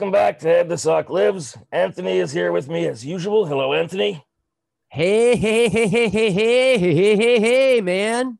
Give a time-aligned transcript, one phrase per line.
[0.00, 1.58] Welcome back to Ed the Sock Lives.
[1.70, 3.44] Anthony is here with me as usual.
[3.44, 4.24] Hello, Anthony.
[4.88, 8.38] Hey, hey, hey, hey, hey, hey, hey, hey, hey, hey, man.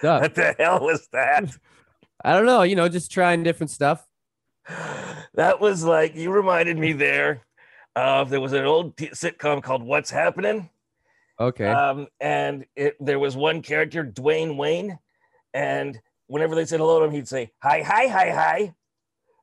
[0.00, 1.56] What the hell was that?
[2.24, 4.04] I don't know, you know, just trying different stuff.
[5.34, 7.42] That was like you reminded me there
[7.94, 10.70] of there was an old sitcom called What's Happening,
[11.38, 11.68] Okay.
[11.68, 14.98] um, and it, there was one character, Dwayne Wayne,
[15.54, 18.74] and whenever they said hello to him, he'd say hi, hi, hi, hi.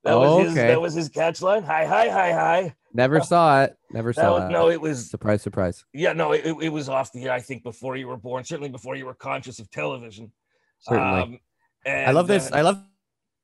[0.04, 0.52] That was his.
[0.52, 0.68] Okay.
[0.68, 1.64] That was his catch line.
[1.64, 2.74] Hi, hi, hi, hi.
[2.94, 3.76] Never saw it.
[3.90, 4.50] Never saw was, that.
[4.52, 5.84] no, it was Surprise, surprise.
[5.92, 8.70] Yeah, no, it, it was off the air, I think, before you were born, certainly
[8.70, 10.32] before you were conscious of television.
[10.78, 11.20] Certainly.
[11.22, 11.40] Um,
[11.84, 12.50] and, I love this.
[12.50, 12.82] uh, I love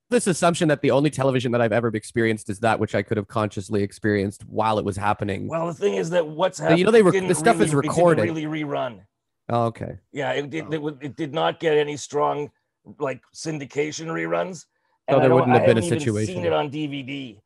[0.08, 3.16] this assumption that the only television that I've ever experienced is that which I could
[3.16, 5.48] have consciously experienced while it was happening.
[5.48, 6.78] well, the thing is that what's happening.
[6.78, 8.22] you know, they didn't the stuff is really- it didn't recorded.
[8.22, 9.00] really rerun.
[9.48, 9.98] Oh, okay.
[10.12, 10.72] Yeah, it did.
[10.72, 12.50] It, it did not get any strong
[12.98, 14.66] like syndication reruns.
[15.08, 16.34] And I there wouldn't have been a situation.
[16.36, 17.38] Seen it on DVD.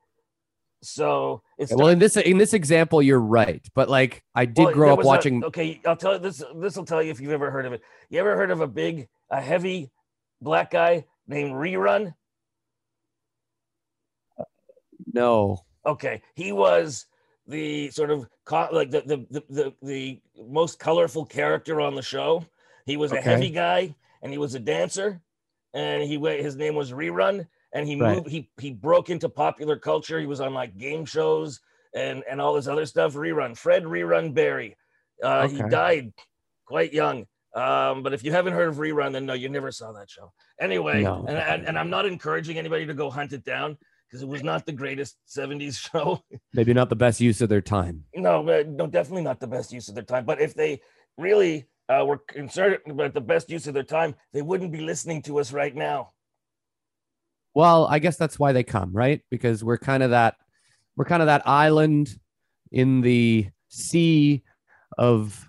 [0.83, 3.67] So it's Well, in this in this example, you're right.
[3.75, 5.45] But like, I did Well, grow up was a- watching.
[5.45, 6.43] okay, I'll tell you this.
[6.57, 7.81] This will tell you if you've ever heard of it.
[8.11, 9.91] You ever heard of a big, a heavy
[10.41, 12.15] black guy named Rerun?
[15.13, 15.61] no.
[15.85, 17.07] Okay, he was
[17.47, 22.03] the sort of co- like the the, the the the most colorful character on the
[22.03, 22.45] show.
[22.87, 25.21] He was a heavy guy, and he was a dancer,
[25.77, 28.17] and he wa- his name was Rerun, and he Right.
[28.17, 30.19] moved he he broke into popular culture.
[30.19, 31.61] He was on like game shows
[31.95, 33.15] and and all this other stuff.
[33.15, 34.77] Rerun, Fred Rerun Berry.
[35.23, 36.13] Uh, He died
[36.67, 37.27] quite young.
[37.55, 40.31] Um, but if you haven't heard of Rerun, then no, you never saw that show.
[40.61, 41.25] Anyway, No.
[41.27, 44.43] and, and, and I'm not encouraging anybody to go hunt it down because it was
[44.43, 46.23] not the greatest 70s show.
[46.53, 48.05] Maybe not the best use of their time.
[48.15, 50.27] No, no, definitely not the best use of their time.
[50.27, 50.83] But if they
[51.17, 55.23] really uh, were concerned about the best use of their time, they wouldn't be listening
[55.23, 56.13] to us right now.
[57.55, 59.23] Well, I guess that's why they come, right?
[59.31, 60.35] Because we're kind of that
[60.97, 62.09] we're kind of that island
[62.73, 64.43] in the sea
[64.99, 65.49] of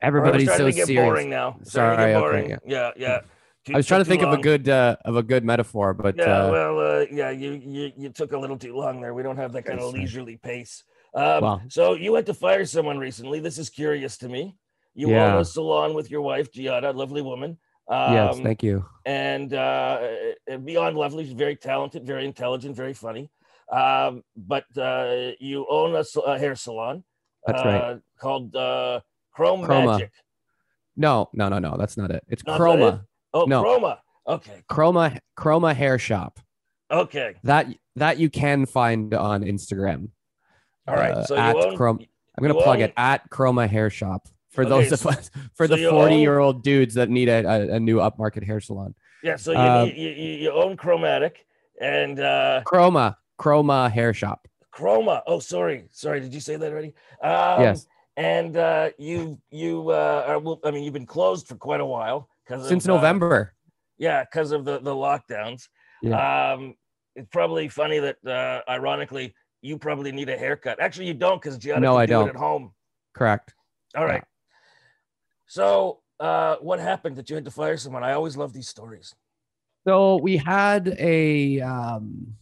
[0.00, 1.04] everybody's so to get serious.
[1.04, 1.56] boring now.
[1.60, 2.50] It's starting to Sorry, get okay, boring.
[2.50, 2.56] yeah.
[2.66, 3.20] yeah, yeah.
[3.64, 5.92] Too- I was trying to think too of a good uh, of a good metaphor,
[5.94, 9.12] but Yeah, uh, well, uh, yeah, you, you you took a little too long there.
[9.14, 10.82] We don't have that kind of leisurely pace.
[11.14, 11.62] Um, Well.
[11.68, 13.40] so you had to fire someone recently.
[13.40, 14.56] This is curious to me.
[14.98, 15.34] You Yeah.
[15.36, 17.56] own a salon with your wife, Giada, lovely woman.
[17.86, 18.84] Um, yes, thank you.
[19.06, 20.00] and uh,
[20.52, 23.30] uh, beyond lovely, she's very talented, very intelligent, very funny.
[23.70, 27.04] Um, but uh, you own a, a hair salon.
[27.46, 27.98] That's uh, right.
[28.18, 29.00] Called uh,
[29.32, 29.86] Chrome Chroma.
[29.92, 30.10] Magic.
[30.96, 31.76] No, no, no, no.
[31.78, 32.24] That's not it.
[32.28, 32.94] It's Not Chroma.
[32.96, 33.00] it?
[33.32, 33.62] Oh, No.
[33.62, 33.98] Chroma.
[34.26, 34.62] Okay.
[34.68, 36.40] Chroma Chroma Hair Shop.
[36.90, 37.36] Okay.
[37.44, 40.08] That that you can find on Instagram.
[40.88, 41.12] All right.
[41.12, 41.76] Uh, so at you own.
[41.76, 41.98] Chrome.
[42.36, 44.26] I'm gonna plug own- it at Chroma Hair Shop
[44.58, 47.08] for Okay, those of so- us for so the 40 own- year old dudes that
[47.08, 48.92] need a, a, new upmarket hair salon.
[49.22, 49.36] Yeah.
[49.36, 51.46] So you, Um, you, you you own Chromatic
[51.80, 54.48] and uh, Chroma Chroma Hair Shop.
[54.74, 55.22] Chroma.
[55.28, 56.18] Oh, sorry, sorry.
[56.20, 56.94] Did you say that already?
[57.22, 57.86] Um, Yes.
[58.16, 61.86] And uh, you you uh, are, well, I mean, you've been closed for quite a
[61.86, 63.54] while because Since of, uh, November.
[63.96, 65.68] yeah, because of the the lockdowns.
[66.04, 66.74] Um,
[67.14, 70.80] it's probably funny that uh, ironically you probably need a haircut.
[70.80, 72.26] Actually, you don't because Gianna No, I do don't.
[72.26, 72.72] it at home.
[73.14, 73.54] Correct.
[73.96, 74.24] All right.
[75.48, 78.04] So, uh, what happened that you had to fire someone?
[78.04, 79.14] I always love these stories.
[79.86, 82.34] So we had a um,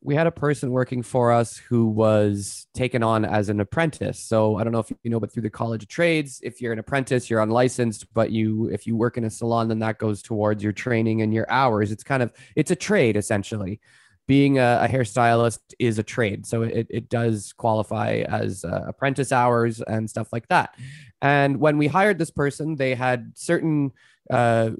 [0.00, 4.20] we had a person working for us who was taken on as an apprentice.
[4.20, 6.72] So I don't know if you know, but through the College of Trades, if you're
[6.72, 10.22] an apprentice, you're unlicensed, but you if you work in a salon, then that goes
[10.22, 11.90] towards your training and your hours.
[11.90, 13.80] It's kind of it's a trade essentially.
[14.28, 19.32] Being a, a hairstylist is a trade, so it, it does qualify as uh, apprentice
[19.32, 20.76] hours and stuff like that.
[21.22, 23.92] And when we hired this person, they had certain
[24.28, 24.70] uh,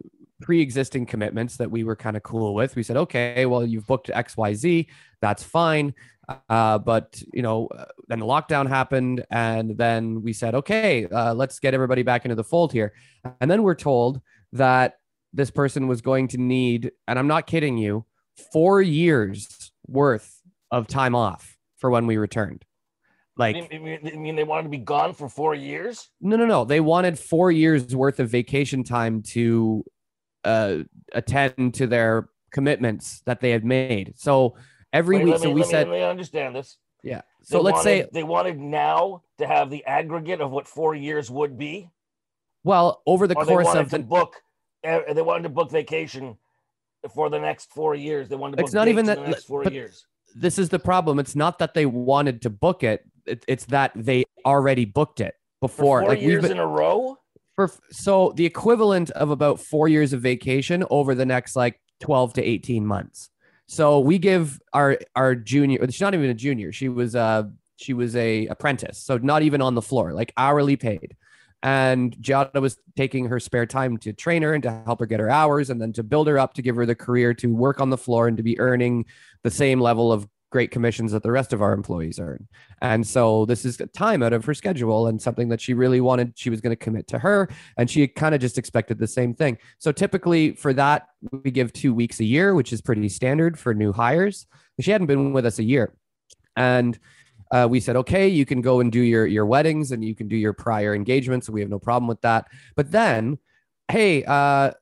[0.42, 2.74] pre-existing commitments that we were kind of cool with.
[2.76, 4.88] We said, okay, well, you've booked X, Y, Z,
[5.20, 5.94] that's fine.
[6.48, 11.34] Uh, but you know, uh, then the lockdown happened, and then we said, okay, uh,
[11.34, 12.92] let's get everybody back into the fold here.
[13.40, 14.20] And then we're told
[14.52, 14.98] that
[15.32, 18.04] this person was going to need, and I'm not kidding you,
[18.52, 22.64] four years worth of time off for when we returned.
[23.36, 26.10] Like, I mean, I mean, they wanted to be gone for four years.
[26.20, 26.64] no, no, no.
[26.64, 29.84] They wanted four years worth of vacation time to
[30.44, 30.78] uh,
[31.12, 34.12] attend to their commitments that they had made.
[34.16, 34.56] So
[34.92, 36.76] every Wait, week, let so we let me- said, let me understand this.
[37.02, 37.22] yeah.
[37.42, 41.30] So They let's say, they wanted now to have the aggregate of what four years
[41.30, 41.88] would be.
[42.64, 44.42] well, over the course wanted of the, book.
[44.86, 46.36] uh, They wanted to book vacation
[47.14, 48.28] for the next four years.
[48.28, 48.66] They wanted to book.
[48.66, 50.06] It's not even that- the next four years.
[50.36, 51.18] this is the problem.
[51.18, 53.04] It's not that they wanted to book it.
[53.26, 56.00] It it's that they already booked it For before.
[56.00, 57.18] four like we've years been, in a row.
[57.54, 62.34] for so the equivalent of about four years of vacation over the next like 12
[62.34, 63.30] to 18 months.
[63.66, 66.72] So we give our our junior, she's not even a junior.
[66.72, 67.44] She was uh
[67.76, 71.16] she was a apprentice, so not even on the floor, like hourly paid.
[71.64, 75.20] And Giada was taking her spare time to train her and to help her get
[75.20, 77.80] her hours and then to build her up to give her the career to work
[77.80, 79.04] on the floor and to be earning
[79.44, 82.46] the same level of great commissions that the rest of our employees earn.
[82.80, 86.34] And so this is time out of her schedule and something that she really wanted,
[86.36, 87.48] she was going to commit to her.
[87.76, 89.58] And she kind of just expected the same thing.
[89.78, 93.74] So typically for that, we give two weeks a year, which is pretty standard for
[93.74, 94.46] new hires.
[94.78, 95.94] She hadn't been with us a year.
[96.54, 96.98] And
[97.50, 100.28] uh, we said, okay, you can go and do your your weddings and you can
[100.28, 101.46] do your prior engagements.
[101.46, 102.46] So we have no problem with that.
[102.76, 103.38] But then,
[103.88, 104.72] hey, uh,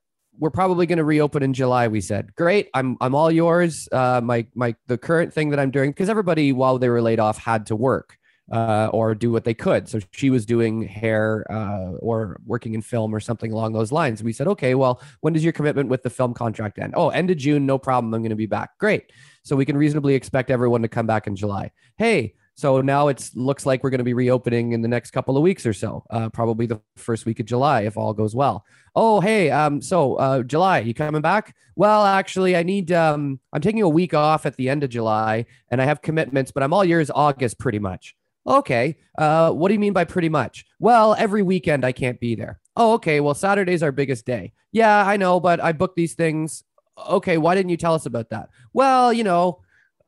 [0.40, 1.86] we're probably going to reopen in July.
[1.86, 3.88] We said, great, I'm I'm all yours.
[3.92, 7.20] Uh, my my the current thing that I'm doing because everybody while they were laid
[7.20, 8.16] off had to work.
[8.52, 9.88] Uh, or do what they could.
[9.88, 14.24] So she was doing hair uh, or working in film or something along those lines.
[14.24, 16.94] We said, okay, well, when does your commitment with the film contract end?
[16.96, 18.12] Oh, end of June, no problem.
[18.12, 18.76] I'm going to be back.
[18.78, 19.12] Great.
[19.44, 21.70] So we can reasonably expect everyone to come back in July.
[21.96, 25.34] Hey, so now it looks like we're going to be reopening in the next couple
[25.34, 28.66] of weeks or so, uh, probably the first week of July if all goes well.
[28.94, 31.56] Oh, hey, um, so uh, July, you coming back?
[31.74, 32.92] Well, actually, I need.
[32.92, 36.50] Um, I'm taking a week off at the end of July, and I have commitments,
[36.50, 38.14] but I'm all yours August pretty much.
[38.46, 38.98] Okay.
[39.16, 40.66] Uh, what do you mean by pretty much?
[40.78, 42.60] Well, every weekend I can't be there.
[42.76, 43.20] Oh, okay.
[43.20, 44.52] Well, Saturday's our biggest day.
[44.70, 46.62] Yeah, I know, but I booked these things.
[47.08, 47.38] Okay.
[47.38, 48.50] Why didn't you tell us about that?
[48.74, 49.62] Well, you know,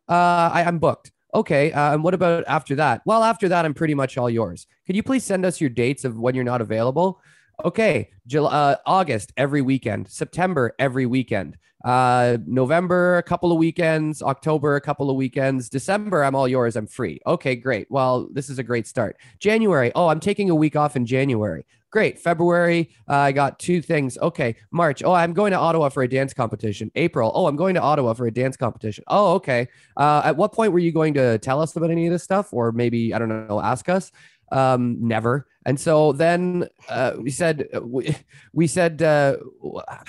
[0.07, 1.13] uh, I, I'm booked.
[1.35, 1.73] Okay.
[1.73, 3.03] Uh, and what about after that?
[3.07, 4.67] Well, after that, I'm pretty much all yours.
[4.87, 7.21] Could you please send us your dates of when you're not available?
[7.65, 8.11] Okay.
[8.27, 10.09] July, uh, August, every weekend.
[10.09, 11.57] September, every weekend.
[11.85, 14.23] Uh, November, a couple of weekends.
[14.23, 15.69] October, a couple of weekends.
[15.69, 16.77] December, I'm all yours.
[16.77, 17.21] I'm free.
[17.27, 17.91] Okay, great.
[17.91, 19.17] Well, this is a great start.
[19.39, 21.65] January, oh, I'm taking a week off in January.
[21.93, 22.19] Great.
[22.19, 24.17] February, uh, I got two things.
[24.17, 24.57] Okay.
[24.71, 26.91] March, oh, I'm going to Ottawa for a dance competition.
[26.95, 29.05] April, oh, I'm going to Ottawa for a dance competition.
[29.09, 29.69] Oh, okay.
[29.99, 32.51] Uh, at what point were you going to tell us about any of this stuff,
[32.51, 34.11] or maybe I don't know, ask us?
[34.51, 35.47] Um, never.
[35.65, 38.15] And so then uh, we said, uh, we,
[38.53, 39.37] we said, uh,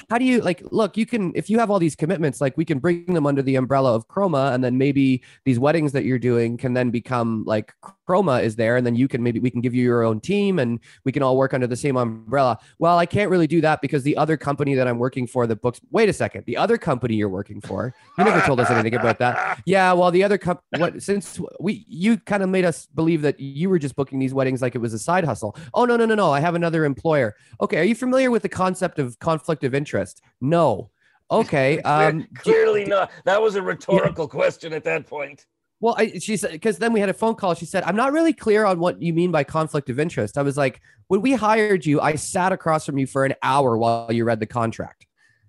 [0.09, 2.65] how do you like, look, you can, if you have all these commitments, like we
[2.65, 4.53] can bring them under the umbrella of Chroma.
[4.53, 7.73] And then maybe these weddings that you're doing can then become like
[8.07, 8.77] Chroma is there.
[8.77, 11.23] And then you can, maybe we can give you your own team and we can
[11.23, 12.57] all work under the same umbrella.
[12.79, 15.61] Well, I can't really do that because the other company that I'm working for that
[15.61, 18.95] books, wait a second, the other company you're working for, you never told us anything
[18.95, 19.61] about that.
[19.65, 19.93] Yeah.
[19.93, 23.69] Well, the other company, what, since we, you kind of made us believe that you
[23.69, 25.55] were just booking these weddings like it was a side hustle.
[25.73, 26.31] Oh, no, no, no, no.
[26.31, 27.35] I have another employer.
[27.61, 27.77] Okay.
[27.77, 30.21] Are you familiar with the concept of conflict of interest?
[30.41, 30.89] No.
[31.31, 31.81] Okay.
[31.85, 33.11] Um, Clearly not.
[33.25, 34.29] That was a rhetorical yeah.
[34.29, 35.45] question at that point.
[35.83, 37.55] Well, I, she said, because then we had a phone call.
[37.55, 40.37] She said, I'm not really clear on what you mean by conflict of interest.
[40.37, 43.77] I was like, when we hired you, I sat across from you for an hour
[43.77, 45.05] while you read the contract.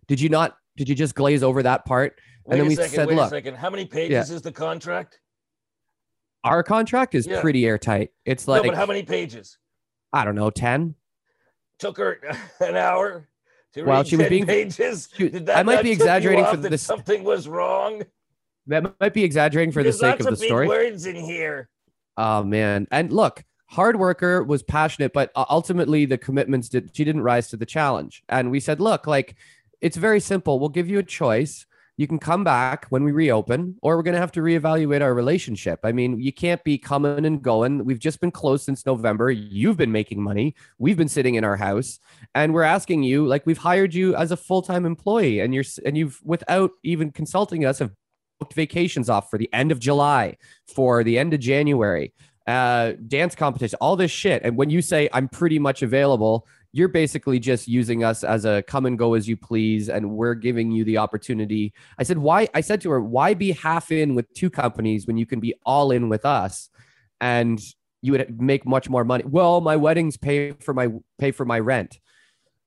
[0.09, 0.57] Did you not?
[0.77, 2.19] Did you just glaze over that part?
[2.47, 3.55] Wait and then we second, said, wait look, a second.
[3.55, 4.35] How many pages yeah.
[4.35, 5.21] is the contract?
[6.43, 7.41] Our contract is yeah.
[7.41, 8.11] pretty airtight.
[8.25, 9.57] It's like, no, but how many pages?
[10.13, 10.97] I don't know, 10.
[11.79, 12.19] Took her
[12.61, 13.29] an hour
[13.75, 15.09] to well, read she was being, pages.
[15.17, 16.83] She, I might be exaggerating for this.
[16.83, 18.03] Something was wrong.
[18.67, 20.69] That might be exaggerating for There's the sake of the story.
[20.69, 21.69] Words in here.
[22.17, 22.87] Oh man!
[22.91, 26.97] And look, hard worker was passionate, but ultimately the commitments did.
[26.97, 28.23] She didn't rise to the challenge.
[28.29, 29.37] And we said, look, like
[29.81, 30.59] it's very simple.
[30.59, 31.67] We'll give you a choice
[31.97, 35.15] you can come back when we reopen, or we're going to have to reevaluate our
[35.15, 35.79] relationship.
[35.85, 37.85] I mean, you can't be coming and going.
[37.85, 39.31] We've just been closed since November.
[39.31, 40.57] You've been making money.
[40.79, 42.01] We've been sitting in our house,
[42.35, 45.65] and we're asking you, like, we've hired you as a full time employee, and you're
[45.85, 47.93] and you've without even consulting us have
[48.39, 50.37] booked vacations off for the end of July,
[50.67, 52.13] for the end of January,
[52.47, 54.43] uh, dance competition, all this shit.
[54.45, 58.63] And when you say I'm pretty much available, you're basically just using us as a
[58.67, 61.73] come and go as you please and we're giving you the opportunity.
[61.99, 65.17] I said why i said to her why be half in with two companies when
[65.17, 66.69] you can be all in with us
[67.21, 67.61] and
[68.03, 69.25] you would make much more money?
[69.25, 70.89] Well my weddings pay for my
[71.19, 72.01] pay for my rent.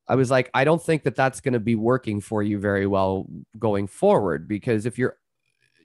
[0.08, 2.88] I was like i don't think that that's going to be working for you very
[2.88, 3.28] well
[3.60, 5.18] going forward because if you're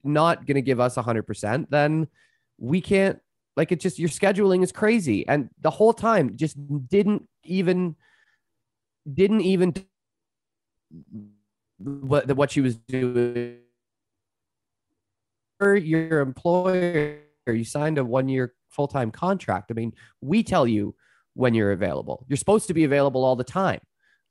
[0.04, 2.08] not going to give us 100% then
[2.58, 3.18] we can't
[3.56, 6.56] like it just your scheduling is crazy and the whole time just
[6.88, 7.96] didn't even
[9.12, 9.74] didn't even
[11.78, 13.58] what what she was doing.
[15.60, 19.70] Your employer, you signed a one year full time contract.
[19.70, 20.94] I mean, we tell you
[21.34, 22.26] when you're available.
[22.28, 23.80] You're supposed to be available all the time.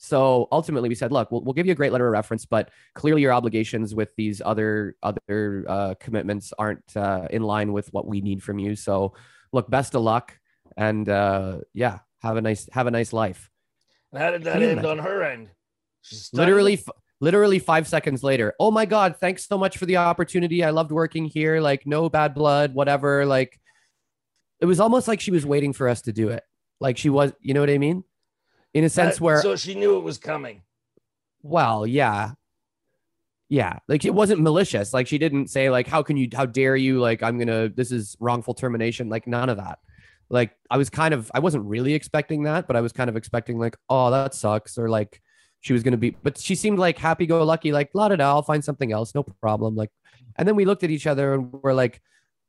[0.04, 2.72] So ultimately, we said, look, we'll, we'll give you a great letter of reference, but
[2.96, 8.08] clearly your obligations with these other other uh, commitments aren't uh, in line with what
[8.08, 8.76] we need from you.
[8.76, 9.14] So,
[9.54, 10.40] look, best of luck,
[10.76, 13.52] and uh, yeah, have a nice have a nice life.
[14.12, 15.50] And how did that end on her end?
[16.34, 16.90] Literally, f-
[17.20, 20.64] literally five seconds later, oh my God, thanks so much for the opportunity.
[20.64, 21.62] I loved working here.
[21.62, 23.24] Like, no bad blood, whatever.
[23.28, 23.60] Like,
[24.60, 26.44] it was almost like she was waiting for us to do it.
[26.80, 28.04] Like, she was, you know what I mean?
[28.74, 30.62] In a sense Uh, where, so she knew it was coming.
[31.44, 32.32] well, yeah.
[33.50, 33.80] Yeah.
[33.90, 34.94] Like, it wasn't malicious.
[34.94, 37.00] Like, she didn't say, like, how can you, how dare you?
[37.02, 39.10] Like, I'm going to, this is wrongful termination.
[39.10, 39.80] Like, none of that.
[40.30, 43.18] Like, I was kind of, I wasn't really expecting that, but I was kind of
[43.18, 44.78] expecting, like, oh, that sucks.
[44.78, 45.22] Or like,
[45.60, 48.16] she was going to be, but she seemed like happy go lucky, like, la da
[48.16, 49.14] da, I'll find something else.
[49.14, 49.76] No problem.
[49.76, 49.92] Like,
[50.38, 52.02] and then we looked at each other and we're like,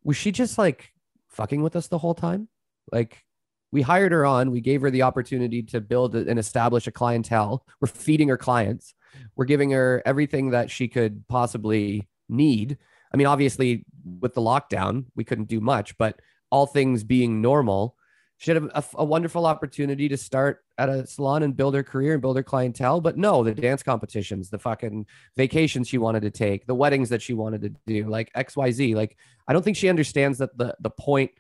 [0.04, 0.92] was she just like
[1.30, 2.48] fucking with us the whole time?
[2.92, 3.24] Like,
[3.72, 7.66] we hired her on, we gave her the opportunity to build and establish a clientele.
[7.80, 8.94] We're feeding her clients,
[9.34, 12.78] we're giving her everything that she could possibly need.
[13.12, 13.84] I mean, obviously,
[14.20, 17.96] with the lockdown, we couldn't do much, but all things being normal,
[18.36, 22.14] she had a, a, wonderful opportunity to start at a salon and build her career
[22.14, 23.00] and build her clientele.
[23.00, 27.22] But no, the dance competitions, the fucking vacations she wanted to take, the weddings that
[27.22, 28.96] she wanted to do, like XYZ.
[28.96, 31.30] Like, I don't think she understands that the, the point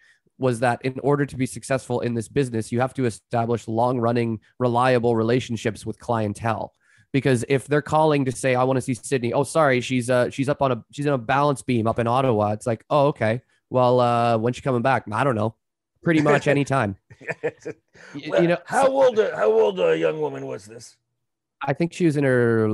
[0.42, 3.98] was that in order to be successful in this business, you have to establish long
[3.98, 6.72] running, reliable relationships with clientele.
[7.12, 10.30] Because if they're calling to say, I want to see Sydney, oh, sorry, she's uh
[10.30, 12.52] she's up on a she's in a balance beam up in Ottawa.
[12.52, 13.42] It's like, oh, okay.
[13.70, 15.04] Well, uh, when's she coming back?
[15.10, 15.54] I don't know
[16.02, 16.96] pretty much anytime.
[17.42, 17.52] well,
[18.42, 20.96] you know, how so, old how old a young woman was this?
[21.64, 22.68] I think she was in her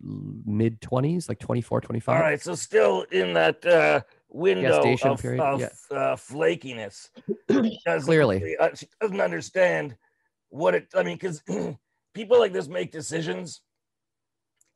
[0.00, 2.14] mid 20s, like 24, 25.
[2.14, 4.00] All right, so still in that uh,
[4.34, 5.68] window of, of yeah.
[5.90, 7.08] uh, flakiness.
[8.04, 9.96] Clearly, uh, she doesn't understand
[10.50, 10.88] what it.
[10.94, 11.42] I mean, because
[12.14, 13.62] people like this make decisions,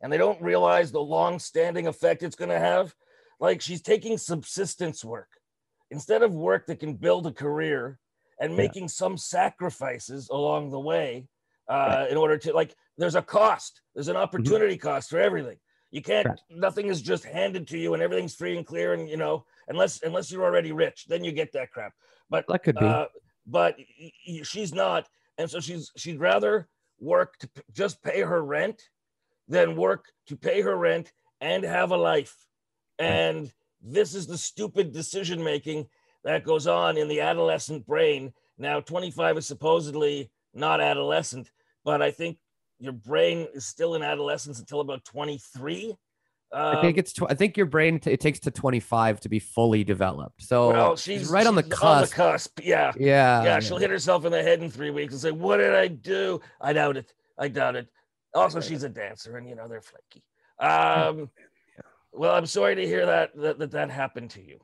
[0.00, 2.94] and they don't realize the long-standing effect it's going to have.
[3.40, 5.28] Like she's taking subsistence work
[5.90, 7.98] instead of work that can build a career
[8.40, 8.88] and making yeah.
[8.88, 11.26] some sacrifices along the way
[11.68, 12.10] uh, right.
[12.10, 14.22] in order to like there's a cost there's an mm-hmm.
[14.22, 14.88] opportunity mm-hmm.
[14.88, 15.56] cost for everything
[15.90, 19.16] you can't nothing is just handed to you and everything's free and clear and you
[19.16, 21.92] know unless unless you're already rich then you get that crap.
[22.30, 22.84] But that could be.
[22.84, 23.06] uh,
[23.48, 23.76] but
[24.42, 25.08] she's not.
[25.38, 26.68] And so she's she'd rather
[27.00, 28.82] work to just pay her rent
[29.48, 32.36] than work to pay her rent and have a life.
[32.98, 35.86] And this is the stupid decision making
[36.24, 38.32] that goes on in the adolescent brain.
[38.58, 41.50] Now, 25 is supposedly not adolescent,
[41.84, 42.38] but I think
[42.78, 45.94] your brain is still in adolescence until about 23.
[46.50, 47.12] Um, I think it's.
[47.12, 50.42] Tw- I think your brain t- it takes to 25 to be fully developed.
[50.42, 51.84] So well, she's, she's right on the cusp.
[51.84, 52.60] On the cusp.
[52.62, 52.92] Yeah.
[52.98, 53.42] Yeah.
[53.44, 53.60] Yeah.
[53.60, 56.40] She'll hit herself in the head in three weeks and say, "What did I do?"
[56.58, 57.12] I doubt it.
[57.38, 57.88] I doubt it.
[58.34, 60.22] Also, she's a dancer, and you know they're flaky.
[60.58, 61.30] Um,
[62.12, 64.58] well, I'm sorry to hear that that that, that happened to you.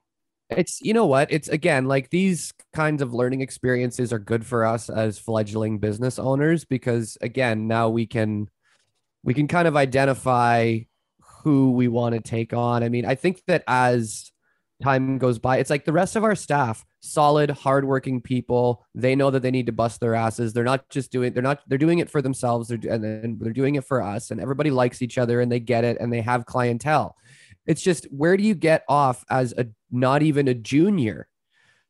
[0.57, 1.31] It's you know what?
[1.33, 6.19] It's again like these kinds of learning experiences are good for us as fledgling business
[6.19, 8.49] owners because again, now we can
[9.23, 10.81] we can kind of identify
[11.43, 12.83] who we want to take on.
[12.83, 14.33] I mean, I think that as
[14.83, 18.85] time goes by, it's like the rest of our staff, solid, hardworking people.
[18.95, 20.53] They know that they need to bust their asses.
[20.53, 21.33] They're not just doing.
[21.33, 21.61] They're not.
[21.69, 22.69] They're doing it for themselves.
[22.69, 24.31] They're and then they're doing it for us.
[24.31, 27.17] And everybody likes each other, and they get it, and they have clientele.
[27.67, 31.29] It's just where do you get off as a not even a junior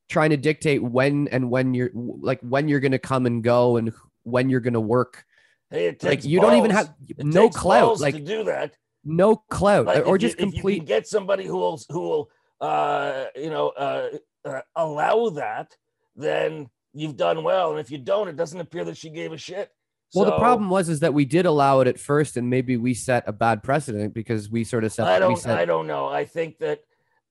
[0.08, 3.76] trying to dictate when and when you're like when you're going to come and go
[3.76, 3.92] and
[4.22, 5.24] when you're going to work.
[5.70, 6.50] Hey, like you balls.
[6.50, 8.76] don't even have it no clout like to do that.
[9.04, 10.82] No clout like or just you, complete.
[10.82, 12.30] You get somebody who will who will
[12.60, 14.10] uh, you know uh,
[14.44, 15.76] uh, allow that,
[16.16, 17.72] then you've done well.
[17.72, 19.70] And if you don't, it doesn't appear that she gave a shit.
[20.14, 22.76] Well, so, the problem was is that we did allow it at first, and maybe
[22.76, 25.06] we set a bad precedent because we sort of set.
[25.06, 25.36] I don't.
[25.36, 26.06] Set, I don't know.
[26.06, 26.80] I think that.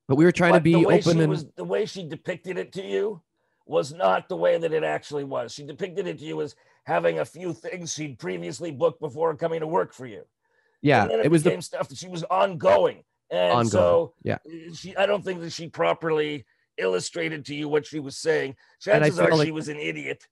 [0.06, 2.82] But we were trying to be open and was, the way she depicted it to
[2.82, 3.22] you
[3.66, 5.52] was not the way that it actually was.
[5.52, 9.60] She depicted it to you as having a few things she'd previously booked before coming
[9.60, 10.24] to work for you.
[10.82, 13.70] Yeah, it, it, was the stuff that she was ongoing, and ongoing.
[13.70, 14.36] so yeah,
[14.74, 14.94] she.
[14.94, 16.44] I don't think that she properly
[16.76, 18.56] illustrated to you what she was saying.
[18.80, 20.26] Chances are like, she was an idiot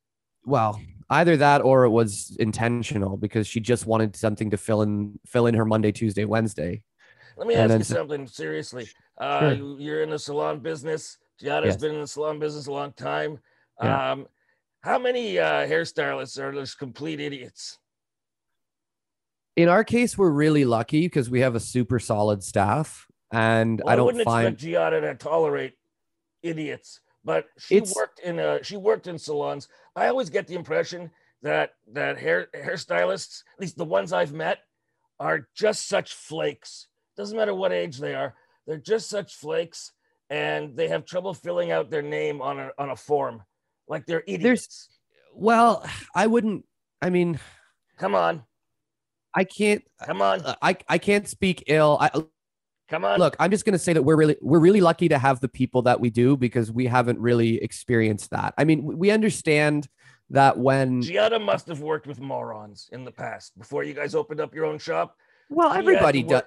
[0.45, 5.19] well, either that or it was intentional because she just wanted something to fill in
[5.27, 6.83] fill in her Monday, Tuesday, Wednesday.
[7.43, 8.89] Let me ask you something seriously.
[9.19, 9.81] Uh, sure.
[9.81, 11.19] You're in the salon business.
[11.43, 11.77] Giada's yes.
[11.77, 13.41] been in the salon business a long time.
[13.83, 14.13] Yeah.
[14.13, 14.29] Um,
[14.83, 17.79] how many uh, hairstylists are just complete idiots?
[19.57, 23.93] In our case, we're really lucky because we have a super solid staff, and well,
[23.93, 25.75] I don't I find expect Giada to tolerate
[26.45, 29.69] idiots but she it's, worked in a she worked in salons.
[29.95, 31.11] I always get the impression
[31.43, 34.59] that that hair hairstylists, at least the ones I've met,
[35.21, 36.89] are just such flakes.
[37.17, 38.35] Doesn't matter what age they are,
[38.67, 39.93] they're just such flakes,
[40.31, 43.43] and they have trouble filling out their name on a on a form,
[43.89, 44.43] like they're idiots.
[44.43, 44.89] There's,
[45.35, 46.65] well, I wouldn't.
[47.01, 47.39] I mean,
[47.99, 48.45] come on.
[49.35, 49.83] I can't.
[50.05, 51.99] Come on, uh, I I can't speak ill.
[52.01, 52.11] I
[52.89, 53.19] come on.
[53.19, 53.37] look.
[53.39, 56.01] I'm just gonna say that we're really we're really lucky to have the people that
[56.01, 58.55] we do because we haven't really experienced that.
[58.57, 59.89] I mean, we understand
[60.31, 64.41] that when Giada must have worked with morons in the past before you guys opened
[64.41, 65.17] up your own shop.
[65.51, 66.43] well, everybody does.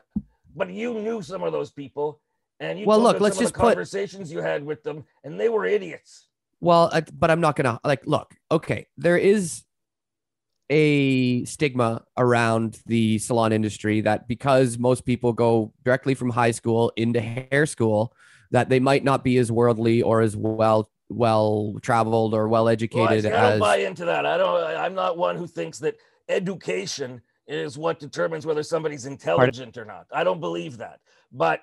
[0.56, 2.22] But you knew some of those people,
[2.60, 5.66] and you Well, look, let's just put- conversations you had with them, and they were
[5.66, 6.28] idiots.
[6.62, 8.34] Well, I, but I'm not gonna like look.
[8.50, 9.64] Okay, there is
[10.70, 16.92] a stigma around the salon industry that because most people go directly from high school
[16.96, 18.14] into hair school,
[18.52, 22.70] that they might not be as worldly or as well well traveled or well Well,
[22.70, 24.26] I, educated I don't buy into that.
[24.26, 24.64] I don't.
[24.64, 25.98] I'm not one who thinks that
[26.30, 30.08] education is what determines whether somebody's intelligent or not.
[30.12, 31.00] I don't believe that.
[31.32, 31.62] But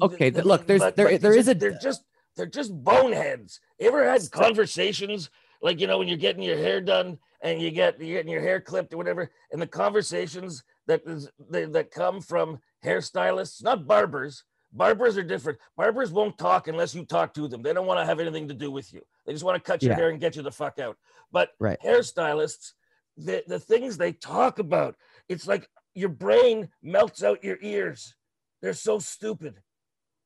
[0.00, 2.04] Okay, th- look, there's- but- there- but there is a- They're just
[2.36, 3.60] they're just boneheads.
[3.78, 5.28] You ever had conversations
[5.60, 8.40] like you know when you're getting your hair done and you get you're getting your
[8.40, 13.86] hair clipped or whatever, and the conversations that is they, that come from hairstylists, not
[13.86, 14.44] barbers.
[14.72, 15.58] Barbers are different.
[15.76, 17.60] Barbers won't talk unless you talk to them.
[17.62, 19.02] They don't want to have anything to do with you.
[19.26, 19.96] They just want to cut your Yeah.
[19.98, 20.96] hair and get you the fuck out.
[21.30, 21.78] But Right.
[21.84, 22.72] hairstylists,
[23.16, 24.96] the, the things they talk about,
[25.28, 28.14] it's like your brain melts out your ears.
[28.60, 29.60] They're so stupid.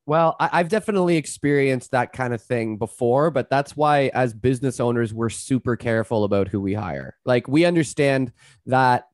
[0.07, 4.79] Well, I, I've definitely experienced that kind of thing before, but that's why, as business
[4.79, 7.17] owners, we're super careful about who we hire.
[7.25, 8.33] Like, we understand
[8.67, 9.09] that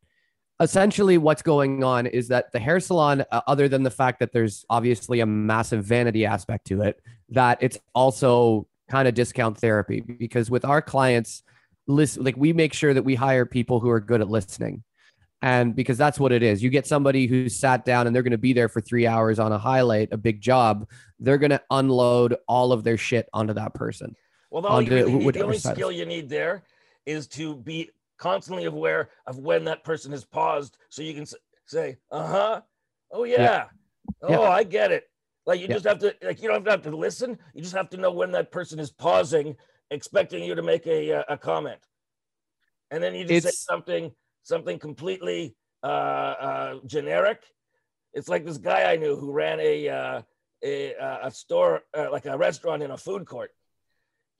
[0.61, 4.33] essentially what's going on is that the hair salon, uh, other than the fact that
[4.33, 7.01] there's obviously a massive vanity aspect to it,
[7.31, 11.43] that it's also kind of discount therapy because with our clients,
[11.87, 14.83] listen, like we make sure that we hire people who are good at listening.
[15.45, 16.63] And because that's what it is.
[16.63, 19.41] You get somebody who's sat down and they're going to be there for three hours
[19.41, 20.89] on a highlight, a big job.
[21.19, 24.15] They're going to unload all of their shit onto that person.
[24.51, 26.63] Well, the only, Onto really need- the only skill you need there
[27.07, 31.27] is to be constantly aware of when that person has paused so you can
[31.67, 32.61] say, uh huh,
[33.11, 33.65] oh, yeah,
[34.23, 34.41] oh, Yeah.
[34.43, 35.05] I get it.
[35.45, 35.75] Like you Yeah.
[35.75, 37.37] just have to, like, you don't have to listen.
[37.53, 39.57] You just have to know when that person is pausing,
[39.93, 41.81] expecting you to make a, uh, a comment.
[42.91, 47.43] And then you just say something, something completely uh, uh, generic.
[48.13, 50.23] It's like this guy I knew who ran a, uh,
[50.65, 53.53] a, a store, uh, like a restaurant in a food court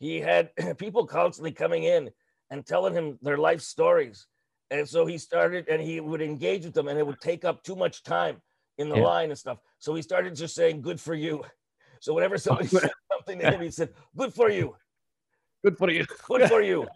[0.03, 2.11] he had people constantly coming in
[2.51, 4.27] and telling him their life stories.
[4.71, 7.63] And so he started and he would engage with them and it would take up
[7.63, 8.43] too much time
[8.79, 9.05] in the Yeah.
[9.05, 9.59] line and stuff.
[9.79, 11.45] So he started just saying, good for you.
[12.01, 14.75] So whenever somebody said something to him, he said, good for you,
[15.65, 16.05] Good for you.
[16.29, 16.87] good for you.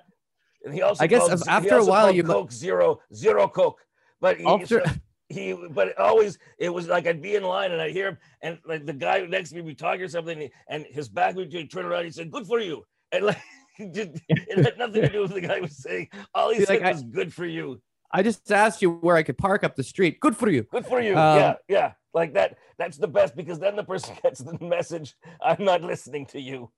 [0.64, 3.80] And he also I guess called- after a while you mu- Coke zero, zero Coke.
[4.20, 4.92] But he, After- so
[5.28, 8.58] he but always it was like I'd be in line and I'd hear him and
[8.66, 11.34] like the guy next to me would be talking or something and, and his back
[11.36, 13.40] would turn around he said good for you and like
[13.78, 16.74] it it had nothing to do with the guy was saying all he See, said
[16.80, 17.80] like, I- was good for you
[18.12, 20.20] I just asked you where I could park up the street.
[20.20, 20.62] Good for you.
[20.70, 24.14] good for you Um, yeah yeah like that that's the best because then the person
[24.22, 26.70] gets the message I'm not listening to you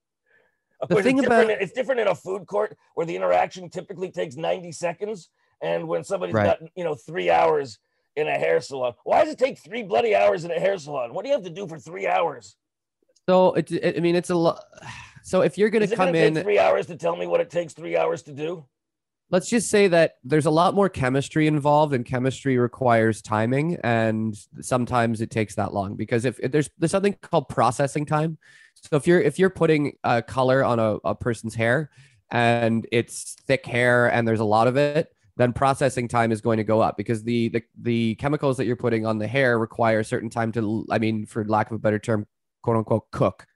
[0.80, 3.16] of The course, thing it's, different, about- it's different in a food court where the
[3.16, 5.28] interaction typically takes 90 seconds
[5.60, 6.58] and when somebody's Right.
[6.60, 7.78] got you know three hours
[8.16, 11.12] in a hair salon why does it take three bloody hours in a hair salon
[11.14, 12.56] what do you have to do for three hours
[13.28, 14.64] So it, it I mean, it's a lot.
[15.24, 17.74] So if you're going to come in, three hours to tell me what it takes
[17.74, 18.64] three hours to do
[19.30, 24.34] let's just say that there's a lot more chemistry involved and chemistry requires timing and
[24.62, 28.38] sometimes it takes that long because if, if there's there's something called processing time
[28.82, 31.90] so if you're if you're putting a color on a, a person's hair
[32.30, 36.56] and it's thick hair and there's a lot of it then processing time is going
[36.56, 40.00] to go up because the the, the chemicals that you're putting on the hair require
[40.00, 42.26] a certain time to i mean for lack of a better term
[42.62, 43.46] quote unquote cook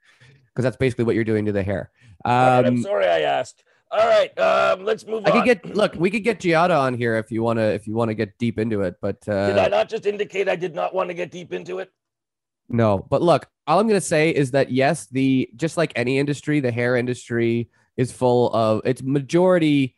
[0.47, 1.91] because that's basically what you're doing to the hair
[2.25, 3.65] All right, I'm um, sorry I asked.
[3.91, 5.37] All right, um, let's move I on.
[5.37, 5.95] could get look.
[5.97, 7.75] We could get Giada on here if you want to.
[7.75, 10.49] If you want to get deep into it, but Did I uh, not just indicate
[10.49, 11.91] I did not want to get deep into it?
[12.73, 13.07] No.
[13.09, 16.73] But look, all I'm gonna say is that yes, the just like any industry, the
[16.73, 19.95] hair industry is full of it's majority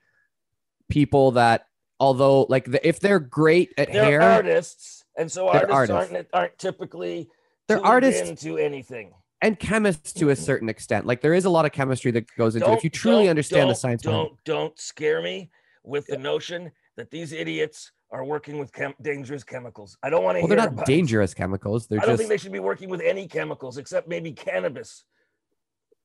[0.89, 1.67] people that
[2.01, 6.13] although like the, if they're great at They're hair, artists, and so artists, artists.
[6.13, 7.29] aren't aren't typically
[7.69, 8.29] They're artists.
[8.29, 9.13] into anything.
[9.41, 12.55] and chemists to a certain extent, like there is a lot of chemistry that goes
[12.57, 12.69] into it.
[12.69, 14.03] Don't- If you truly understand the science.
[14.03, 15.51] Don't don't scare me
[15.85, 19.99] with the notion that these idiots are working with chem- dangerous chemicals.
[20.03, 20.93] I don't want to well, hear they're not about it.
[20.93, 21.89] dangerous chemicals.
[21.89, 25.05] They're I don't just think they should be working with any chemicals except maybe cannabis.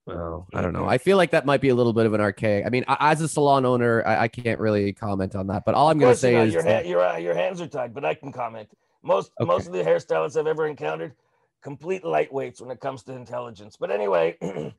[0.07, 0.87] Oh, I don't know.
[0.87, 2.65] I feel like that might be a little bit of an archaic.
[2.65, 5.65] I mean, as a salon owner, I, I can't really comment on that.
[5.65, 7.61] But all I'm going to say you're is your, that- ha- your, uh, your hands
[7.61, 8.69] are tied, but I can comment.
[9.03, 9.47] Most Okay.
[9.47, 11.13] most of the hairstylists I've ever encountered,
[11.61, 13.77] complete lightweights when it comes to intelligence.
[13.79, 14.35] But anyway,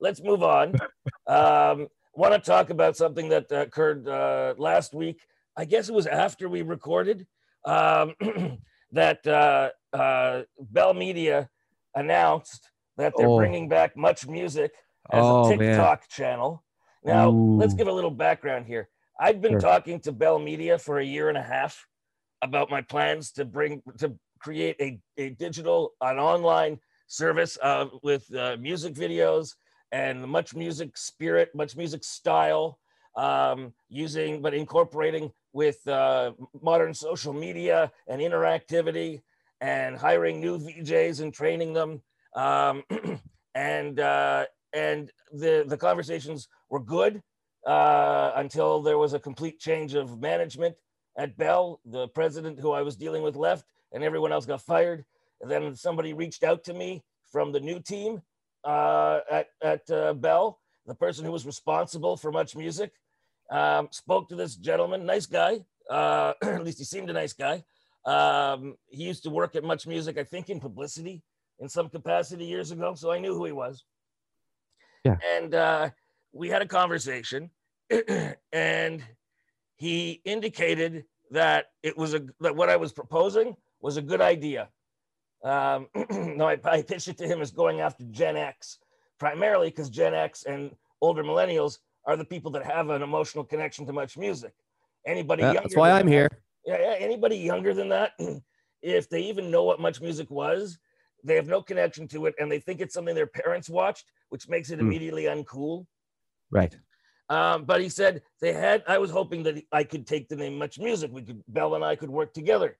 [0.00, 0.74] let's move on.
[1.28, 5.20] Um, Want to talk about something that uh, occurred uh, last week?
[5.56, 7.26] I guess it was after we recorded
[7.64, 8.14] um,
[8.92, 11.48] that uh, uh, Bell Media
[11.94, 13.36] announced that they're Oh.
[13.36, 14.72] bringing back Much Music
[15.10, 15.58] as Oh, a man.
[15.58, 16.64] TikTok channel.
[17.04, 18.88] Now, let's give a little background here.
[19.20, 19.60] I've been Sure.
[19.60, 21.86] talking to Bell Media for a year and a half
[22.42, 28.24] about my plans to bring to create a, a digital an online service uh, with
[28.34, 29.54] uh, music videos
[29.92, 32.78] and much music spirit, much music style,
[33.16, 39.22] um, using but incorporating with uh, modern social media and interactivity
[39.60, 42.02] and hiring new VJs and training them.
[42.34, 42.82] Um,
[43.54, 47.22] and uh, and the the conversations were good
[47.66, 50.74] uh, until there was a complete change of management
[51.16, 51.80] at Bell.
[51.84, 55.04] The president who I was dealing with left, and everyone else got fired.
[55.40, 58.22] And then somebody reached out to me from the new team
[58.64, 60.58] uh, at at uh, Bell.
[60.86, 62.92] The person who was responsible for Much Music
[63.52, 65.60] um, spoke to this gentleman, nice guy.
[65.88, 67.62] Uh, at least he seemed a nice guy.
[68.04, 71.22] Um, he used to work at Much Music, I think, in publicity
[71.60, 73.84] in some capacity years ago, so I knew who he was.
[75.04, 75.16] Yeah.
[75.36, 75.90] And uh,
[76.32, 77.50] we had a conversation,
[78.52, 79.04] and
[79.76, 84.68] he indicated that it was a that what I was proposing was a good idea.
[85.44, 88.78] Um, no, I, I pitched it to him as going after Gen X,
[89.18, 93.86] primarily because Gen X and older millennials are the people that have an emotional connection
[93.86, 94.52] to much music.
[95.06, 96.28] Anybody Yeah, younger that's why than I'm that- here.
[96.66, 98.12] yeah, yeah, anybody younger than that,
[98.82, 100.78] if they even know what much music was,
[101.24, 104.48] they have no connection to it and they think it's something their parents watched, which
[104.48, 104.86] makes it Hmm.
[104.86, 105.86] immediately uncool.
[106.50, 106.76] Right.
[107.28, 110.58] Um, but he said they had, I was hoping that I could take the name
[110.58, 111.10] Much Music.
[111.12, 112.76] We could, Bell and I could work together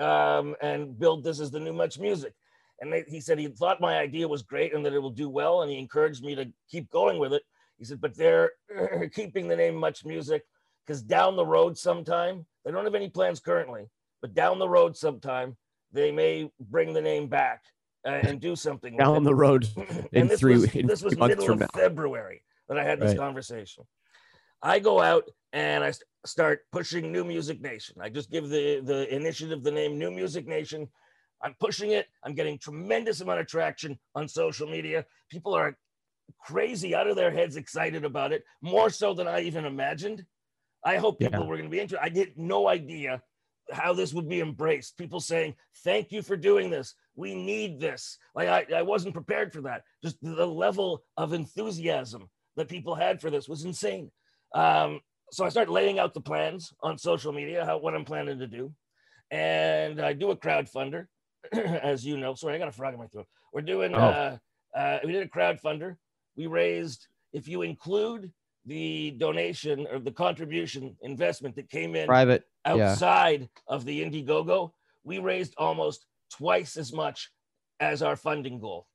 [0.00, 2.32] um, and build this as the new Much Music.
[2.80, 5.28] And they, he said he thought my idea was great and that it will do
[5.28, 5.62] well.
[5.62, 7.42] And he encouraged me to keep going with it.
[7.78, 8.52] He said, but they're
[9.14, 10.44] keeping the name Much Music
[10.86, 13.84] because down the road sometime, they don't have any plans currently,
[14.22, 15.56] but down the road sometime,
[15.92, 17.62] they may bring the name back
[18.06, 18.96] uh, and do something.
[18.96, 19.68] Down the road.
[20.12, 21.66] and this three- was, in this was middle of now.
[21.74, 23.18] February that I had this Right.
[23.18, 23.84] conversation.
[24.62, 27.96] I go out and I st- start pushing New Music Nation.
[28.00, 30.88] I just give the the initiative the name New Music Nation.
[31.42, 32.06] I'm pushing it.
[32.22, 35.04] I'm getting tremendous amount of traction on social media.
[35.28, 35.76] People are
[36.46, 40.24] crazy out of their heads excited about it, more so than I even imagined.
[40.84, 41.46] I hope people Yeah.
[41.46, 42.00] were going to be into it.
[42.02, 43.22] I had no idea
[43.72, 44.98] how this would be embraced.
[44.98, 46.94] People saying, "Thank you for doing this.
[47.16, 49.82] We need this." Like I, I wasn't prepared for that.
[50.02, 54.10] Just the level of enthusiasm that people had for this was insane.
[54.54, 55.00] Um,
[55.32, 58.46] so I started laying out the plans on social media, how what I'm planning to
[58.46, 58.72] do,
[59.30, 61.06] and I do a crowdfunder,
[61.52, 62.34] as you know.
[62.34, 63.26] Sorry, I got a frog in my throat.
[63.52, 63.94] We're doing.
[63.94, 63.98] Oh.
[63.98, 64.36] Uh,
[64.76, 65.96] uh, we did a crowdfunder.
[66.36, 68.32] We raised, if you include
[68.66, 72.44] the donation or the contribution investment that came in Private.
[72.66, 72.72] yeah.
[72.90, 74.72] outside of the Indiegogo,
[75.04, 77.30] we raised almost twice as much
[77.80, 78.86] as our funding goal.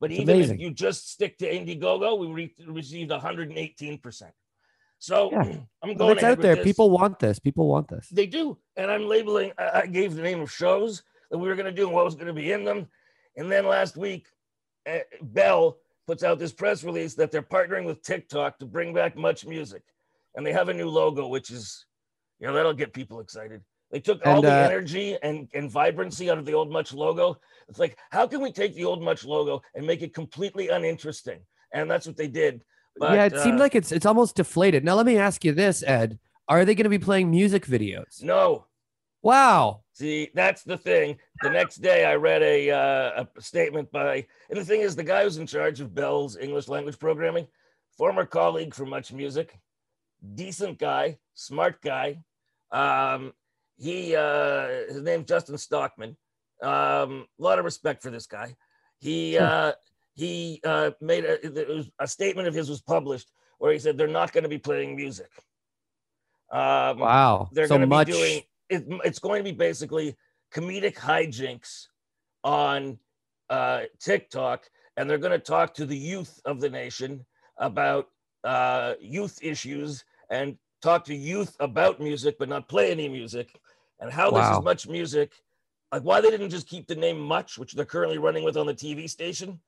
[0.00, 0.54] But That's even amazing.
[0.56, 4.22] if you just stick to Indiegogo, we re- received 118%.
[5.00, 5.42] So Yeah.
[5.82, 6.56] I'm Well, going it's out there.
[6.56, 6.64] this.
[6.64, 7.38] People want this.
[7.38, 8.08] People want this.
[8.10, 8.58] They do.
[8.76, 11.86] And I'm labeling, I gave the name of shows that we were going to do
[11.86, 12.86] and what was going to be in them.
[13.36, 14.26] And then last week,
[14.88, 19.14] uh, Bell puts out this press release that they're partnering with TikTok to bring back
[19.14, 19.82] much music.
[20.34, 21.84] And they have a new logo, which is,
[22.40, 23.60] you know, that'll get people excited.
[23.90, 26.94] They took all And, the uh, energy and, and vibrancy out of the old Much
[26.94, 27.36] logo.
[27.68, 31.40] It's like, how can we take the old Much logo and make it completely uninteresting?
[31.74, 32.62] And that's what they did.
[32.98, 34.84] But, yeah, it seemed uh, like it's it's almost deflated.
[34.84, 36.18] Now let me ask you this, Ed.
[36.48, 38.22] Are they going to be playing music videos?
[38.22, 38.64] no,
[39.22, 39.82] Wow.
[39.98, 41.18] See, that's the thing.
[41.42, 45.02] The next day, I read a, uh, a statement by, and the thing is, the
[45.02, 47.48] guy who's in charge of Bell's English language programming,
[47.96, 49.58] former colleague from Much Music,
[50.36, 52.22] decent guy, smart guy.
[52.70, 53.32] Um,
[53.76, 56.16] he, uh, his name's Justin Stockman.
[56.62, 58.54] Um, a lot of respect for this guy.
[59.00, 59.72] He, uh,
[60.14, 64.32] he uh, made a, a statement of his was published where he said they're not
[64.32, 65.30] going to be playing music.
[66.52, 67.48] Um, Wow.
[67.50, 68.06] they're so going to much.
[68.06, 70.16] be doing it, it's going to be basically
[70.52, 71.86] comedic hijinks
[72.44, 72.98] on
[73.50, 77.24] uh, TikTok, and they're going to talk to the youth of the nation
[77.58, 78.08] about
[78.44, 83.48] uh, youth issues and talk to youth about music, but not play any music,
[84.00, 84.58] and how this Wow.
[84.58, 85.32] is much music.
[85.90, 88.66] Like why they didn't just keep the name Much, which they're currently running with on
[88.66, 89.58] the TV station.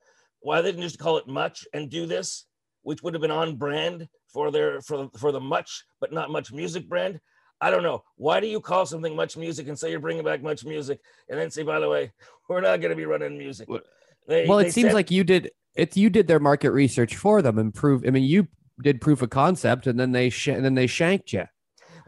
[0.41, 2.45] Why they didn't just call it Much and do this,
[2.83, 6.51] which would have been on brand for their for for the Much, but not Much
[6.51, 7.19] Music brand.
[7.61, 8.03] I don't know.
[8.15, 11.39] Why do you call something much music and say you're bringing back much music and
[11.39, 12.11] then say, by the way,
[12.49, 13.69] we're not going to be running music?
[13.69, 13.81] Well-
[14.27, 15.95] They- well, it seems said- like you did it.
[15.95, 18.03] You did their market research for them and prove.
[18.05, 18.47] I mean, you
[18.83, 21.45] did proof of concept, and then they sh- and then they shanked you.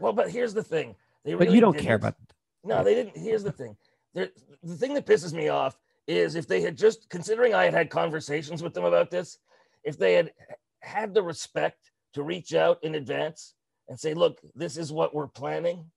[0.00, 0.96] Well, but here's the thing.
[1.24, 2.08] They But you don't care didn't.
[2.08, 2.14] about.
[2.64, 3.16] No, they didn't.
[3.16, 3.76] Here's the thing.
[4.12, 4.28] There,
[4.62, 7.90] the thing that pisses me off is if they had just, considering I had had
[7.90, 9.38] conversations with them about this,
[9.82, 10.32] if they had
[10.80, 13.53] had the respect to reach out in advance
[13.88, 15.90] and say, "Look, this is what we're planning,"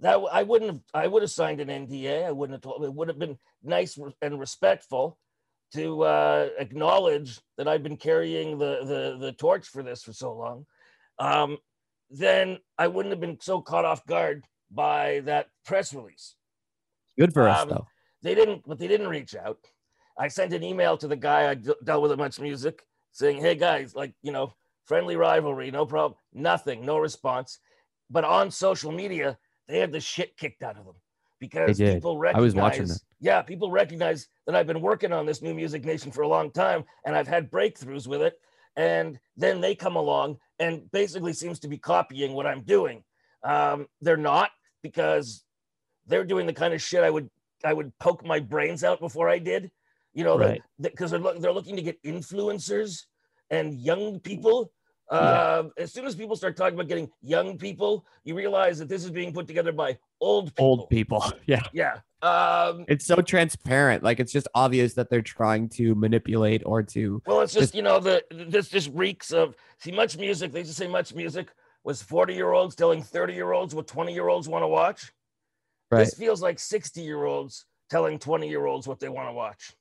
[0.00, 0.80] that I wouldn't have.
[0.94, 2.24] I would have signed an NDA.
[2.26, 2.84] I wouldn't have told.
[2.84, 5.18] It would have been nice and respectful
[5.74, 10.32] to uh, acknowledge that I've been carrying the, the the torch for this for so
[10.32, 10.66] long.
[11.18, 11.58] Um,
[12.10, 16.34] then I wouldn't have been so caught off guard by that press release.
[17.18, 17.86] Good for us Um, though.
[18.22, 19.58] They didn't, but they didn't reach out.
[20.18, 23.38] I sent an email to the guy I d- dealt with at Much Music saying,
[23.40, 24.52] "Hey guys, like you know,
[24.86, 27.58] friendly rivalry, no problem." Nothing, no response.
[28.10, 30.94] But on social media, they had the shit kicked out of them
[31.40, 32.42] because people I recognize.
[32.42, 33.00] was watching that.
[33.20, 36.50] Yeah, people recognize that I've been working on this new Music Nation for a long
[36.50, 38.34] time, and I've had breakthroughs with it.
[38.76, 43.02] And then they come along and basically seems to be copying what I'm doing.
[43.42, 44.50] Um, they're not
[44.82, 45.44] because
[46.06, 47.30] they're doing the kind of shit I would
[47.64, 49.70] I would poke my brains out before I did.
[50.12, 50.62] You know, Right.
[50.80, 53.02] because they're, look, they're looking to get influencers
[53.50, 54.72] and young people.
[55.10, 55.18] Yeah.
[55.18, 59.04] Uh, As soon as people start talking about getting young people, you realize that this
[59.04, 60.64] is being put together by old people.
[60.66, 61.24] Old people.
[61.46, 61.62] Yeah.
[61.72, 61.98] Yeah.
[62.22, 64.02] Um, It's so transparent.
[64.02, 67.74] Like it's just obvious that they're trying to manipulate or to well, it's just, Just-
[67.74, 70.50] you know, the this just reeks of see much music.
[70.52, 71.48] They just say much music
[71.84, 75.12] was 40 year olds telling 30 year olds what 20 year olds want to watch.
[75.92, 76.00] right.
[76.00, 79.72] This feels like 60 year olds telling 20 year olds what they want to watch.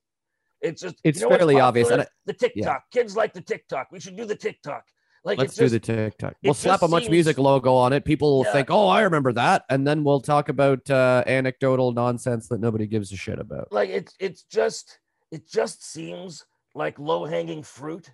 [0.61, 1.89] It's just It's you know fairly obvious,
[2.25, 2.83] the TikTok.
[2.91, 3.87] Kids like the TikTok.
[3.91, 4.85] We should do the TikTok.
[5.25, 6.35] Like Let's do just, the TikTok.
[6.43, 8.05] We'll slap a much seems- music logo on it.
[8.05, 8.53] People will Yeah.
[8.53, 12.85] think, "Oh, I remember that," and then we'll talk about uh, anecdotal nonsense that nobody
[12.85, 13.71] gives a shit about.
[13.71, 14.99] like it's it's just
[15.31, 18.11] it just seems like low hanging fruit.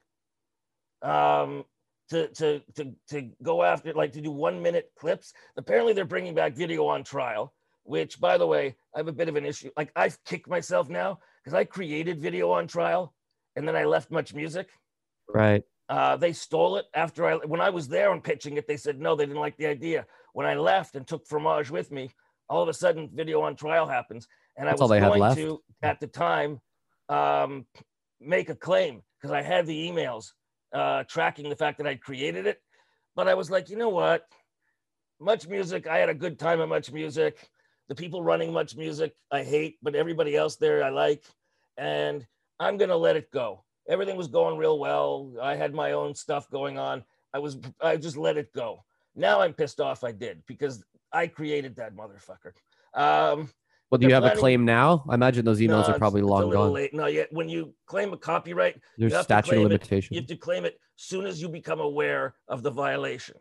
[1.02, 1.65] Um,
[2.10, 5.34] to to to to go after like to do one minute clips.
[5.58, 7.54] Apparently, they're bringing back video on trial.
[7.84, 9.71] Which, by the way, I have a bit of an issue.
[9.76, 13.13] Like I've kicked myself now because I created video on trial,
[13.56, 14.69] and then I left much music.
[15.28, 15.63] Right.
[15.91, 18.65] Uh, they stole it after I when I was there and pitching it.
[18.65, 20.06] They said no, they didn't like the idea.
[20.32, 22.10] When I left and took Fromage with me,
[22.49, 24.25] all of a sudden, video on trial happens,
[24.56, 26.62] and That's I was going to at the time
[27.10, 27.65] um,
[28.21, 30.32] make a claim because I had the emails
[30.73, 32.62] uh, tracking the fact that I'd created it.
[33.13, 34.27] But I was like, you know what?
[35.19, 35.88] Much music.
[35.88, 37.49] I had a good time at Much Music.
[37.89, 41.25] The people running Much Music, I hate, but everybody else there, I like.
[41.77, 42.25] And
[42.62, 43.65] I'm gonna let it go.
[43.89, 45.32] Everything was going real well.
[45.41, 47.04] I had my own stuff going on.
[47.34, 48.84] I was, I just let it go.
[49.15, 50.04] Now I'm pissed off.
[50.04, 52.54] I did because I created that motherfucker.
[52.94, 53.50] Um,
[53.89, 55.04] Well, do you have a claim now?
[55.10, 56.72] I imagine those emails no, are probably it's long gone.
[56.74, 56.94] Late.
[56.94, 60.13] No, yet when you claim a copyright, There's you statute of claim it- limitation.
[60.13, 63.36] you have to claim it soon as you become aware of the violation.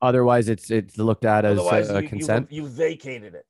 [0.00, 2.52] Otherwise, it's it's looked at as Otherwise, uh, you, you, consent.
[2.52, 3.46] you vacated it.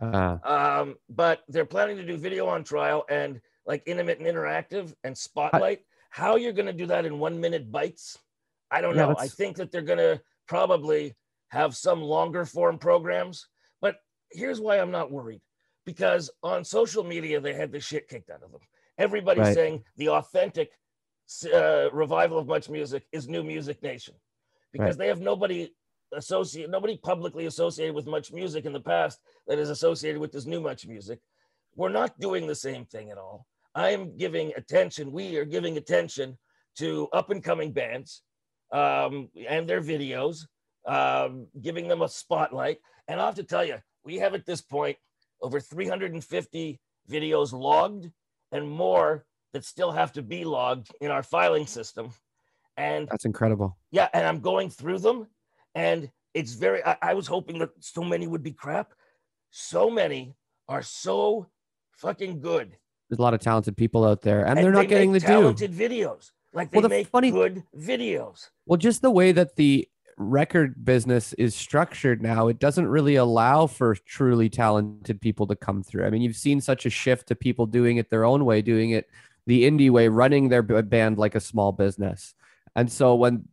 [0.00, 4.94] Ah, Um, but they're planning to do video on trial and like intimate and interactive
[5.04, 5.80] and spotlight.
[6.10, 8.18] How you're going to do that in one minute bites?
[8.70, 9.16] I don't Yeah, know.
[9.18, 11.14] I think that they're going to probably
[11.48, 13.46] have some longer form programs.
[13.80, 13.96] But
[14.30, 15.40] here's why I'm not worried
[15.84, 18.60] because on social media, they had the shit kicked out of them.
[18.98, 19.54] Everybody's Right.
[19.54, 20.70] saying the authentic
[21.52, 24.14] uh, revival of much music is New Music Nation
[24.72, 25.70] because they have nobody
[26.14, 30.44] associate nobody publicly associated with much music in the past that is associated with this
[30.44, 31.20] new much music
[31.74, 35.76] we're not doing the same thing at all i am giving attention we are giving
[35.76, 36.36] attention
[36.76, 38.22] to up and coming bands
[38.72, 40.46] um, and their videos
[40.86, 44.60] um, giving them a spotlight and i have to tell you we have at this
[44.60, 44.96] point
[45.40, 46.80] over 350
[47.10, 48.10] videos logged
[48.52, 52.12] and more that still have to be logged in our filing system
[52.76, 53.76] and that's incredible.
[53.90, 55.26] yeah, and I'm going through them,
[55.74, 56.84] and it's very.
[56.84, 58.92] I, I was hoping that so many would be crap.
[59.50, 60.34] So many
[60.68, 61.48] are so
[61.98, 62.76] fucking good,
[63.12, 65.26] There's a lot of talented people out there, and, they're they not getting the make
[65.26, 65.42] due.
[65.42, 66.30] talented videos.
[66.54, 68.48] Like they Well, the make funny- good videos.
[68.64, 73.66] Well, just the way that the record business is structured now, it doesn't really allow
[73.66, 76.06] for truly talented people to come through.
[76.06, 78.92] I mean, you've seen such a shift to people doing it their own way, doing
[78.92, 79.10] it
[79.46, 82.34] the indie way, running their band like a small business.
[82.74, 83.44] And so when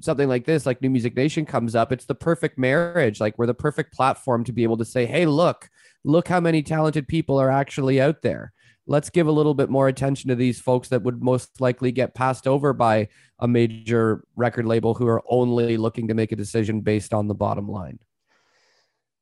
[0.00, 3.18] something like this, like New Music Nation comes up, it's the perfect marriage.
[3.18, 5.70] Like we're the perfect platform to be able to say, hey, look,
[6.04, 8.52] look how many talented people are actually out there.
[8.90, 12.12] Let's give a little bit more attention to these folks that would most likely get
[12.12, 13.06] passed over by
[13.38, 17.34] a major record label who are only looking to make a decision based on the
[17.34, 18.00] bottom line.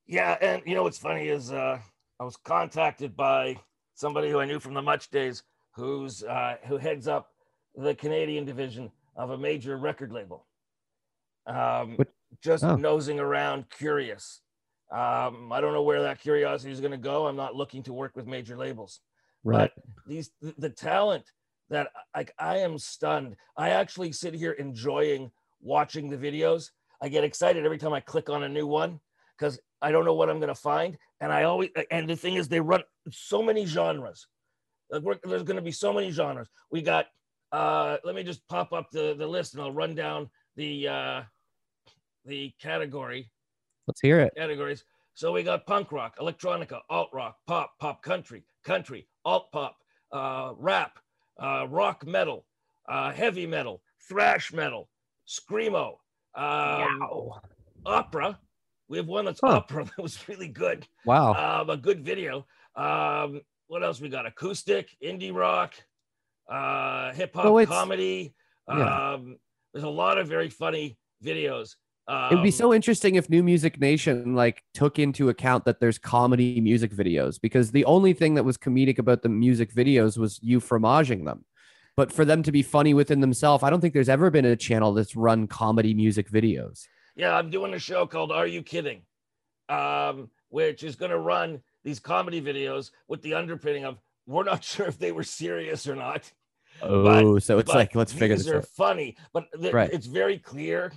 [0.06, 1.78] Yeah, and you know what's funny is uh,
[2.18, 3.58] I was contacted by
[3.92, 7.28] somebody who I knew from the Much days, who's uh, who heads up
[7.76, 10.46] the Canadian division of a major record label.
[11.46, 12.08] Um, What-
[12.40, 12.76] just oh.
[12.76, 14.40] nosing around, curious.
[14.90, 17.26] Um, I don't know where that curiosity is going to go.
[17.26, 19.00] I'm not looking to work with major labels.
[19.44, 19.70] Right.
[19.74, 21.24] But these the, the talent
[21.70, 23.36] that like I am stunned.
[23.56, 26.70] I actually sit here enjoying watching the videos.
[27.02, 29.00] I get excited every time I click on a new one
[29.38, 30.98] because I don't know what I'm going to find.
[31.20, 34.26] And I always and the thing is they run so many genres.
[34.90, 36.48] Like we're, there's going to be so many genres.
[36.70, 37.06] We got
[37.52, 41.22] uh let me just pop up the the list and I'll run down the uh
[42.24, 43.30] the category
[43.86, 44.34] Let's hear it.
[44.36, 44.84] categories.
[45.14, 49.76] So we got punk rock, electronica, alt rock, pop, pop country, country, alt pop,
[50.12, 50.98] uh, rap,
[51.42, 52.44] uh, rock metal,
[52.88, 54.88] uh, heavy metal, thrash metal,
[55.26, 55.94] screamo,
[56.34, 57.30] um,
[57.86, 58.38] opera.
[58.88, 59.56] We have one that's Huh.
[59.56, 60.86] opera that was really good.
[61.06, 61.32] Wow.
[61.32, 62.46] Um, a good video.
[62.76, 64.26] Um, what else we got?
[64.26, 65.74] Acoustic, indie rock,
[66.50, 68.34] uh, hip hop, comedy.
[68.68, 69.12] yeah.
[69.14, 69.38] Um,
[69.72, 71.76] there's a lot of very funny videos.
[72.08, 75.78] Um, It would be so interesting if New Music Nation like took into account that
[75.78, 80.16] there's comedy music videos because the only thing that was comedic about the music videos
[80.16, 81.44] was you fromaging them.
[81.96, 84.56] But for them to be funny within themselves, I don't think there's ever been a
[84.56, 86.86] channel that's run comedy music videos.
[87.16, 89.02] Yeah, I'm doing a show called Are You Kidding?
[89.68, 94.64] Um, which is going to run these comedy videos with the underpinning of we're not
[94.72, 96.30] sure if they were serious or not.
[96.80, 98.66] Oh, so it's like let's figure these this are out.
[98.66, 99.90] funny, but th- Right.
[99.92, 100.92] it's very clear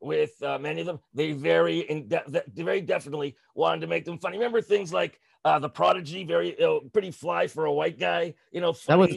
[0.00, 1.00] with uh, many of them.
[1.14, 4.36] They very in de- very definitely wanted to make them funny.
[4.38, 8.34] Remember things like uh, the Prodigy, very you know, pretty fly for a white guy.
[8.52, 9.16] You know, That was-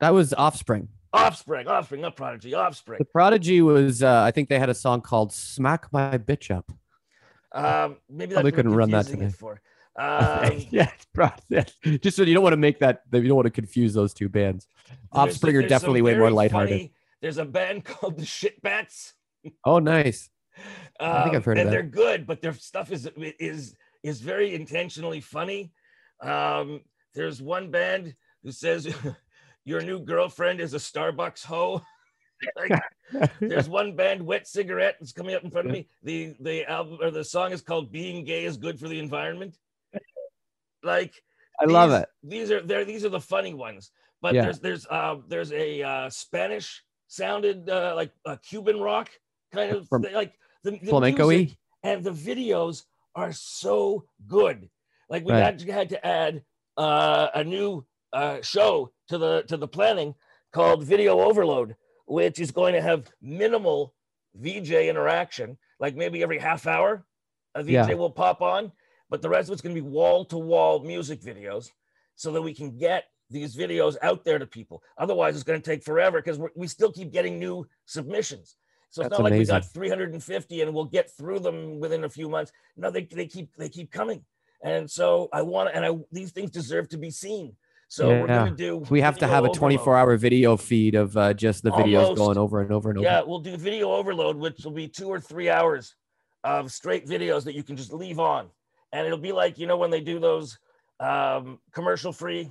[0.00, 0.88] That was Offspring.
[1.12, 2.98] Offspring, Offspring, not Prodigy, Offspring.
[2.98, 6.70] The Prodigy was, uh, I think they had a song called "Smack My Bitch Up."
[7.52, 9.30] Um, maybe what couldn't run that today.
[9.30, 9.60] For.
[10.00, 10.92] Um, yeah,
[11.48, 11.64] yeah.
[12.00, 13.02] just so you don't want to make that.
[13.12, 14.68] You don't want to confuse those two bands.
[15.10, 16.70] Offspring are there's definitely way more lighthearted.
[16.70, 19.14] funny- There's a band called the Shit Bats.
[19.64, 20.30] Oh, nice.
[21.00, 24.20] I think Um, I've heard of and they're good, but their stuff is is is
[24.20, 25.72] very intentionally funny.
[26.20, 26.82] Um,
[27.14, 28.88] there's one band who says
[29.64, 31.82] your new girlfriend is a Starbucks hoe.
[32.56, 32.80] like,
[33.40, 35.88] there's one band, Wet Cigarette, that's coming up in front of me.
[36.02, 39.56] The the album or the song is called "Being Gay is Good for the Environment."
[40.82, 41.14] Like
[41.60, 42.08] I love it.
[42.22, 42.84] These are there.
[42.84, 43.90] These are the funny ones.
[44.20, 44.42] But Yeah.
[44.44, 49.10] there's there's uh there's a uh, Spanish sounded uh, like a Cuban rock
[49.52, 51.56] kind of From- like the, the Flamenco-y?
[51.82, 52.84] and the videos
[53.14, 54.68] are so good.
[55.08, 55.42] Like we Right.
[55.42, 56.44] actually had to add
[56.76, 60.14] uh, a new uh, show to the to the planning
[60.52, 63.94] called Video Overload, which is going to have minimal
[64.34, 67.04] VJ interaction, like maybe every half hour,
[67.54, 67.94] a VJ Yeah.
[67.94, 68.72] will pop on,
[69.10, 71.70] but the rest of it's going to be wall to wall music videos,
[72.14, 74.82] so that we can get these videos out there to people.
[74.96, 78.56] Otherwise, it's going to take forever because we still keep getting new submissions.
[78.90, 82.08] So it's That's not like we got 350 and we'll get through them within a
[82.08, 82.52] few months.
[82.76, 84.24] No, they, they keep they keep coming.
[84.64, 87.54] And so I want and I these things deserve to be seen.
[87.88, 88.44] So we're Yeah.
[88.44, 91.70] gonna do We have to have a 24 hour video feed of uh, just the
[91.70, 92.16] videos Almost.
[92.16, 93.06] going over and over and over.
[93.06, 95.94] Yeah, we'll do video overload, which will be two or three hours
[96.44, 98.48] of straight videos that you can just leave on.
[98.92, 100.58] And it'll be like, you know, when they do those
[100.98, 102.50] um, commercial free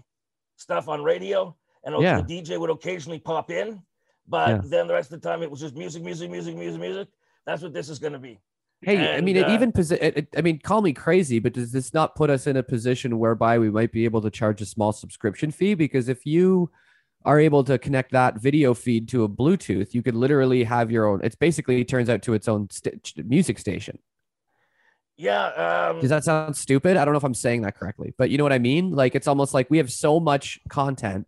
[0.56, 2.22] stuff on radio, and Yeah.
[2.22, 3.82] the DJ would occasionally pop in,
[4.28, 4.62] but Yeah.
[4.64, 7.08] then the rest of the time it was just music, music, music, music, music.
[7.46, 8.40] That's what this is going to be.
[8.82, 11.40] Hey, I And, mean, it uh, even posi- it, it- I mean, call me crazy,
[11.40, 14.30] but does this not put us in a position whereby we might be able to
[14.30, 15.74] charge a small subscription fee?
[15.74, 16.70] Because if you
[17.26, 21.08] are able to connect that video feed to a Bluetooth, you could literally have your
[21.08, 21.22] own.
[21.24, 23.98] It's basically turns out to its own st- music station.
[25.18, 25.48] Yeah.
[25.90, 26.96] Um, Does that sound stupid?
[26.96, 28.92] I don't know if I'm saying that correctly, but you know what I mean?
[28.92, 31.28] Like it's almost like we have so much content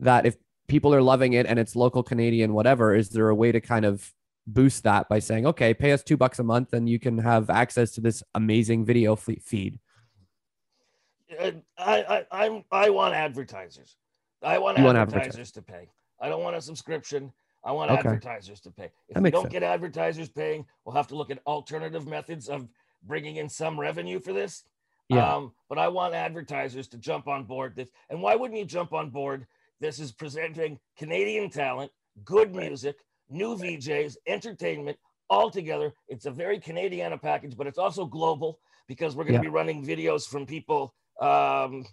[0.00, 0.36] that if
[0.68, 3.84] people are loving it and it's local Canadian, whatever, is there a way to kind
[3.84, 4.12] of
[4.46, 7.50] boost that by saying, okay, pay us two bucks a month and you can have
[7.50, 9.78] access to this amazing video feed?
[11.40, 13.96] uh, I, I, I'm, I want advertisers.
[14.42, 15.88] I want You want advertisers to pay.
[16.20, 17.32] I don't want a subscription.
[17.64, 18.00] I want Okay.
[18.00, 18.90] advertisers to pay.
[19.08, 19.52] If That we don't sense.
[19.52, 22.68] get advertisers paying, we'll have to look at alternative methods of
[23.02, 24.64] bringing in some revenue for this.
[25.08, 25.34] Yeah.
[25.34, 27.88] Um, but I want advertisers to jump on board this.
[28.10, 29.46] And why wouldn't you jump on board?
[29.80, 31.90] This is presenting Canadian talent,
[32.24, 32.96] good music,
[33.28, 34.96] new VJs, entertainment,
[35.28, 35.92] all together.
[36.08, 38.58] It's a very Canadiana package, but it's also global
[38.88, 39.50] because we're going to Yeah.
[39.50, 41.84] be running videos from people um,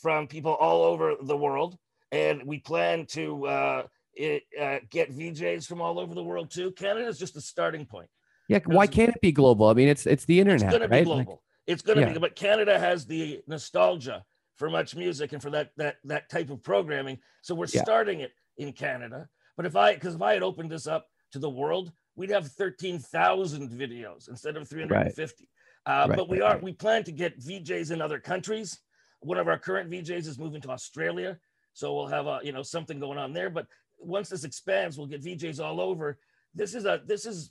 [0.00, 1.76] from people all over the world,
[2.12, 3.82] and we plan to uh,
[4.14, 6.70] it, uh, get VJs from all over the world too.
[6.72, 8.08] Canada is just a starting point.
[8.48, 8.60] Yeah.
[8.66, 9.66] Why can't it be global?
[9.66, 10.62] I mean, it's it's the internet.
[10.62, 11.04] It's going to right?
[11.04, 11.42] be Like, global.
[11.66, 12.12] it's going to yeah.
[12.12, 14.24] be, but Canada has the nostalgia
[14.60, 17.18] for MuchMusic and for that that that type of programming.
[17.40, 17.82] So we're Yeah.
[17.82, 19.26] starting it in Canada.
[19.56, 22.46] But if I, because if I had opened this up to the world, we'd have
[22.46, 25.48] 13,000 videos instead of 350.
[25.86, 28.78] Uh, right, but we are we plan to get VJs in other countries.
[29.20, 31.38] One of our current VJs is moving to Australia,
[31.72, 33.48] so we'll have a you know something going on there.
[33.48, 33.66] But
[33.98, 36.18] once this expands, we'll get VJs all over.
[36.54, 37.50] This is a this is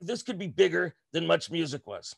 [0.00, 2.16] this could be bigger than MuchMusic was.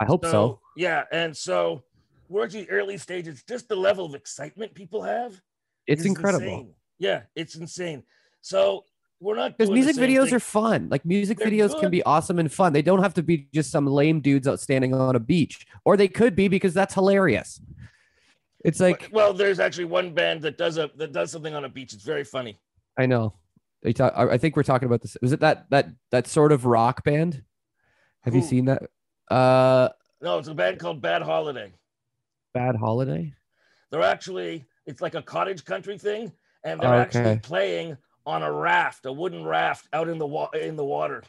[0.00, 0.30] I hope so.
[0.30, 0.60] so.
[0.76, 1.82] Yeah, and so
[2.30, 3.42] we're at the early stages.
[3.46, 5.38] Just the level of excitement people have.
[5.86, 6.46] It's incredible.
[6.46, 6.74] Insane.
[6.98, 8.04] Yeah, it's insane.
[8.40, 8.84] So
[9.18, 10.34] we're not because music videos thing.
[10.36, 10.88] are fun.
[10.90, 11.80] Like music They're videos good.
[11.80, 12.72] can be awesome and fun.
[12.72, 15.96] They don't have to be just some lame dudes out standing on a beach, or
[15.96, 17.60] they could be because that's hilarious.
[18.64, 21.68] It's like well, there's actually one band that does a that does something on a
[21.68, 21.92] beach.
[21.92, 22.58] It's very funny.
[22.96, 23.34] I know.
[23.84, 25.16] I think we're talking about this.
[25.20, 27.42] Was it that that that sort of rock band?
[28.20, 28.38] Have Ooh.
[28.38, 28.82] you seen that?
[29.30, 29.88] Uh,
[30.20, 31.72] no, it's a band called Bad Holiday.
[32.52, 33.32] Bad Holiday.
[33.90, 36.32] They're actually it's like a cottage country thing,
[36.64, 37.02] and they're okay.
[37.02, 37.96] actually playing
[38.26, 41.22] on a raft, a wooden raft out in the wa- in the water.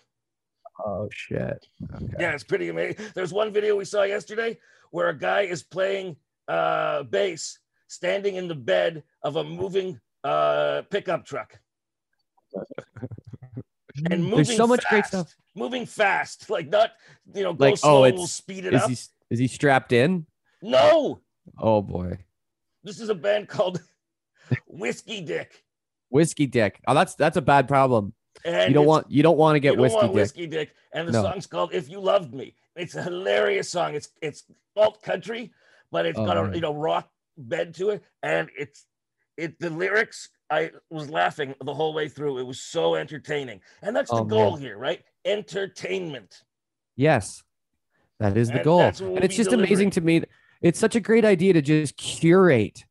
[0.86, 1.68] Oh shit!
[1.96, 2.14] Okay.
[2.20, 3.06] Yeah, it's pretty amazing.
[3.14, 4.58] There's one video we saw yesterday
[4.92, 6.18] where a guy is playing
[6.48, 11.60] uh, bass, standing in the bed of a moving uh, pickup truck.
[14.10, 15.36] and moving There's so much great stuff.
[15.56, 16.92] Moving fast, like not
[17.34, 18.90] you know, go like, slow, oh, we'll speed it is up.
[18.90, 18.98] He,
[19.30, 20.26] is he strapped in?
[20.62, 21.22] No.
[21.58, 22.20] Oh boy.
[22.84, 23.82] This is a band called
[24.68, 25.64] Whiskey Dick.
[26.10, 26.80] Whiskey Dick.
[26.88, 28.14] Oh, that's that's a bad problem.
[28.46, 30.12] And you don't want you don't want to get whiskey dick.
[30.14, 30.74] whiskey dick.
[30.94, 31.22] And the no.
[31.22, 33.96] song's called "If You Loved Me." It's a hilarious song.
[33.96, 34.44] It's it's
[34.76, 35.52] alt country,
[35.92, 36.54] but it's oh, got a man.
[36.54, 38.86] you know rock bed to it, and it's
[39.38, 40.30] it the lyrics.
[40.50, 42.40] I was laughing the whole way through.
[42.40, 44.62] It was so entertaining, and that's the oh, goal man.
[44.62, 45.02] here, right?
[45.26, 46.42] Entertainment.
[46.96, 47.44] Yes,
[48.20, 49.70] that is the and goal, and it's just delivering.
[49.70, 50.24] amazing to me.
[50.62, 52.86] It's such a great idea to just curate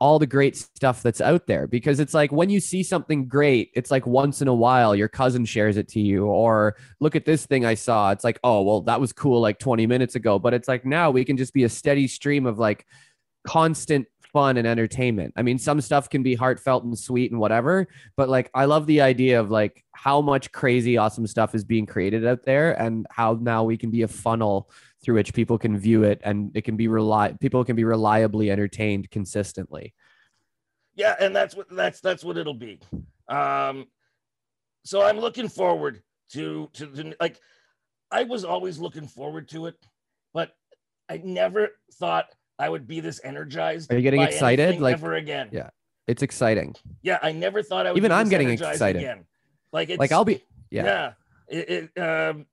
[0.00, 3.70] all the great stuff that's out there because it's like when you see something great,
[3.74, 7.26] it's like once in a while your cousin shares it to you, or look at
[7.26, 8.10] this thing I saw.
[8.10, 10.38] It's like, oh, well, that was cool like 20 minutes ago.
[10.38, 12.86] But it's like now we can just be a steady stream of like
[13.46, 15.34] constant fun and entertainment.
[15.36, 18.86] I mean, some stuff can be heartfelt and sweet and whatever, but like I love
[18.86, 23.06] the idea of like how much crazy, awesome stuff is being created out there and
[23.10, 24.70] how now we can be a funnel
[25.02, 28.50] through which people can view it and it can be rely people can be reliably
[28.50, 29.94] entertained consistently.
[30.94, 32.80] Yeah and that's what that's that's what it'll be.
[33.28, 33.86] Um
[34.84, 37.38] so i'm looking forward to to, to like
[38.10, 39.74] i was always looking forward to it
[40.32, 40.52] but
[41.08, 42.26] i never thought
[42.58, 44.80] i would be this energized are you getting excited?
[44.80, 45.48] like ever again.
[45.52, 45.70] yeah
[46.06, 46.74] it's exciting.
[47.02, 49.00] Yeah i never thought i would even i'm getting excited.
[49.00, 49.24] again.
[49.72, 50.84] Like it's, like i'll be yeah.
[50.84, 51.12] Yeah
[51.48, 52.46] it, it um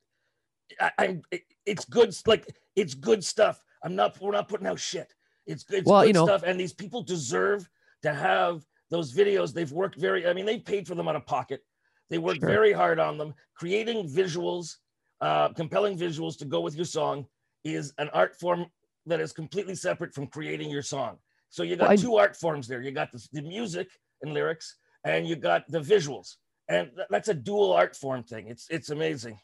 [0.80, 1.22] I, am
[1.68, 3.62] it's good like it's good stuff.
[3.84, 5.14] I'm not we're not putting out shit.
[5.46, 7.70] It's, it's well, good you know, stuff, and these people deserve
[8.02, 9.54] to have those videos.
[9.54, 10.28] They've worked very.
[10.28, 11.62] I mean, they paid for them out of pocket.
[12.10, 12.50] They worked sure.
[12.50, 13.34] very hard on them.
[13.56, 14.76] Creating visuals,
[15.22, 17.26] uh, compelling visuals to go with your song
[17.64, 18.66] is an art form
[19.06, 21.18] that is completely separate from creating your song.
[21.50, 22.82] So you got well, two art forms there.
[22.82, 23.88] You got the, the music
[24.22, 26.36] and lyrics, and you got the visuals,
[26.68, 28.48] and that's a dual art form thing.
[28.48, 29.40] It's it's amazing.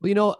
[0.00, 0.36] Well, you know,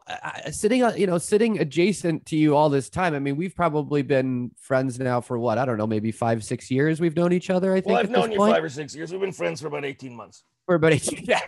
[0.51, 3.15] sitting on, you know, sitting adjacent to you all this time.
[3.15, 6.71] I mean, we've probably been friends now for what I don't know, maybe five, six
[6.71, 7.01] years.
[7.01, 7.73] We've known each other.
[7.73, 7.87] I think.
[7.87, 8.55] Well, I've known you point.
[8.55, 9.11] five or six years.
[9.11, 10.45] We've been friends for about eighteen months.
[10.67, 11.25] For about eighteen.
[11.25, 11.41] Yeah.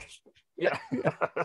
[0.60, 0.78] Yeah.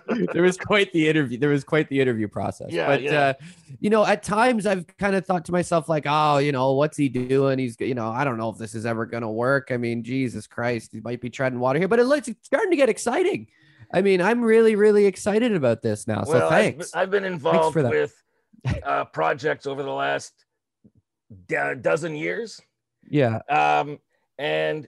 [0.34, 1.38] there was quite the interview.
[1.38, 2.68] There was quite the interview process.
[2.72, 2.88] Yeah.
[2.88, 3.20] But yeah.
[3.20, 3.34] Uh,
[3.80, 6.98] you know, at times I've kind of thought to myself, like, oh, you know, what's
[6.98, 7.58] he doing?
[7.60, 9.70] He's, you know, I don't know if this is ever gonna work.
[9.72, 12.72] I mean, Jesus Christ, he might be treading water here, but it looks it's starting
[12.72, 13.48] to get exciting.
[13.96, 16.24] I mean, I'm really, really excited about this now.
[16.26, 16.94] So thanks.
[16.94, 18.14] I've, I've been involved with
[18.84, 20.34] uh, projects over the last
[21.48, 22.60] d- dozen years.
[23.10, 23.40] Yeah.
[23.50, 24.00] Um,
[24.38, 24.86] and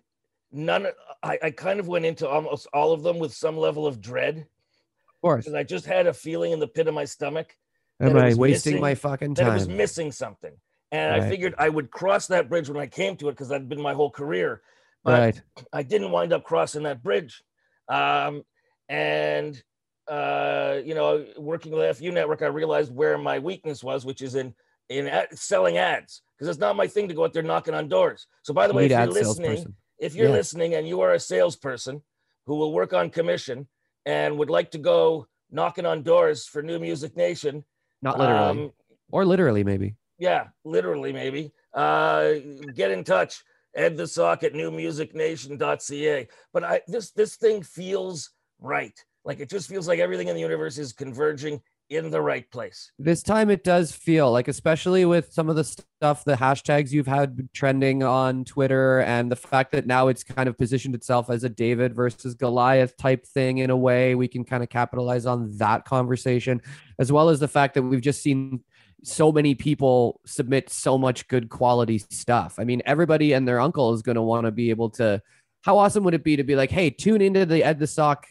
[0.51, 0.87] none,
[1.23, 4.39] I, I kind of went into almost all of them with some level of dread.
[4.39, 5.45] Of course.
[5.45, 7.55] Because I just had a feeling in the pit of my stomach.
[8.01, 9.45] Am I wasting missing, my fucking time?
[9.45, 10.51] That it was missing something.
[10.91, 11.25] And right.
[11.25, 13.81] I figured I would cross that bridge when I came to it because that'd been
[13.81, 14.61] my whole career.
[15.05, 15.41] But right.
[15.71, 17.41] I didn't wind up crossing that bridge.
[17.87, 18.43] Um,
[18.89, 19.61] and
[20.07, 24.35] uh, you know, working with FU Network, I realized where my weakness was, which is
[24.35, 24.53] in
[24.89, 27.89] in ad, selling ads, because it's not my thing to go out there knocking on
[27.89, 28.27] doors.
[28.43, 30.33] So, by the way, if you're listening, if you're yeah.
[30.33, 32.01] listening and you are a salesperson
[32.45, 33.67] who will work on commission
[34.05, 37.65] and would like to go knocking on doors for New Music Nation,
[38.01, 38.71] not literally, um,
[39.11, 42.33] or literally maybe, yeah, literally maybe, uh,
[42.73, 43.43] get in touch.
[43.75, 46.27] Ed the sock at newmusicnation.ca.
[46.51, 48.93] But I this this thing feels right.
[49.25, 52.91] Like it just feels like everything in the universe is converging in the right place.
[52.99, 57.07] This time it does feel like, especially with some of the stuff, the hashtags you've
[57.07, 61.43] had trending on Twitter, and the fact that now it's kind of positioned itself as
[61.43, 65.55] a David versus Goliath type thing in a way, we can kind of capitalize on
[65.57, 66.61] that conversation,
[66.99, 68.63] as well as the fact that we've just seen
[69.03, 72.55] so many people submit so much good quality stuff.
[72.57, 75.21] I mean, everybody and their uncle is going to want to be able to.
[75.61, 78.27] How awesome would it be to be like, hey, tune into the Ed the Sock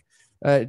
[0.47, 0.65] uh,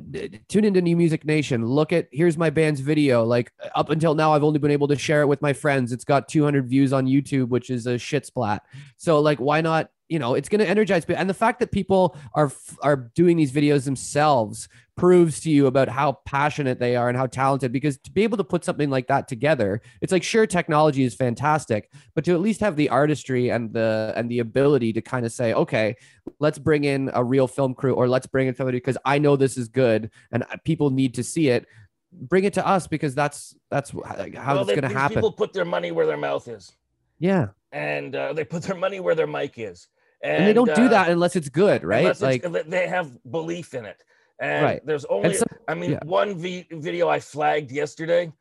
[0.49, 1.63] tune into New Music Nation.
[1.63, 3.23] Look at here's my band's video.
[3.23, 5.91] Like up until now, I've only been able to share it with my friends.
[5.91, 8.63] It's got 200 views on YouTube, which is a shit splat.
[8.97, 9.91] So like, why not?
[10.10, 11.20] You know, it's going to energize people.
[11.20, 12.51] And the fact that people are
[12.82, 17.28] are doing these videos themselves proves to you about how passionate they are and how
[17.28, 17.72] talented.
[17.72, 21.14] Because to be able to put something like that together, it's like sure technology is
[21.16, 25.26] fantastic, but to at least have the artistry and the and the ability to kind
[25.26, 25.95] of say, okay,
[26.39, 29.36] let's bring in a real film crew or let's bring in somebody because I know
[29.36, 31.66] this is good and people need to see it.
[32.12, 35.16] Bring it to us because that's that's how well, it's going to happen.
[35.16, 36.74] People put their money where their mouth is.
[37.20, 39.88] Yeah, and uh, they put their money where their mic is.
[40.24, 42.20] And, and they don't uh, do that unless it's good, right?
[42.20, 44.03] Like they have belief in it.
[44.39, 44.86] And right.
[44.86, 45.99] there's only, so, I mean, yeah.
[46.03, 48.32] one v- video I flagged yesterday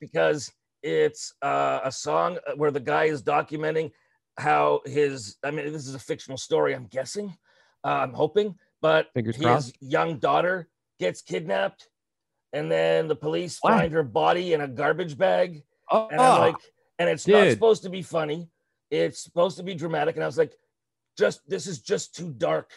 [0.00, 0.52] because
[0.82, 3.90] it's uh, a song where the guy is documenting
[4.38, 7.34] how his, I mean, this is a fictional story, I'm guessing,
[7.84, 9.76] uh, I'm hoping, but Fingers his crossed.
[9.80, 10.68] young daughter
[10.98, 11.88] gets kidnapped
[12.52, 13.72] and then the police what?
[13.72, 15.62] find her body in a garbage bag.
[15.90, 16.56] Oh, and I'm like,
[16.98, 17.34] and it's dude.
[17.34, 18.48] not supposed to be funny.
[18.90, 20.16] It's supposed to be dramatic.
[20.16, 20.52] And I was like,
[21.18, 22.70] just, this is just too dark.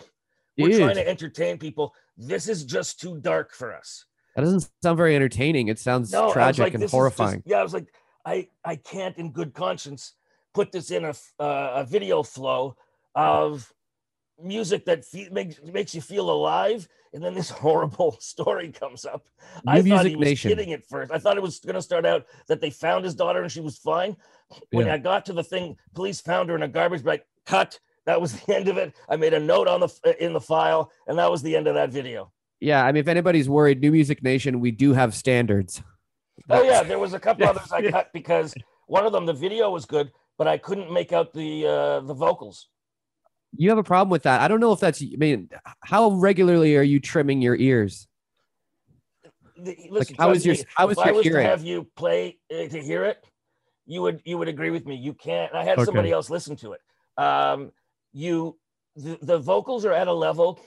[0.57, 0.71] Dude.
[0.71, 4.05] We're trying to entertain people this is just too dark for us.
[4.35, 5.67] That doesn't sound very entertaining.
[5.67, 7.39] It sounds no, tragic like, and horrifying.
[7.39, 7.87] Just, yeah, I was like,
[8.25, 10.13] I I can't in good conscience
[10.53, 12.75] put this in a uh, a video flow
[13.15, 13.71] of
[14.41, 19.27] music that fe- makes makes you feel alive, and then this horrible story comes up.
[19.65, 20.49] New I thought he was Nation.
[20.49, 21.11] kidding at first.
[21.11, 23.61] I thought it was going to start out that they found his daughter and she
[23.61, 24.15] was fine.
[24.71, 24.95] When yeah.
[24.95, 27.21] I got to the thing, police found her in a garbage bag.
[27.45, 27.79] Cut.
[28.05, 28.95] That was the end of it.
[29.09, 31.75] I made a note on the in the file, and that was the end of
[31.75, 32.31] that video.
[32.59, 35.81] Yeah, I mean, if anybody's worried, New Music Nation, we do have standards.
[36.49, 38.53] Oh yeah, there was a couple others I cut because
[38.87, 42.13] one of them, the video was good, but I couldn't make out the uh, the
[42.13, 42.69] vocals.
[43.55, 44.41] You have a problem with that?
[44.41, 45.01] I don't know if that's.
[45.01, 45.49] I mean,
[45.81, 48.07] how regularly are you trimming your ears?
[49.57, 51.45] The, listen, like how is your how is your I was hearing?
[51.45, 53.23] To have you play uh, to hear it,
[53.85, 54.95] you would you would agree with me.
[54.95, 55.53] You can't.
[55.53, 55.85] I had okay.
[55.85, 56.81] somebody else listen to it.
[57.17, 57.71] Um,
[58.13, 58.57] you
[58.95, 60.59] the, the vocals are at a level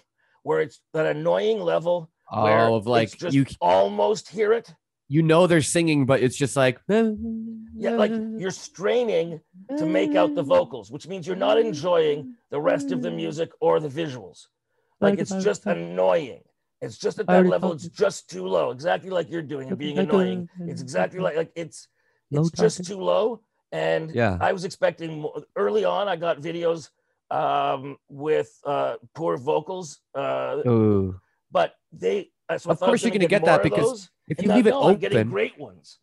[0.42, 4.72] where it's an annoying level oh, where of like you almost hear it.
[5.08, 9.40] You know they're singing, but it's just like yeah, like you're straining
[9.78, 13.50] to make out the vocals, which means you're not enjoying the rest of the music
[13.60, 14.46] or the visuals.
[15.00, 16.40] Like it's just annoying.
[16.80, 17.72] It's just at that level.
[17.72, 18.70] It's just too low.
[18.70, 20.48] Exactly like you're doing and being annoying.
[20.60, 21.88] It's exactly like like it's
[22.30, 23.42] it's just too low.
[23.70, 25.24] And yeah, I was expecting
[25.54, 26.08] early on.
[26.08, 26.90] I got videos
[27.30, 30.00] um, with uh, poor vocals.
[30.14, 31.20] Uh, Ooh.
[31.50, 34.66] But they, so of course, you're going to get that because those, if you leave
[34.66, 35.98] it open, great ones.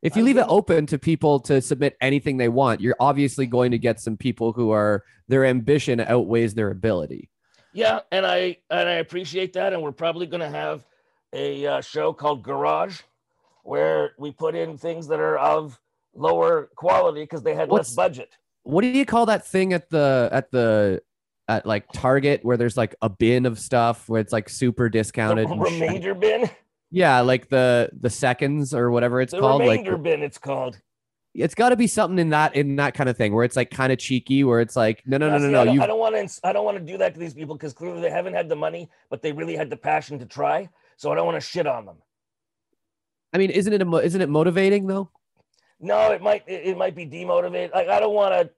[0.00, 3.72] If you leave it open to people to submit anything they want, you're obviously going
[3.72, 7.30] to get some people who are their ambition outweighs their ability.
[7.72, 10.84] Yeah, and I and I appreciate that, and we're probably going to have
[11.32, 13.00] a uh, show called Garage,
[13.64, 15.78] where we put in things that are of
[16.14, 18.30] lower quality because they had less budget
[18.68, 21.00] what do you call that thing at the at the
[21.48, 25.48] at like Target where there's like a bin of stuff where it's like super discounted.
[25.48, 26.50] The remainder bin.
[26.90, 29.62] Yeah, like the the seconds or whatever it's the called.
[29.62, 30.78] Remainder like bin, it's called.
[31.34, 33.70] It's got to be something in that in that kind of thing where it's like
[33.70, 35.82] kind of cheeky, where it's like no no no no no.
[35.82, 38.02] I don't want to I don't want to do that to these people because clearly
[38.02, 40.68] they haven't had the money, but they really had the passion to try.
[40.98, 41.96] So I don't want to shit on them.
[43.32, 45.10] I mean, isn't it isn't it motivating though?
[45.80, 47.72] No, it might it, it might be demotivated.
[47.72, 48.50] Like I don't want to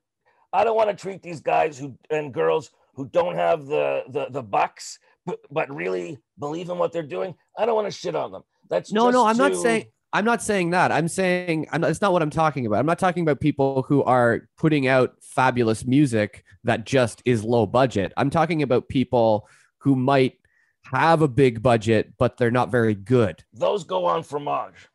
[0.52, 4.26] I don't want to treat these guys who and girls who don't have the the
[4.30, 7.34] the bucks but, but really believe in what they're doing.
[7.56, 8.42] I don't want to shit on them.
[8.68, 9.26] That's no, no.
[9.26, 9.48] I'm too...
[9.48, 9.86] not saying.
[10.12, 10.90] I'm not saying that.
[10.90, 12.80] I'm saying I'm not, it's not what I'm talking about.
[12.80, 17.64] I'm not talking about people who are putting out fabulous music that just is low
[17.64, 18.12] budget.
[18.16, 19.48] I'm talking about people
[19.78, 20.38] who might
[20.84, 23.44] have a big budget, but they're not very good.
[23.52, 24.88] Those go on fromage.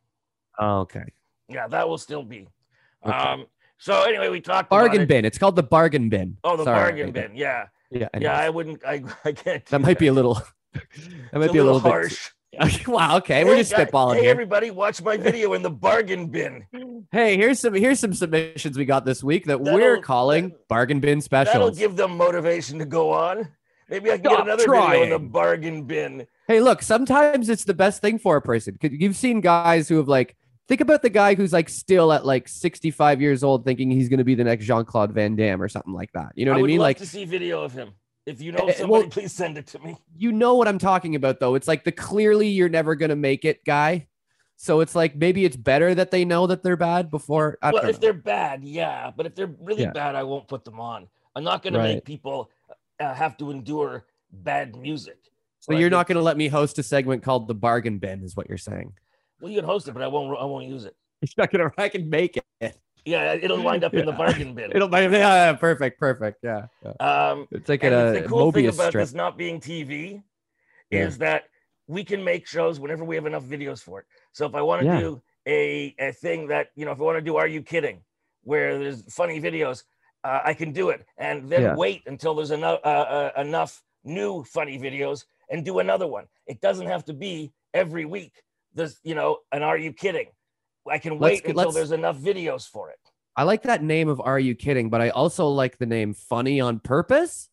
[0.60, 1.06] Oh, okay.
[1.48, 2.48] Yeah, that will still be.
[3.06, 3.16] Okay.
[3.16, 3.46] Um,
[3.78, 5.08] so anyway, we talked about bargain it.
[5.08, 5.26] bin.
[5.26, 6.38] It's called the bargain bin.
[6.44, 6.78] Oh, the Sorry.
[6.78, 7.36] bargain bin.
[7.36, 7.68] Yeah.
[7.92, 8.08] Yeah.
[8.14, 8.24] Anyways.
[8.24, 8.40] Yeah.
[8.40, 8.86] I wouldn't.
[8.86, 9.04] I.
[9.26, 9.66] I can't.
[9.66, 10.00] That might that.
[10.00, 10.42] be a little.
[10.74, 12.32] That might be a little, harsh.
[12.52, 13.18] Bit, wow.
[13.18, 14.32] Okay, hey, we're just guys, spitballing hey, here.
[14.32, 16.66] everybody, watch my video in the bargain bin.
[17.12, 20.68] Hey, here's some here's some submissions we got this week that that'll, we're calling that,
[20.68, 21.54] bargain bin specials.
[21.54, 23.50] That'll give them motivation to go on.
[23.90, 26.26] Maybe I can get Stop another video in the bargain bin.
[26.48, 28.78] Hey, look, sometimes it's the best thing for a person.
[28.82, 30.36] You've seen guys who have like,
[30.68, 34.18] think about the guy who's like still at like 65 years old thinking he's going
[34.20, 36.32] to be the next Jean Claude Van Damme or something like that.
[36.36, 36.80] You know what I would mean?
[36.80, 37.92] love Like, to see video of him.
[38.26, 39.96] If you know Eh, eh, somebody, well- please send it to me.
[40.18, 41.54] you know what I'm talking about, though.
[41.56, 44.08] It's like the clearly you're never going to make it guy.
[44.58, 47.58] So it's like maybe it's better that they know that they're bad before.
[47.62, 48.00] I well, if know.
[48.00, 49.92] they're bad, yeah, but if they're really Yeah.
[49.92, 51.08] bad, I won't put them on.
[51.36, 52.50] I'm not going to make people
[53.00, 55.18] uh, have to endure bad music.
[55.60, 58.36] So you're not going to let me host a segment called the bargain bin, is
[58.36, 58.94] what you're saying.
[59.46, 60.36] Well, you can host it, but I won't.
[60.40, 60.96] I won't use it.
[61.22, 61.72] You're not to.
[61.78, 62.76] I can make it.
[63.06, 64.72] Yeah, it'll wind up in the bargain bin.
[64.74, 64.90] It'll.
[64.90, 66.40] Yeah, yeah, perfect, perfect.
[66.42, 66.94] Yeah, yeah.
[67.30, 69.04] um, It's like a the cool thing about strip.
[69.04, 70.24] this not being TV
[70.90, 71.06] Yeah.
[71.06, 71.44] is that
[71.86, 74.08] we can make shows whenever we have enough videos for it.
[74.32, 75.00] So if I want to Yeah.
[75.00, 78.02] do a, a thing that you know, if I want to do "Are You Kidding,"
[78.42, 79.84] where there's funny videos,
[80.24, 81.76] uh, I can do it, and then Yeah.
[81.76, 86.26] wait until there's enough uh, uh, enough new funny videos and do another one.
[86.48, 88.42] It doesn't have to be every week.
[88.76, 90.28] There's you know, an "Are You Kidding."
[90.90, 93.00] I can Let's wait until let's- there's enough videos for it.
[93.38, 94.90] I like that name of Are You Kidding?
[94.90, 97.50] But I also like the name Funny on Purpose.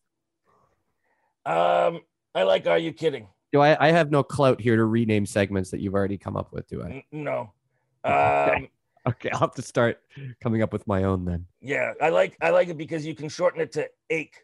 [1.45, 2.01] Um,
[2.35, 3.87] I like "Are You Kidding." Do I?
[3.87, 6.83] I have no clout here to rename segments that you've already come up with, do
[6.83, 7.03] I?
[7.11, 7.51] No.
[8.05, 8.55] Okay.
[8.55, 8.67] Um,
[9.05, 9.99] Okay, I'll have to start
[10.41, 11.45] coming up with my own then.
[11.59, 14.37] Yeah, I like I like it because you can shorten it to ache.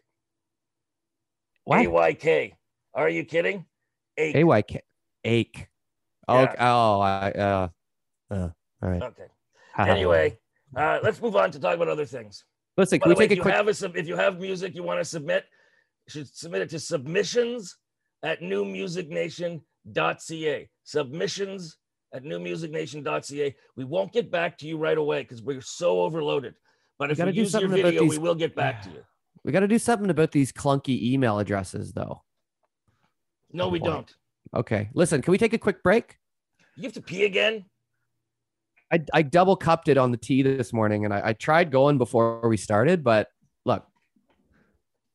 [1.64, 1.84] What?
[1.84, 2.54] A Y K.
[2.92, 3.64] Are you kidding?
[4.18, 4.36] Ache.
[4.36, 4.62] A Y
[6.28, 6.34] K.
[6.34, 6.38] Ache.
[6.38, 6.42] Yeah.
[6.42, 6.56] Okay.
[6.60, 7.30] Oh, I.
[7.30, 7.68] Uh,
[8.30, 8.48] uh,
[8.82, 9.02] all right.
[9.02, 9.26] Okay.
[9.78, 10.38] Anyway,
[10.76, 12.44] uh, let's move on to talk about other things.
[12.76, 12.98] listen.
[12.98, 13.54] By Can we way, take if a you quick?
[13.54, 15.46] have a sub, if you have music you want to submit,
[16.06, 17.76] you should submit it to submissions
[18.22, 20.68] at newmusicnation.ca.
[20.84, 21.76] Submissions
[22.12, 23.56] at newmusicnation.ca.
[23.76, 26.54] We won't get back to you right away because we're so overloaded.
[26.98, 29.02] But if you gotta use your video, we will get back to you.
[29.44, 32.22] We got to do something about these clunky email addresses, though.
[33.52, 33.86] No, we boy.
[33.86, 34.14] don't.
[34.54, 34.90] Okay.
[34.94, 35.22] Listen.
[35.22, 36.16] Can we take a quick break?
[36.76, 37.64] You have to pee again.
[38.92, 41.98] I, I double cupped it on the tea this morning and I, I tried going
[41.98, 43.28] before we started, but
[43.64, 43.86] look.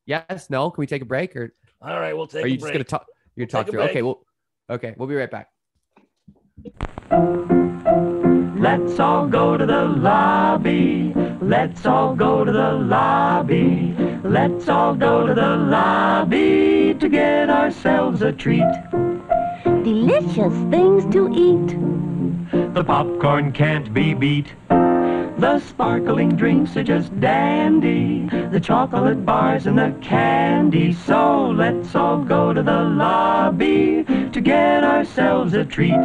[0.06, 0.70] Yes, no.
[0.70, 2.84] Can we take a break or All right, we'll take are you a just gonna
[2.84, 3.82] talk you're We'll take talking a through?
[3.82, 4.04] Okay, break.
[4.04, 4.22] well
[4.70, 5.48] okay, we'll be right back.
[8.58, 11.12] Let's all go to the lobby.
[11.42, 13.94] Let's all go to the lobby.
[14.24, 18.64] Let's all go to the lobby to get ourselves a treat.
[19.86, 21.68] Delicious things to eat.
[22.74, 24.52] The popcorn can't be beat.
[24.68, 28.26] The sparkling drinks are just dandy.
[28.50, 30.92] The chocolate bars and the candy.
[30.92, 36.04] So let's all go to the lobby to get ourselves a treat.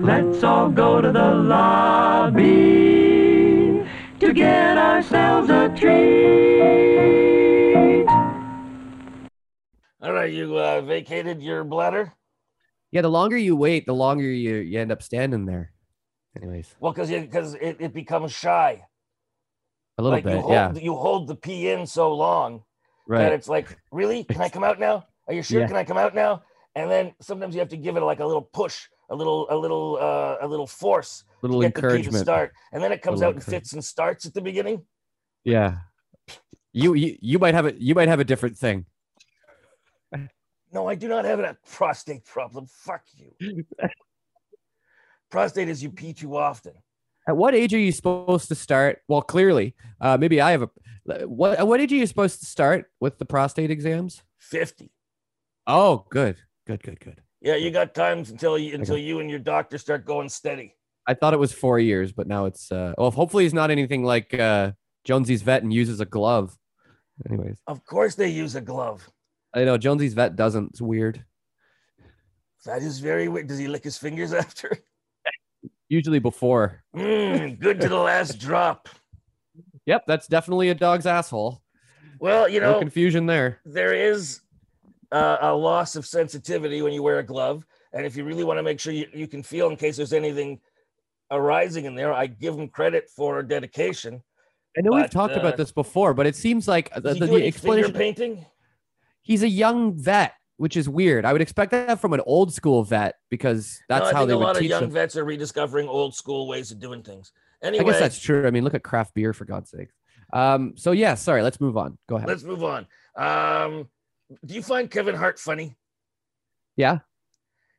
[0.00, 2.42] Let's all go to the lobby
[4.18, 6.98] to get ourselves a treat.
[10.02, 12.14] All right, you uh, vacated your bladder.
[12.90, 15.72] Yeah, the longer you wait, the longer you, you end up standing there.
[16.36, 18.84] Anyways, Well, because because it, it becomes shy.
[19.98, 20.72] a little like you bit, hold, yeah.
[20.74, 22.62] You hold the pee in so long
[23.24, 24.24] that it's like, really?
[24.30, 25.06] Can I come out now?
[25.26, 25.60] Are you sure?
[25.60, 25.66] Yeah.
[25.66, 26.42] Can I come out now?
[26.74, 29.56] And then sometimes you have to give it like a little push, a little, a
[29.56, 32.24] little, uh, a little force Little to get the pee to encouragement.
[32.24, 34.82] start, and then it comes out in fits and starts at the beginning.
[35.44, 35.78] Yeah.
[36.72, 38.84] You, you you might have a you might have a different thing.
[40.72, 42.66] No, I do not have a prostate problem.
[42.66, 43.64] Fuck you.
[45.30, 46.72] prostate is you pee too often.
[47.26, 49.00] At what age are you supposed to start?
[49.08, 50.70] Well, clearly, uh, maybe I have a.
[51.26, 54.22] What at what age are you supposed to start with the prostate exams?
[54.40, 54.90] 50.
[55.66, 57.22] Oh, good, good, good, good.
[57.40, 59.04] Yeah, you got times until you until Okay.
[59.04, 60.74] you and your doctor start going steady.
[61.06, 62.70] I thought it was four years, but now it's.
[62.72, 64.72] Uh, well, hopefully, he's not anything like uh,
[65.04, 66.56] Jonesy's vet and uses a glove.
[67.28, 69.08] Anyways, Of course, they use a glove.
[69.54, 70.70] I know Jonesy's vet doesn't.
[70.70, 71.24] It's weird.
[72.64, 73.46] That is very weird.
[73.48, 74.78] Does he lick his fingers after?
[75.88, 76.82] Usually before.
[76.94, 78.88] Mm, good to the last drop.
[79.86, 81.62] Yep, that's definitely a dog's asshole.
[82.20, 83.60] Well, you No know, confusion there.
[83.64, 84.40] there is
[85.12, 87.64] uh, a loss of sensitivity when you wear a glove.
[87.94, 90.12] And if you really want to make sure you, you can feel in case there's
[90.12, 90.60] anything
[91.30, 94.22] arising in there, I give him credit for dedication.
[94.76, 97.46] I know we've talked uh, about this before, but it seems like the, the, the
[97.46, 97.92] explanation.
[97.92, 98.44] painting?
[99.28, 101.26] He's a young vet, which is weird.
[101.26, 104.38] I would expect that from an old school vet because that's I how they a
[104.38, 104.90] lot of young them.
[104.90, 107.32] vets are rediscovering old school ways of doing things.
[107.62, 108.46] Anyway, I guess that's true.
[108.46, 109.88] I mean, look at craft beer for God's sake.
[110.32, 111.98] Um, so yeah, sorry, let's move on.
[112.08, 112.26] Go ahead.
[112.26, 112.86] let's move on.
[113.16, 113.86] Um,
[114.46, 115.76] do you find Kevin Hart funny?
[116.74, 117.00] Yeah.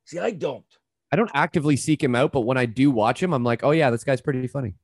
[0.05, 0.65] See, I don't.
[1.11, 3.71] I don't actively seek him out, but when I do watch him, I'm like, oh
[3.71, 4.75] yeah, this guy's pretty funny.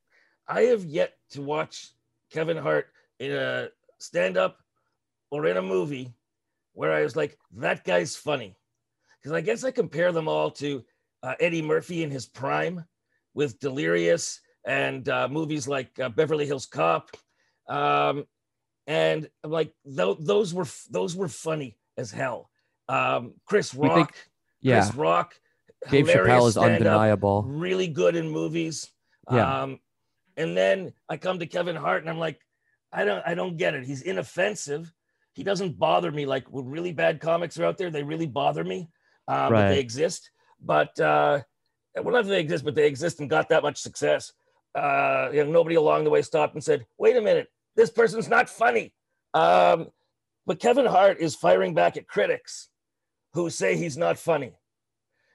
[0.47, 1.91] I have yet to watch
[2.31, 2.87] Kevin Hart
[3.19, 3.67] in a
[3.99, 4.57] stand up
[5.29, 6.15] or in a movie
[6.75, 8.55] where I was like, that guy's funny.
[9.19, 10.83] Because I guess I compare them all to
[11.23, 12.85] uh, Eddie Murphy in his prime
[13.33, 17.09] with Delirious and uh, movies like uh, Beverly Hills Cop.
[17.67, 18.25] Um,
[18.87, 22.49] and I'm like, th- those were those were funny as hell.
[22.87, 24.29] Um, Chris Rock, think-
[24.61, 24.81] Yeah.
[24.83, 25.33] Chris Rock,
[25.89, 27.43] Dave Chappelle is undeniable.
[27.43, 28.87] really good in movies.
[29.31, 29.61] Yeah.
[29.63, 29.79] Um,
[30.37, 32.39] and then I come to Kevin Hart and I'm like,
[32.93, 33.85] I don't, I don't get it.
[33.85, 34.93] He's inoffensive.
[35.35, 37.91] He doesn't bother me like when really bad comics are out there.
[37.91, 38.89] They really bother me.
[39.27, 39.67] Um, Right.
[39.69, 40.31] they exist.
[40.61, 41.41] But uh,
[42.01, 44.31] well, not that they exist, but they exist and got that much success.
[44.73, 48.29] Uh, you know, nobody along the way stopped and said, "Wait a minute, this person's
[48.29, 48.93] not funny."
[49.33, 49.89] Um,
[50.45, 52.69] but Kevin Hart is firing back at critics
[53.33, 54.53] who say he's not funny.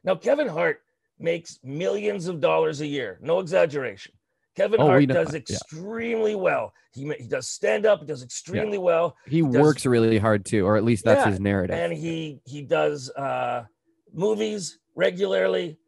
[0.02, 0.80] Now, Kevin Hart
[1.18, 4.12] makes millions of dollars a year, no exaggeration.
[4.60, 5.38] Kevin Oh, Hart does yeah.
[5.38, 6.72] extremely well.
[6.92, 10.66] He, he does stand up, he does extremely well, He does- works really hard too,
[10.66, 11.76] or at least that's Yeah, his narrative.
[11.76, 13.64] and he he does uh,
[14.12, 15.78] movies regularly.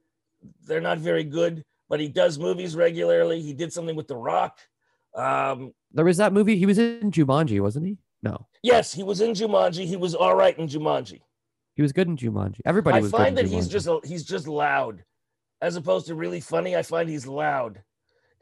[0.66, 3.43] They're not very good, but he does movies regularly.
[3.43, 4.59] He did something with The Rock.
[5.14, 6.57] Um, there was that movie.
[6.57, 7.99] He was in Jumanji, wasn't he?
[8.23, 9.85] No, yes, he was in Jumanji.
[9.85, 11.20] He was all right in Jumanji.
[11.75, 12.61] he was good in Jumanji.
[12.64, 15.05] Everybody I find that he's just he's just loud,
[15.61, 16.75] as opposed to really funny.
[16.75, 17.83] I find he's loud.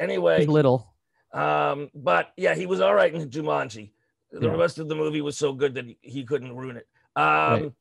[0.01, 0.94] Anyway, little.
[1.32, 3.92] um, but yeah, he was all right in Jumanji.
[4.32, 4.57] The Yeah.
[4.57, 6.86] rest of the movie was so good that he, he couldn't ruin it.
[7.16, 7.24] Um,
[7.62, 7.72] Right.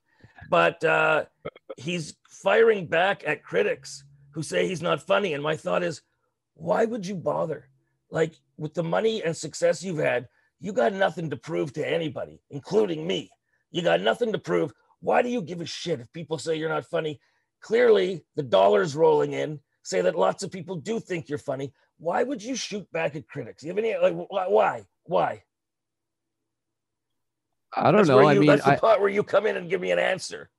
[0.50, 1.26] But uh,
[1.78, 5.34] he's firing back at critics who say he's not funny.
[5.34, 6.02] And my thought is,
[6.56, 7.70] why would you bother?
[8.10, 10.28] Like with the money and success you've had,
[10.60, 13.30] you got nothing to prove to anybody, including me.
[13.72, 14.74] You got nothing to prove.
[15.02, 17.20] Why do you give a shit if people say you're not funny?
[17.62, 21.72] Clearly, the dollars rolling in say that lots of people do think you're funny.
[22.00, 23.62] Why would you shoot back at critics?
[23.64, 24.86] You have any like why?
[25.06, 25.44] Why?
[27.76, 28.16] I don't That's know.
[28.18, 30.00] where I mean, that's the I, part where you come in and give me an
[30.00, 30.50] answer.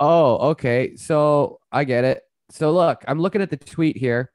[0.00, 0.96] oh, okay.
[0.96, 2.22] So I get it.
[2.50, 4.32] So look, I'm looking at the tweet here.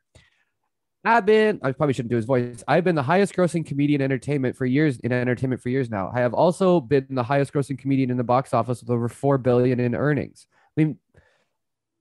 [1.05, 2.63] I've been, I probably shouldn't do his voice.
[2.65, 6.09] I've been the highest grossing comedian in entertainment for years in entertainment for years now.
[6.15, 9.37] I have also been the highest grossing comedian in the box office with over 4
[9.37, 10.47] billion in earnings.
[10.77, 10.99] I mean,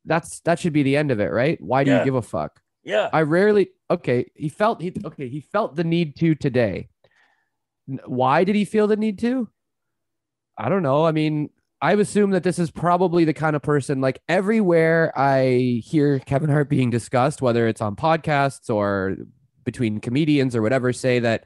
[0.05, 1.61] that's, that should be the end of it, right?
[1.61, 1.99] Why do Yeah.
[2.01, 2.61] you give a fuck?
[2.85, 3.09] Yeah.
[3.13, 4.31] I rarely, okay.
[4.35, 5.29] He felt, he, okay.
[5.29, 6.89] He felt the need to today.
[8.07, 9.49] Why did he feel the need to?
[10.57, 11.05] I don't know.
[11.05, 15.83] I mean, I assume that this is probably the kind of person like everywhere I
[15.85, 19.17] hear Kevin Hart being discussed, whether it's on podcasts or
[19.65, 21.45] between comedians or whatever, say that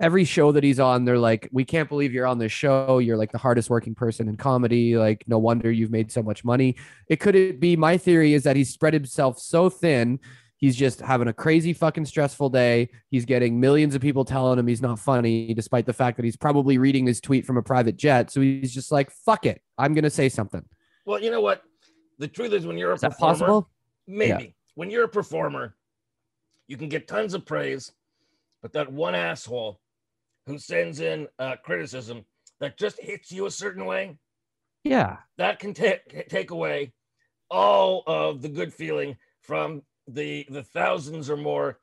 [0.00, 2.98] every show that he's on, they're like, We can't believe you're on this show.
[2.98, 4.96] You're like the hardest working person in comedy.
[4.96, 6.76] Like, no wonder you've made so much money.
[7.08, 10.18] It could be my theory is that he's spread himself so thin.
[10.62, 12.88] He's just having a crazy fucking stressful day.
[13.10, 16.36] He's getting millions of people telling him he's not funny, despite the fact that he's
[16.36, 18.30] probably reading this tweet from a private jet.
[18.30, 19.60] So he's just like, fuck it.
[19.76, 20.64] I'm going to say something.
[21.04, 21.62] Well, you know what?
[22.20, 23.70] The truth is, when you're a Is that performer, possible?
[24.06, 25.74] maybe when you're a performer,
[26.68, 27.90] you can get tons of praise,
[28.62, 29.80] but that one asshole
[30.46, 32.24] who sends in uh, criticism
[32.60, 34.16] that just hits you a certain way,
[34.84, 35.16] Yeah.
[35.38, 36.92] that can take take away
[37.50, 41.78] all of the good feeling from the the thousands or more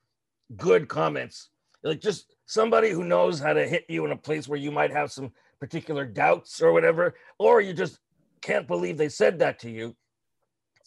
[0.58, 1.50] good comments.
[1.84, 4.92] Like just somebody who knows how to hit you in a place where you might
[4.92, 8.00] have some particular doubts or whatever, or you just
[8.42, 9.96] can't believe they said that to you.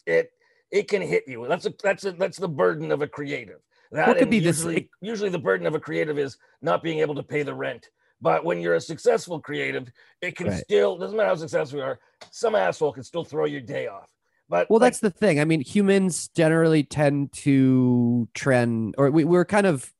[0.07, 0.31] It
[0.71, 1.47] it can hit you.
[1.49, 3.61] That's a that's a that's the burden of a creative.
[3.93, 7.01] That What could be this- usually, usually the burden of a creative is not being
[7.01, 7.91] able to pay the rent.
[8.23, 9.91] But when you're a successful creative,
[10.23, 10.63] it can Right.
[10.65, 12.01] still doesn't matter how successful you are.
[12.31, 14.11] Some asshole can still throw your day off.
[14.49, 15.41] But Well, like, that's the thing.
[15.41, 19.93] I mean, humans generally tend to trend, or we, we're kind of,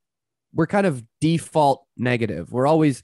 [0.55, 2.53] we're kind of default negative.
[2.53, 3.03] We're always,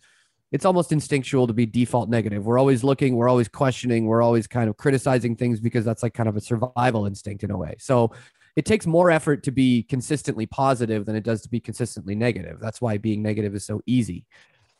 [0.52, 2.44] it's almost instinctual to be default negative.
[2.44, 6.14] We're always looking, we're always questioning, we're always kind of criticizing things because that's like
[6.14, 7.76] kind of a survival instinct in a way.
[7.78, 8.12] So
[8.56, 12.58] it takes more effort to be consistently positive than it does to be consistently negative.
[12.60, 14.26] That's why being negative is so easy.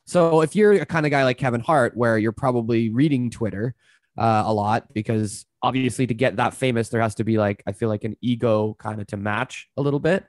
[0.05, 3.75] So if you're a kind of guy like Kevin Hart, where you're probably reading Twitter
[4.17, 7.73] uh, a lot, because obviously to get that famous, there has to be like I
[7.73, 10.27] feel like an ego kind of to match a little bit,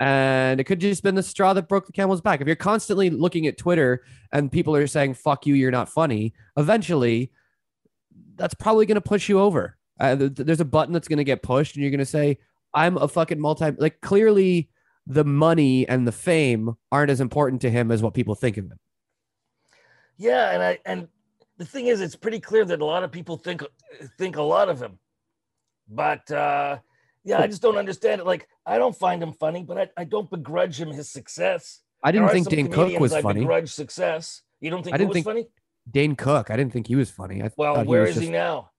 [0.00, 2.40] and it could just been the straw that broke the camel's back.
[2.40, 6.34] If you're constantly looking at Twitter and people are saying "fuck you," you're not funny,
[6.56, 7.32] eventually
[8.36, 9.76] that's probably going to push you over.
[9.98, 12.38] Uh, th- there's a button that's going to get pushed, and you're going to say,
[12.74, 14.68] "I'm a fucking multi." Like clearly,
[15.06, 18.66] the money and the fame aren't as important to him as what people think of
[18.66, 18.78] him.
[20.18, 21.08] yeah, and I and
[21.58, 23.62] the thing is, it's pretty clear that a lot of people think
[24.18, 24.98] think a lot of him.
[25.88, 26.78] But uh,
[27.24, 28.26] yeah, I just don't understand it.
[28.26, 31.80] Like, I don't find him funny, but I, I don't begrudge him his success.
[32.02, 33.40] I didn't think some Dane Cook was I funny.
[33.40, 34.42] begrudge success.
[34.60, 35.48] You don't think I he didn't was think- funny?
[35.90, 36.50] Dane Cook.
[36.50, 37.42] I didn't think he was funny.
[37.42, 38.70] I Well, he where was is he now?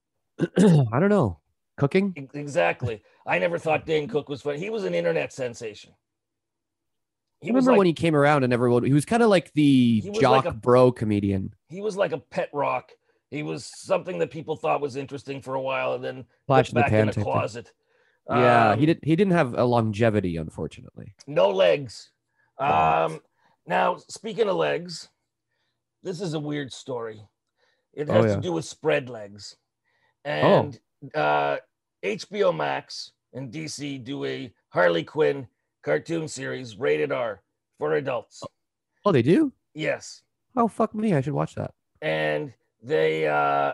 [0.40, 1.38] I don't know.
[1.76, 2.28] Cooking.
[2.34, 3.02] Exactly.
[3.24, 4.58] I never thought Dane Cook was funny.
[4.58, 5.92] He was an internet sensation.
[7.40, 10.02] He remember like, when he came around and everyone he was kind of like the
[10.20, 11.54] jock like a- bro comedian.
[11.68, 12.90] he was like a pet rock.
[13.30, 16.72] He was something that people thought was interesting for a while and then in the
[16.72, 17.72] back in a closet.
[18.28, 19.00] Yeah, Um, he did.
[19.02, 21.14] He didn't have a longevity, unfortunately.
[21.26, 22.10] no legs.
[22.58, 22.66] Oh.
[23.06, 23.20] Um,
[23.66, 25.08] now speaking of legs,
[26.02, 27.22] this is a weird story.
[27.94, 28.32] It Oh, has yeah.
[28.32, 28.34] Oh.
[28.36, 29.56] to do with spread legs,
[30.24, 30.78] and
[31.14, 31.56] uh,
[32.04, 35.46] HBO Max and DC do a Harley Quinn
[35.88, 37.40] cartoon series rated R
[37.78, 38.42] for adults.
[39.06, 39.52] Oh, they do.
[39.74, 40.22] Yes,
[40.54, 41.14] Oh, fuck me!
[41.14, 41.72] I should watch that.
[42.02, 43.72] and they uh,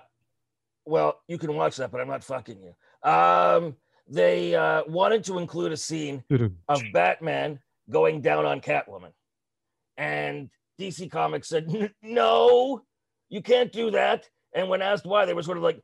[0.87, 3.11] well, you can watch that, but I'm not fucking you.
[3.11, 3.75] Um,
[4.07, 6.23] they uh, wanted to include a scene
[6.69, 7.59] of Batman
[7.91, 9.13] going down on Catwoman.
[9.97, 12.83] And DC Comics said, no,
[13.29, 14.29] you can't do that.
[14.55, 15.81] And when asked why, they were sort of like,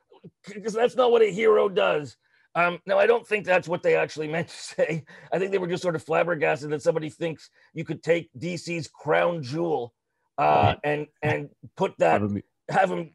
[0.46, 2.16] because that's not what a hero does.
[2.54, 5.04] Um, now, I don't think that's what they actually meant to say.
[5.32, 8.88] I think they were just sort of flabbergasted that somebody thinks you could take DC's
[8.88, 9.94] crown jewel
[10.38, 12.22] uh, and and put that,
[12.70, 13.10] have him,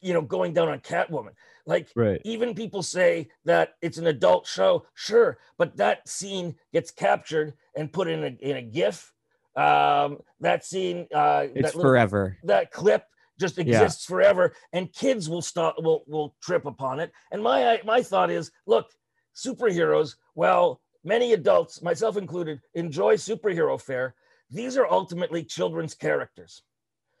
[0.00, 1.32] you know, going down on Catwoman.
[1.66, 2.20] Like, Right.
[2.24, 7.90] even people say that it's an adult show sure but that scene gets captured and
[7.92, 9.12] put in a, in a gif
[9.56, 12.36] um that scene uh It's that, little- forever.
[12.44, 13.04] that clip
[13.38, 13.62] just Yeah.
[13.64, 18.30] exists forever and kids will stop will will trip upon it and my my thought
[18.30, 18.90] is look
[19.34, 24.14] superheroes well many adults myself included enjoy superhero fare
[24.50, 26.62] these are ultimately children's characters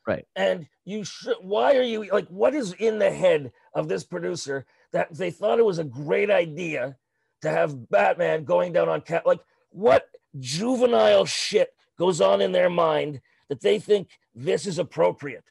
[0.06, 0.26] Right.
[0.36, 4.66] and you should why are you like what is in the head of this producer
[4.92, 6.96] that they thought it was a great idea
[7.40, 9.40] to have batman going down on cat like
[9.70, 10.08] what
[10.38, 15.44] juvenile shit goes on in their mind that they think this is appropriate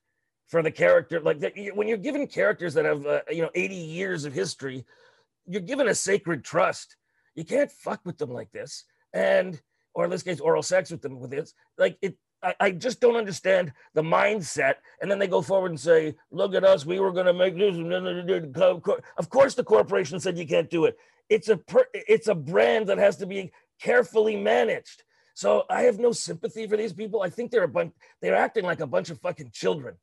[0.53, 3.73] for the character like that when you're given characters that have uh, you know 80
[3.73, 4.85] years of history
[5.47, 6.95] you're given a sacred trust.
[7.33, 8.83] You can't fuck with them like this
[9.15, 9.59] and
[9.95, 11.55] or in this case oral sex with them with this.
[11.79, 15.79] Like it I, I just don't understand the mindset and then they go forward and
[15.79, 17.75] say look at us we were going to make this
[19.17, 20.99] of course the corporation said you can't do it.
[21.29, 23.51] It's a per, it's a brand that has to be
[23.81, 25.01] carefully managed.
[25.33, 27.23] So i have no sympathy for these people.
[27.23, 27.91] I think they're a bunch
[28.21, 29.95] they're acting like a bunch of fucking children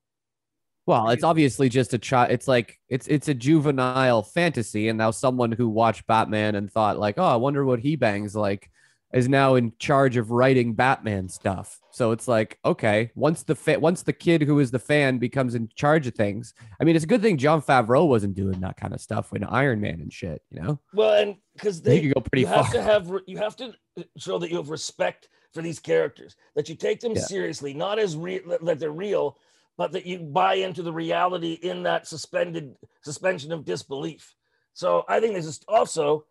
[0.90, 2.32] Well, it's obviously just a child.
[2.32, 6.98] It's like it's it's a juvenile fantasy, and now someone who watched Batman and thought
[6.98, 8.68] like, oh, I wonder what he bangs like,
[9.12, 11.78] is now in charge of writing Batman stuff.
[11.92, 15.54] So it's like, okay, once the fa- once the kid who is the fan becomes
[15.54, 16.54] in charge of things.
[16.80, 19.44] I mean, it's a good thing Jon Favreau wasn't doing that kind of stuff with
[19.48, 20.42] Iron Man and shit.
[20.50, 22.74] You know, well and because he they could go pretty you have far.
[22.74, 23.74] to have you have to
[24.16, 27.22] show that you have respect for these characters that you take them Yeah.
[27.22, 29.36] seriously not as real that they're real
[29.80, 34.34] but that you buy into the reality in that suspended suspension of disbelief
[34.74, 36.26] so i think this is also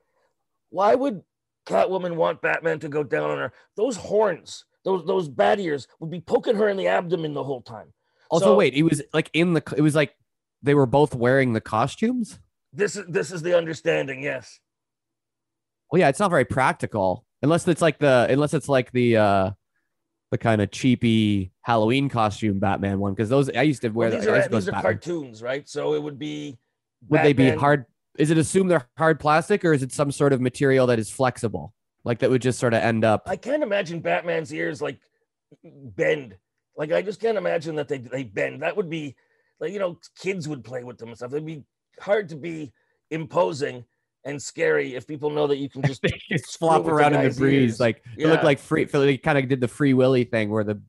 [0.70, 1.24] why would
[1.66, 6.12] catwoman want batman to go down on her those horns those those bat ears would
[6.12, 7.92] be poking her in the abdomen the whole time
[8.30, 9.64] Also, So- wait, it was like in the.
[9.76, 10.14] It was like
[10.62, 12.38] they were both wearing the costumes.
[12.72, 14.60] this is this is the understanding yes
[15.92, 19.52] Well, yeah, it's not very practical unless it's like the unless it's like the uh
[20.32, 24.10] the kind of cheapy Halloween costume Batman one because those I used to wear.
[24.10, 24.92] well, these I are, used to go these are Batman.
[24.94, 26.58] cartoons right so it would be
[27.08, 27.86] Would they be hard?
[28.18, 31.10] Is it assumed they're hard plastic or is it some sort of material that is
[31.10, 31.74] flexible,
[32.04, 33.24] like that would just sort of end up?
[33.26, 35.00] I can't imagine Batman's ears like
[35.64, 36.36] bend.
[36.78, 38.62] Like I just can't imagine that they they bend.
[38.62, 39.16] That would be
[39.60, 41.32] like you know kids would play with them and stuff.
[41.32, 41.64] It'd be
[42.00, 42.72] hard to be
[43.10, 43.84] imposing
[44.26, 47.30] and scary if people know that you can just just flop with the around in
[47.30, 47.80] the breeze, ears.
[47.80, 48.86] like it looked like free.
[48.86, 50.82] They kind of did the Free Willy thing where the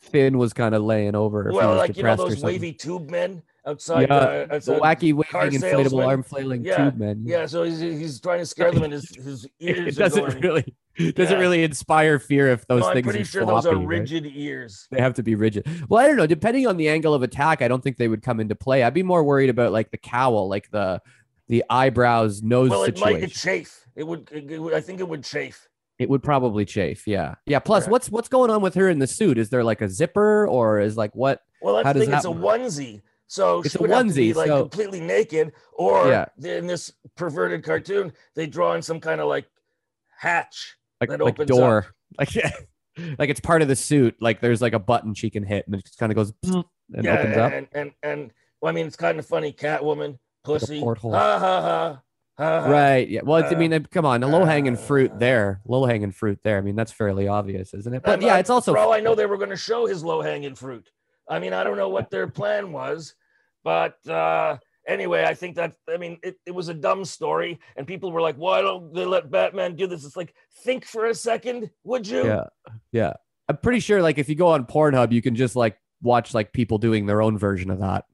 [0.00, 1.50] fin was kind of laying over.
[1.52, 4.08] well like you know those wavy tube men outside.
[4.08, 5.60] Yeah, uh, the wacky waving inflatable
[5.90, 6.04] salesman.
[6.04, 7.22] arm flailing Yeah, tube man.
[7.24, 10.40] Yeah, so he's he's trying to scare them, and his his ears it doesn't going.
[10.40, 11.40] really it doesn't Yeah.
[11.40, 14.00] really inspire fear if those No, I'm things pretty are sure those are floppy, right?
[14.00, 14.88] rigid ears.
[14.90, 15.66] They have to be rigid.
[15.88, 16.26] Well, I don't know.
[16.26, 18.82] Depending on the angle of attack, I don't think they would come into play.
[18.82, 21.00] I'd be more worried about like the cowl, like the
[21.48, 23.20] the eyebrows, nose Well, it situation.
[23.20, 23.86] might it chafe.
[23.96, 24.74] It would, it would.
[24.74, 25.68] I think it would chafe.
[25.98, 27.06] It would probably chafe.
[27.06, 27.34] Yeah.
[27.46, 27.58] Yeah.
[27.58, 27.92] Plus, Correct.
[27.92, 29.38] what's what's going on with her in the suit?
[29.38, 31.40] Is there like a zipper or is like what?
[31.60, 32.60] Well, I think it's a work?
[32.60, 33.02] onesie.
[33.28, 36.26] So It's she a would have to be onesie, like so- completely naked, or Yeah.
[36.42, 39.46] in this perverted cartoon, they draw in some kind of like
[40.18, 40.76] hatch.
[41.00, 41.86] Like That like opens door.
[42.18, 42.50] Like yeah.
[43.18, 44.16] like it's part of the suit.
[44.20, 46.60] Like there's like a button she can hit and it just kind of goes mm-hmm.
[46.94, 47.52] and yeah, opens up.
[47.52, 49.50] and and and well, I mean, it's kind of funny.
[49.52, 51.12] Catwoman, pussy, porthole.
[51.12, 51.60] ha ha.
[51.60, 52.02] ha.
[52.38, 53.08] Right.
[53.08, 53.20] Yeah.
[53.24, 55.60] Well, it's, I uh, mean, come on, a low hanging uh, fruit there.
[55.66, 56.58] Low hanging fruit there.
[56.58, 58.02] I mean, that's fairly obvious, isn't it?
[58.02, 60.02] But I'm- yeah, it's also For all I know, they were going to show his
[60.02, 60.90] low hanging fruit.
[61.28, 63.14] I mean, I don't know what their plan was,
[63.62, 67.86] but uh, anyway, I think that I mean it, it was a dumb story, and
[67.86, 70.34] people were like, "Why don't they let Batman do this?" It's like,
[70.64, 72.24] think for a second, would you?
[72.24, 72.44] Yeah.
[72.90, 73.12] Yeah.
[73.48, 76.52] I'm pretty sure like if you go on Pornhub, you can just like watch like
[76.52, 78.04] people doing their own version of that.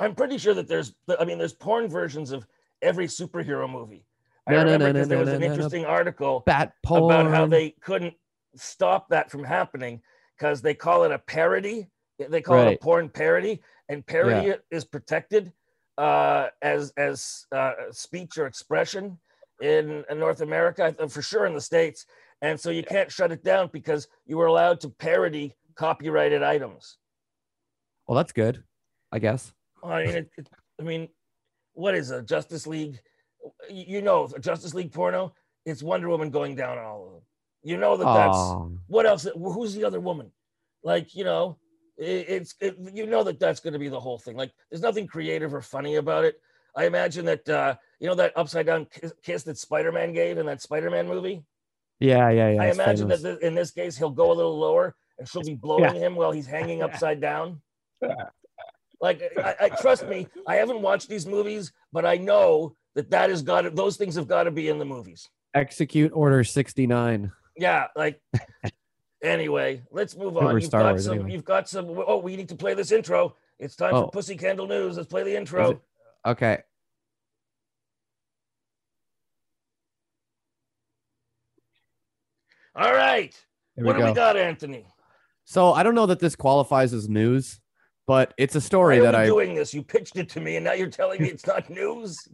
[0.00, 2.46] I'm pretty sure that there's, I mean, there's porn versions of
[2.82, 4.04] every superhero movie.
[4.46, 7.04] I No, remember no, no, there was an interesting article Bat porn.
[7.26, 8.14] about how they couldn't
[8.56, 10.00] stop that from happening
[10.36, 11.88] because they call it a parody.
[12.18, 15.52] They call it a porn parody, and parody is protected
[15.98, 19.18] uh, as as uh, speech or expression
[19.60, 22.06] in, in North America, uh, for sure in the states.
[22.40, 26.98] And so you can't shut it down because you were allowed to parody copyrighted items.
[28.06, 28.64] well, that's good,
[29.12, 29.52] I guess.
[29.84, 30.48] I mean, it, it,
[30.80, 31.08] I mean,
[31.74, 32.98] what is a Justice League?
[33.70, 35.34] You you know, a Justice League porno.
[35.64, 37.22] It's Wonder Woman going down on all of them.
[37.62, 39.26] You know that that's Oh, what else?
[39.34, 40.30] Who's the other woman?
[40.82, 41.58] Like, you know,
[41.96, 44.36] it, it's it, you know that that's going to be the whole thing.
[44.36, 46.40] Like, there's nothing creative or funny about it.
[46.76, 50.46] I imagine that uh, you know that upside down kiss, kiss that Spider-Man gave in
[50.46, 51.44] that Spider-Man movie.
[51.98, 52.62] yeah, yeah, yeah.
[52.62, 53.22] I imagine famous.
[53.22, 56.14] that th- in this case he'll go a little lower and she'll be blowing him
[56.14, 57.60] while he's hanging upside down.
[59.00, 63.30] Like, I, I trust me, I haven't watched these movies, but I know that that
[63.30, 65.28] has got to, those things have got to be in the movies.
[65.54, 67.30] Execute Order 69.
[67.56, 68.20] Yeah, like
[69.22, 70.52] anyway, let's move on.
[70.54, 71.32] You've Star got Wars, some anyway.
[71.32, 73.34] you've got some oh, we need to play this intro.
[73.58, 74.04] It's time Oh.
[74.04, 74.96] for Pussy Candle News.
[74.96, 75.80] Let's play the intro.
[76.26, 76.58] Okay.
[82.74, 83.34] All right.
[83.76, 84.10] Here what we do go.
[84.12, 84.86] we got, Anthony?
[85.44, 87.60] So I don't know that this qualifies as news,
[88.08, 89.74] but it's a story that I doing this?
[89.74, 92.26] You pitched it to me and now you're telling me it's not news.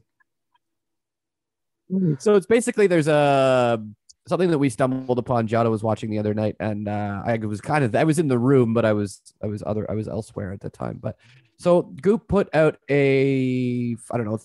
[2.20, 3.84] so it's basically there's a
[4.28, 5.48] something that we stumbled upon.
[5.48, 8.28] Jada was watching the other night, and uh, I was kind of I was in
[8.28, 10.98] the room, but I was I was other I was elsewhere at the time.
[11.02, 11.16] But
[11.58, 14.38] so Goop put out a I don't know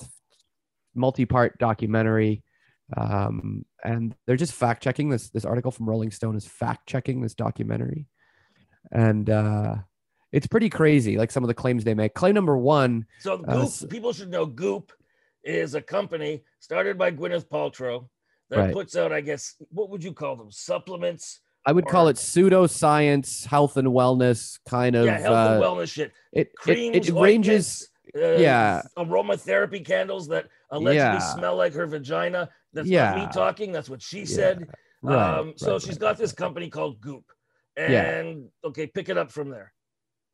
[0.96, 2.44] multi-part documentary,
[2.98, 5.30] um, and they're just fact checking this.
[5.30, 8.08] This article from Rolling Stone is fact checking this documentary,
[8.92, 9.76] and uh,
[10.32, 11.18] it's pretty crazy.
[11.18, 12.14] Like some of the claims they make.
[12.14, 13.06] Claim number one.
[13.20, 14.92] So Goop, Uh, people should know Goop
[15.44, 18.08] is a company started by Gwyneth Paltrow
[18.50, 18.74] that Right.
[18.74, 20.52] puts out, I guess, what would you call them?
[20.52, 21.42] Supplements.
[21.66, 25.06] I would call Or- it pseudoscience, health and wellness kind of.
[25.06, 26.12] yeah, health uh, and wellness shit.
[26.32, 28.82] it, it, creams, it ranges ointments, uh, yeah.
[28.98, 31.20] aromatherapy candles that allegedly Yeah.
[31.20, 32.50] smell like her vagina.
[32.74, 33.12] That's Yeah.
[33.12, 33.72] not me talking.
[33.72, 34.26] That's what she Yeah.
[34.26, 34.70] said.
[35.02, 37.24] right, um, so right, she's got this company called Goop,
[37.78, 39.72] and okay, pick it up from there.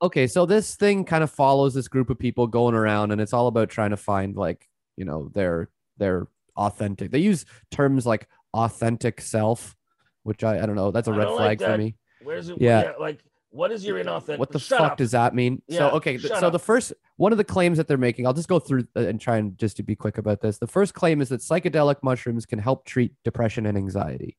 [0.01, 3.33] Okay, so this thing kind of follows this group of people going around, and it's
[3.33, 4.67] all about trying to find like
[4.97, 6.27] you know their their
[6.57, 7.11] authentic.
[7.11, 9.75] They use terms like authentic self,
[10.23, 10.91] which I I don't know.
[10.91, 11.95] That's a I red flag like for me.
[12.23, 12.57] Where's it?
[12.59, 12.81] Yeah.
[12.83, 12.91] Yeah.
[12.99, 13.19] like
[13.51, 14.37] what is your inauthentic?
[14.37, 14.97] What the Shut fuck up.
[14.97, 15.61] does that mean?
[15.69, 16.51] Yeah, so okay, th- so up.
[16.51, 19.19] the first one of the claims that they're making, I'll just go through uh, and
[19.19, 20.57] try and just to be quick about this.
[20.57, 24.35] The first claim is that psychedelic mushrooms can help treat depression and anxiety.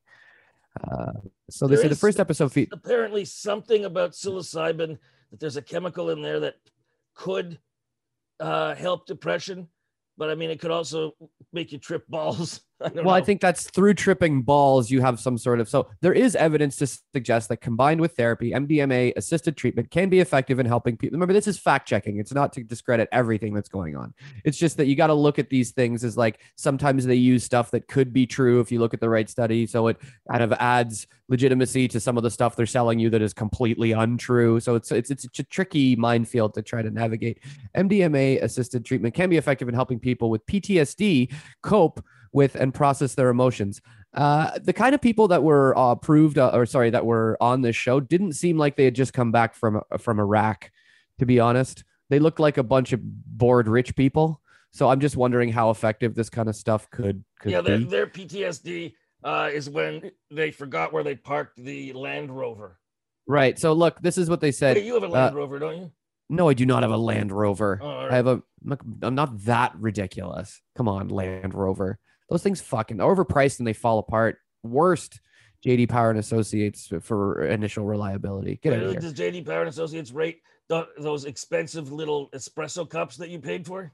[0.87, 1.13] Uh,
[1.49, 4.99] so they There say the first episode fe- apparently something about psilocybin
[5.31, 6.55] that there's a chemical in there that
[7.15, 7.59] could
[8.39, 9.67] uh, help depression,
[10.17, 11.13] but I mean it could also
[11.53, 12.61] make you trip balls.
[12.83, 14.91] I well, I think that's through tripping balls.
[14.91, 18.51] You have some sort of so there is evidence to suggest that combined with therapy,
[18.51, 21.15] MDMA assisted treatment can be effective in helping people.
[21.15, 22.19] Remember, this is fact checking.
[22.19, 24.13] It's not to discredit everything that's going on.
[24.43, 27.43] It's just that you got to look at these things as like sometimes they use
[27.43, 29.65] stuff that could be true if you look at the right study.
[29.65, 29.97] So it
[30.29, 33.91] kind of adds legitimacy to some of the stuff they're selling you that is completely
[33.91, 34.59] untrue.
[34.59, 37.39] So it's it's it's a tricky minefield to try to navigate.
[37.75, 43.15] MDMA assisted treatment can be effective in helping people with PTSD cope with and process
[43.15, 43.81] their emotions.
[44.13, 47.61] Uh, the kind of people that were uh, approved, uh, or sorry, that were on
[47.61, 50.71] this show didn't seem like they had just come back from from Iraq.
[51.19, 54.41] To be honest, they looked like a bunch of bored rich people.
[54.71, 57.83] So I'm just wondering how effective this kind of stuff could could yeah, their, be.
[57.85, 62.79] their PTSD uh, is when they forgot where they parked the Land Rover.
[63.27, 63.59] Right.
[63.59, 64.77] So look, this is what they said.
[64.77, 65.91] Hey, you have a Land Rover, don't you?
[66.29, 67.79] No, I do not have a Land Rover.
[67.81, 68.41] Oh, all I have a.
[69.01, 70.61] I'm not that ridiculous.
[70.75, 71.99] Come on, Land Rover.
[72.29, 74.39] Those things fucking overpriced and they fall apart.
[74.63, 75.21] Worst
[75.65, 78.59] JD Power and Associates for initial reliability.
[78.61, 78.99] Get out of here.
[78.99, 83.65] Does JD Power and Associates rate th- those expensive little espresso cups that you paid
[83.65, 83.91] for?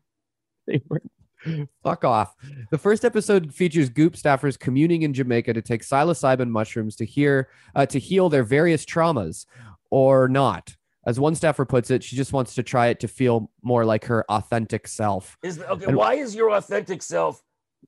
[0.67, 1.01] They were-
[1.83, 2.35] Fuck off.
[2.71, 7.49] The first episode features Goop staffers communing in Jamaica to take psilocybin mushrooms to hear
[7.75, 9.45] uh, to heal their various traumas,
[9.91, 10.73] or not.
[11.05, 14.05] As one staffer puts it, she just wants to try it to feel more like
[14.05, 15.37] her authentic self.
[15.43, 15.85] Is okay?
[15.87, 17.43] And- Why is your authentic self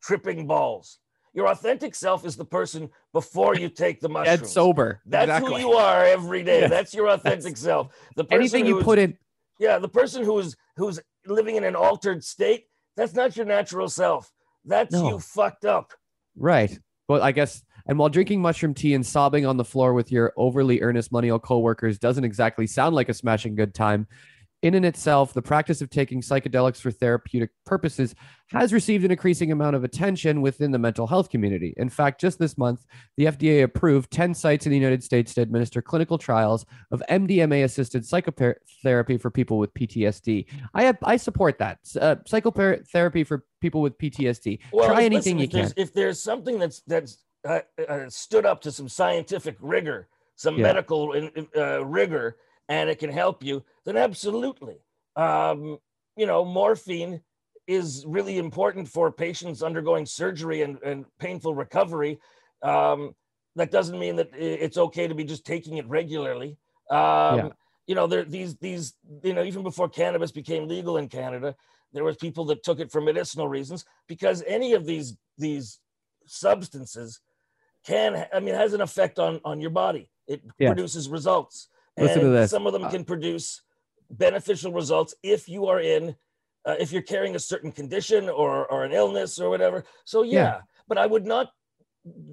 [0.05, 0.99] tripping balls?
[1.33, 4.39] Your authentic self is the person before you take the mushrooms.
[4.39, 5.01] Dead sober.
[5.05, 5.61] That's exactly.
[5.61, 6.61] who you are every day.
[6.61, 6.67] Yeah.
[6.69, 7.93] That's your authentic self.
[8.15, 9.17] The person Anything you put in.
[9.59, 14.31] yeah, the person who's who's living in an altered state, that's not your natural self.
[14.63, 15.09] That's No.
[15.09, 15.91] you fucked up.
[16.37, 16.77] Right.
[17.09, 17.63] Well, I guess.
[17.87, 21.29] And while drinking mushroom tea and sobbing on the floor with your overly earnest money
[21.43, 24.07] coworkers doesn't exactly sound like a smashing good time,
[24.61, 28.15] in and itself, the practice of taking psychedelics for therapeutic purposes
[28.49, 31.73] has received an increasing amount of attention within the mental health community.
[31.77, 32.85] In fact, just this month,
[33.17, 37.63] the FDA approved 10 sites in the United States to administer clinical trials of MDMA
[37.63, 40.45] assisted psychotherapy for people with PTSD.
[40.73, 41.79] I have, I support that.
[41.99, 44.59] Uh, psychotherapy for people with PTSD.
[44.71, 45.59] Well, Try anything listen, you can.
[45.59, 50.55] there's, if there's something that's that's uh, uh, stood up to some scientific rigor, some
[50.57, 50.63] Yeah.
[50.63, 51.13] medical
[51.55, 52.37] uh, rigor,
[52.69, 54.77] and it can help you, then absolutely.
[55.15, 55.77] Um,
[56.17, 57.21] you know, morphine
[57.67, 62.19] is really important for patients undergoing surgery and, and painful recovery.
[62.61, 63.15] Um,
[63.55, 66.57] that doesn't mean that it's okay to be just taking it regularly.
[66.89, 66.97] Um,
[67.37, 67.49] Yeah.
[67.87, 71.55] You know, there these these you know even before cannabis became legal in Canada,
[71.93, 75.79] there was people that took it for medicinal reasons because any of these these
[76.25, 77.21] substances
[77.85, 80.69] can i mean has an effect on on your body it Yeah.
[80.69, 82.51] produces results Listen to this.
[82.51, 83.61] some of them Uh, can produce
[84.11, 86.15] beneficial results if you are in
[86.65, 90.31] uh, if you're carrying a certain condition or or an illness or whatever so yeah,
[90.39, 90.61] Yeah.
[90.87, 91.51] but i would not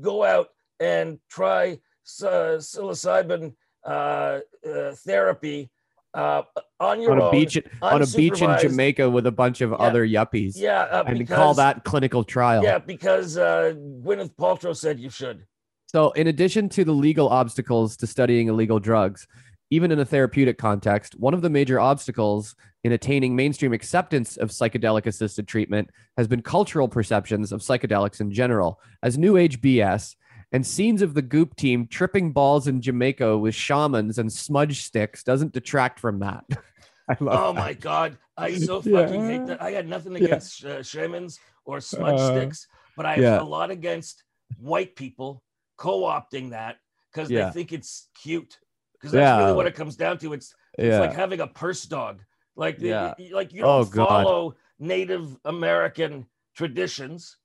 [0.01, 0.49] go out
[0.81, 1.79] and try
[2.23, 3.55] uh, psilocybin
[3.87, 5.71] uh, uh, therapy
[6.15, 6.43] uh,
[6.79, 8.59] on your on a own, beach on a beach in.
[8.59, 9.77] Jamaica with a bunch of Yeah.
[9.77, 10.53] other yuppies.
[10.57, 12.63] yeah uh, and because, call that clinical trial.
[12.63, 13.73] yeah because uh,
[14.05, 15.47] gwyneth paltrow said you should
[15.87, 19.27] So, in addition to the legal obstacles to studying illegal drugs,
[19.73, 22.55] even in a therapeutic context, one of the major obstacles
[22.85, 28.31] in attaining mainstream acceptance of psychedelic assisted treatment has been cultural perceptions of psychedelics in
[28.31, 30.15] general as new age BS
[30.53, 35.23] and scenes of the goop team tripping balls in Jamaica with shamans and smudge sticks
[35.25, 36.45] doesn't detract from that.
[37.09, 37.59] I love Oh that.
[37.61, 39.63] my god, I so fucking hate that.
[39.63, 40.25] I had nothing Yeah.
[40.25, 43.41] against uh, shamans or smudge Uh, sticks, but I have yeah.
[43.41, 44.23] a lot against
[44.59, 45.43] white people
[45.79, 46.77] co-opting that
[47.11, 47.47] because Yeah.
[47.47, 48.59] they think it's cute.
[49.03, 49.39] Because that's Yeah.
[49.45, 50.33] really what it comes down to.
[50.33, 51.01] It's it's Yeah.
[51.01, 52.23] like having a purse dog.
[52.57, 53.15] Like the- Yeah.
[53.19, 54.07] y- like you Oh, don't God.
[54.25, 57.37] follow Native American traditions.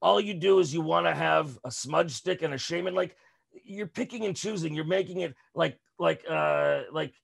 [0.00, 2.94] All you do is you want to have a smudge stick and a shaman.
[2.94, 3.16] Like
[3.64, 4.74] you're picking and choosing.
[4.74, 7.14] You're making it like like uh like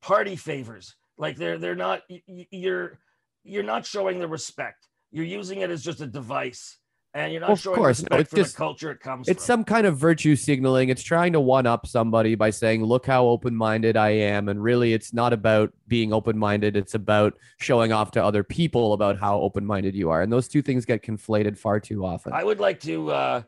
[0.00, 0.96] party favors.
[1.16, 2.98] Like they're they're not you're
[3.44, 4.88] you're not showing the respect.
[5.12, 6.78] You're using it as just a device,
[7.18, 9.44] and you're not Of showing course, no, it's for just- the culture it comes It's
[9.44, 9.58] from.
[9.60, 10.88] some kind of virtue signaling.
[10.88, 14.48] It's trying to one up somebody by saying, look how open minded I am.
[14.48, 16.76] And really, it's not about being open minded.
[16.76, 20.22] It's about showing off to other people about how open minded you are.
[20.22, 22.32] And those two things get conflated far too often.
[22.32, 23.42] I would like to uh,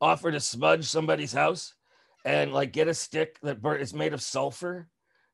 [0.00, 1.74] offer to smudge somebody's house
[2.24, 4.88] and like get a stick that bur- is made of sulfur,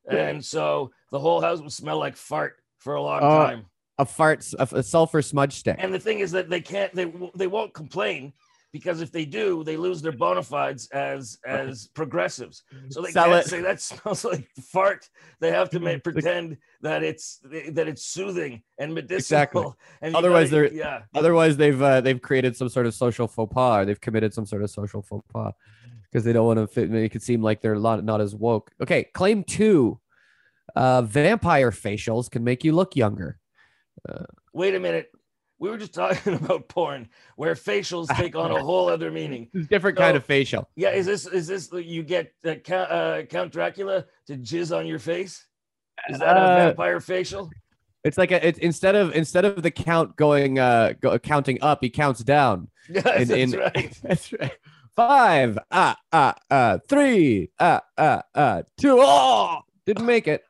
[0.09, 3.45] and so the whole house would smell like fart for a long Oh.
[3.47, 3.65] time.
[3.97, 5.77] A fart, a, sulfur smudge stick.
[5.79, 8.33] And the thing is that they can't they they won't complain
[8.73, 12.63] because if they do, they lose their bona fides as as progressives.
[12.89, 13.49] So they Sell can't it.
[13.49, 15.09] say that smells like fart.
[15.39, 17.39] They have to make, pretend that it's
[17.71, 19.17] that it's soothing and medicinal.
[19.17, 19.65] Exactly.
[20.01, 21.01] And Otherwise gotta- they're- yeah.
[21.15, 24.45] Otherwise, they've uh, they've created some sort of social faux pas, or they've committed some
[24.45, 25.53] sort of social faux pas
[26.11, 28.71] because they don't want to fit, make it seem like they're not, not as woke.
[28.81, 30.01] Okay, claim two:
[30.75, 33.39] uh, vampire facials can make you look younger.
[34.53, 35.11] Wait a minute.
[35.57, 37.07] We were just talking about porn
[37.37, 39.49] where facials take on a whole other meaning.
[39.69, 40.67] Different kind of facial.
[40.75, 44.85] Yeah, is this is this you get uh, Count, uh, Count Dracula to jizz on
[44.85, 45.45] your face?
[46.09, 47.49] Is that a Uh, vampire facial?
[48.03, 51.79] It's like a, it's instead of instead of the count going uh go, counting up,
[51.81, 52.67] he counts down.
[52.89, 53.99] Yes, in- that's in- right.
[54.03, 54.51] That's right.
[54.95, 58.97] Five, ah, ah, uh, three, ah, ah, ah, two.
[58.99, 60.43] Oh, didn't make it.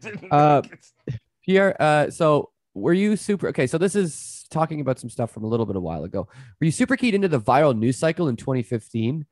[0.00, 0.72] Didn't Uh, make
[1.08, 1.20] it.
[1.44, 3.66] Pierre, uh, so were you super okay?
[3.66, 6.28] So this is talking about some stuff from a little bit a while ago.
[6.60, 9.26] Were you super keyed into the viral news cycle in 2015?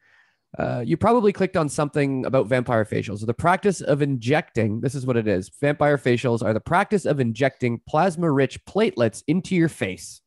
[0.58, 3.20] Uh, you probably clicked on something about vampire facials.
[3.20, 5.48] So The practice of injecting, this is what it is.
[5.60, 10.20] Vampire facials are the practice of injecting plasma rich platelets into your face.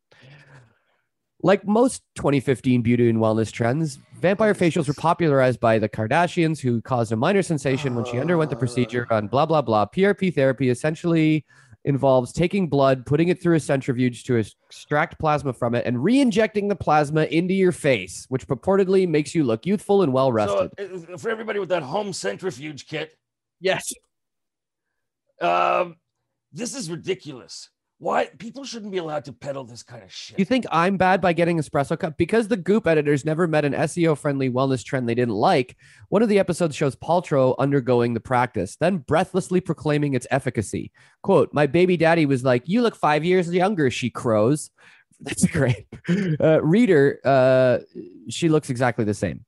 [1.46, 6.82] Like most 2015 beauty and wellness trends, vampire facials were popularized by the Kardashians, who
[6.82, 9.86] caused a minor sensation when she underwent the procedure on blah, blah, blah.
[9.86, 11.46] PRP therapy essentially
[11.86, 16.20] involves taking blood, putting it through a centrifuge to extract plasma from it, and re
[16.20, 20.72] injecting the plasma into your face, which purportedly makes you look youthful and well rested.
[20.78, 23.18] So, uh, for everybody with that home centrifuge kit,
[23.60, 23.92] yes.
[25.42, 25.98] um,
[26.52, 27.70] this is ridiculous.
[28.04, 30.38] Why people shouldn't be allowed to peddle this kind of shit.
[30.38, 33.74] You think I'm bad by getting espresso cup because the Goop editors never met an
[33.74, 35.78] SEO friendly wellness trend they didn't like?
[36.10, 40.92] One of the episodes shows Paltrow undergoing the practice, then breathlessly proclaiming its efficacy.
[41.22, 44.70] Quote, My baby daddy was like, You look five years younger, she crows.
[45.22, 45.88] That's great.
[46.42, 47.80] Uh, reader, uh,
[48.28, 49.46] she looks exactly the same.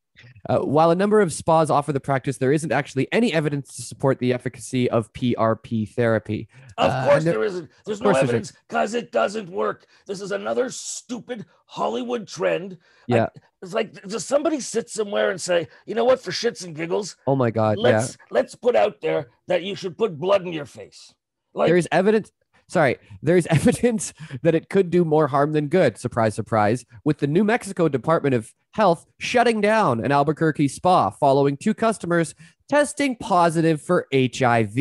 [0.50, 3.82] Uh, while a number of spas offer the practice, there isn't actually any evidence to
[3.82, 6.48] support the efficacy of PRP therapy.
[6.78, 7.70] Of Uh, course there- there isn't.
[7.86, 9.86] There's no evidence because it doesn't work.
[10.06, 12.78] This is another stupid Hollywood trend.
[13.10, 13.28] I- Yeah.
[13.62, 17.16] it's like does somebody sit somewhere and say, you know what, for shits and giggles,
[17.28, 17.78] Oh my God.
[17.78, 21.14] let's let's put out there that you should put blood in your face.
[21.54, 22.32] Like there is evidence
[22.68, 27.28] sorry there's evidence that it could do more harm than good surprise surprise with the
[27.28, 32.36] new mexico department of health shutting down an albuquerque spa following two customers
[32.70, 34.78] testing positive for hiv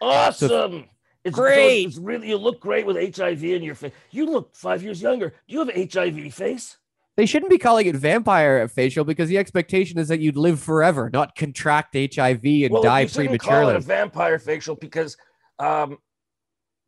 [0.00, 0.86] awesome.
[1.24, 1.88] It's so Great.
[1.88, 3.92] It's really you look great with HIV in your face.
[4.12, 5.34] You look five years younger.
[5.46, 6.78] Do you have HIV face?
[7.18, 11.10] they shouldn't be calling it vampire facial because the expectation is that you'd live forever
[11.12, 15.16] not contract hiv and well, die shouldn't call it prematurely a vampire facial because
[15.58, 15.98] um,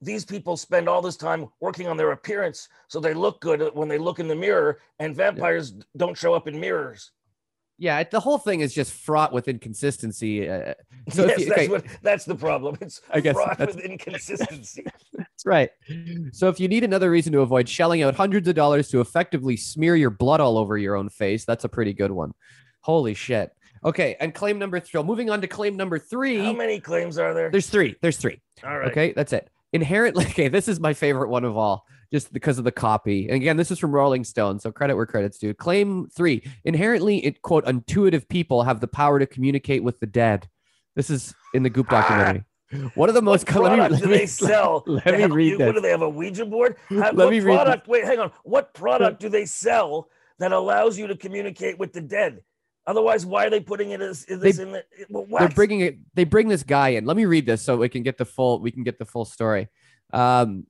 [0.01, 3.89] these people spend all this time working on their appearance so they look good when
[3.89, 7.13] they look in the mirror, and vampires don't show up in mirrors.
[7.79, 10.75] yeah the whole thing is just fraught with inconsistency uh,
[11.09, 12.77] so yes, you, that's okay, what that's the problem.
[12.81, 14.85] It's I guess fraught with inconsistency.
[15.15, 15.71] That's right.
[16.33, 19.57] So if you need another reason to avoid shelling out hundreds of dollars to effectively
[19.57, 22.33] smear your blood all over your own face, that's a pretty good one.
[22.83, 23.51] Holy shit.
[23.83, 25.03] Okay, and claim number three.
[25.03, 26.45] Moving on to claim number three.
[26.45, 27.51] How many claims are there?
[27.51, 27.97] There's three.
[28.03, 28.41] There's three.
[28.63, 28.91] all right.
[28.91, 29.49] Okay, that's it.
[29.73, 33.27] Inherently, okay, this is my favorite one of all, just because of the copy.
[33.27, 35.55] And again, this is from Rolling Stone, so credit where credit's due.
[35.55, 40.49] Claim three: inherently, it quote intuitive people have the power to communicate with the dead.
[40.97, 42.01] This is in the Goop ah.
[42.01, 42.45] documentary.
[42.95, 43.53] One of the most.
[43.53, 44.85] What let do me- they sell?
[44.87, 46.03] let me read you- What do they have?
[46.03, 46.77] A Ouija board?
[46.91, 47.65] Let what me read this.
[47.65, 47.89] product?
[47.89, 48.31] Wait, hang on.
[48.45, 52.43] What product do they sell that allows you to communicate with the dead?
[52.91, 54.85] Otherwise, why are they putting it as is this in the?
[55.39, 57.05] They're bringing it they bring this guy in.
[57.05, 59.25] Let me read this so we can get the full we can get the full
[59.25, 59.69] story.
[60.13, 60.67] Um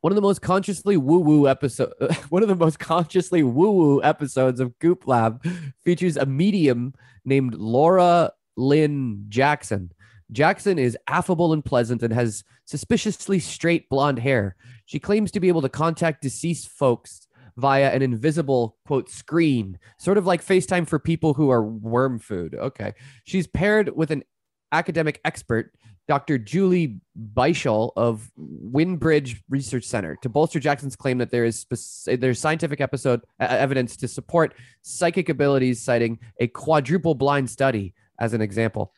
[0.00, 1.92] one of the most consciously woo woo episode
[2.28, 5.46] one of the most consciously woo woo episodes of goop lab
[5.84, 6.92] features a medium
[7.24, 9.92] named laura lynne jackson.
[10.32, 14.56] Jackson is affable and pleasant and has suspiciously straight blonde hair.
[14.86, 20.18] She claims to be able to contact deceased folks via an invisible quote screen sort
[20.18, 22.92] of like facetime for people who are worm food okay
[23.24, 24.24] She's paired with an
[24.72, 25.72] academic expert,
[26.08, 26.38] Dr.
[26.38, 27.00] Julie
[27.34, 31.66] Beischel of Windbridge Research Center, to bolster Jackson's claim that there is
[32.06, 38.32] there's scientific episode uh, evidence to support psychic abilities, citing a quadruple blind study as
[38.32, 38.92] an example.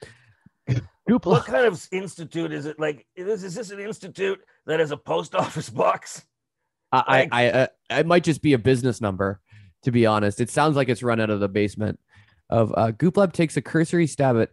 [1.06, 2.80] What kind of institute is it?
[2.80, 6.24] Like, is, is this an institute that has a post office box?
[6.94, 9.40] I, I, I, uh, it might just be a business number,
[9.82, 10.40] to be honest.
[10.40, 11.98] It sounds like it's run out of the basement.
[12.50, 14.50] Of uh, Goop Lab takes a cursory stab at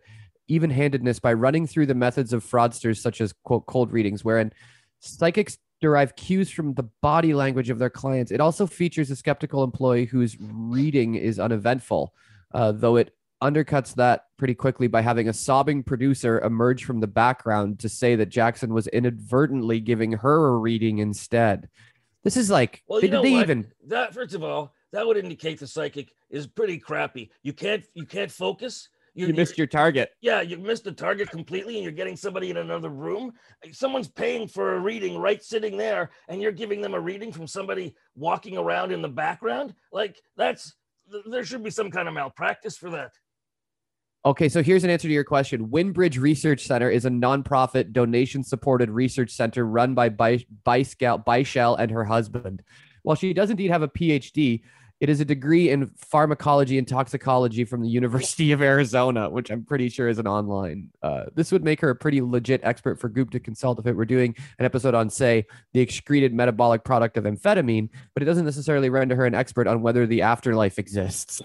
[0.48, 4.52] even-handedness by running through the methods of fraudsters, such as quote cold readings, wherein
[5.00, 8.32] psychics derive cues from the body language of their clients.
[8.32, 12.14] It also features a skeptical employee whose reading is uneventful,
[12.54, 17.08] uh, though it undercuts that pretty quickly by having a sobbing producer emerge from the
[17.08, 21.68] background to say that Jackson was inadvertently giving her a reading instead.
[22.24, 23.42] This is like, Well, they, you know they what?
[23.44, 27.32] even That first of all, that would indicate the psychic is pretty crappy.
[27.44, 28.90] You can't you can't focus.
[29.14, 30.12] you You're, missed you're- your target.
[30.22, 33.32] yeah, you missed the target completely, and you're getting somebody in another room.
[33.72, 37.48] Someone's paying for a reading right sitting there, and you're giving them a reading from
[37.48, 39.74] somebody walking around in the background.
[39.92, 40.76] Like that's
[41.12, 43.12] th- there should be some kind of malpractice for that.
[44.24, 45.72] Okay, so here's an answer to your question.
[45.72, 51.90] Windbridge Research Center is a nonprofit, donation-supported research center run by By- Byschel Byshell and
[51.90, 52.62] her husband.
[53.02, 54.62] While she does indeed have a PhD,
[55.00, 59.66] it is a degree in pharmacology and toxicology from the University of Arizona, which I'm
[59.66, 60.92] pretty sure is an online.
[61.02, 63.96] Uh, this would make her a pretty legit expert for Goop to consult if it
[63.96, 68.46] were doing an episode on, say, the excreted metabolic product of amphetamine, but it doesn't
[68.46, 71.42] necessarily render her an expert on whether the afterlife exists.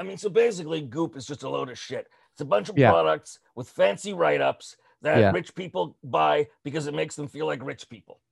[0.00, 2.06] I mean, so basically, Goop is just a load of shit.
[2.32, 2.90] It's a bunch of Yeah.
[2.90, 5.30] products with fancy write-ups that Yeah.
[5.30, 8.22] rich people buy because it makes them feel like rich people,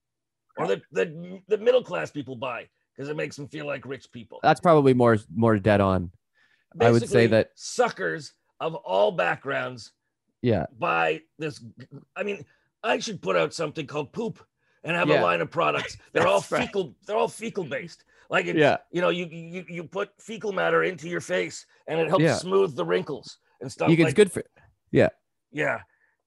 [0.57, 4.11] or that the, the middle class people buy because it makes them feel like rich
[4.11, 4.41] people.
[4.43, 6.11] That's probably more more dead on.
[6.81, 9.93] I would say that- suckers of all backgrounds
[10.41, 10.67] Yeah.
[10.79, 11.63] buy this.
[12.17, 12.47] I mean,
[12.83, 14.39] I should put out something called poop
[14.85, 15.21] and have Yeah.
[15.21, 15.97] a line of products.
[16.13, 16.67] They're all That's right.
[16.67, 16.95] fecal.
[17.07, 18.05] They're all fecal based.
[18.31, 18.79] Like it's, Yeah.
[18.91, 22.37] you know, you, you you put fecal matter into your face and it helps Yeah.
[22.37, 23.89] smooth the wrinkles and stuff.
[23.91, 24.43] You can, like, it's good for
[24.91, 25.09] yeah.
[25.53, 25.81] Yeah.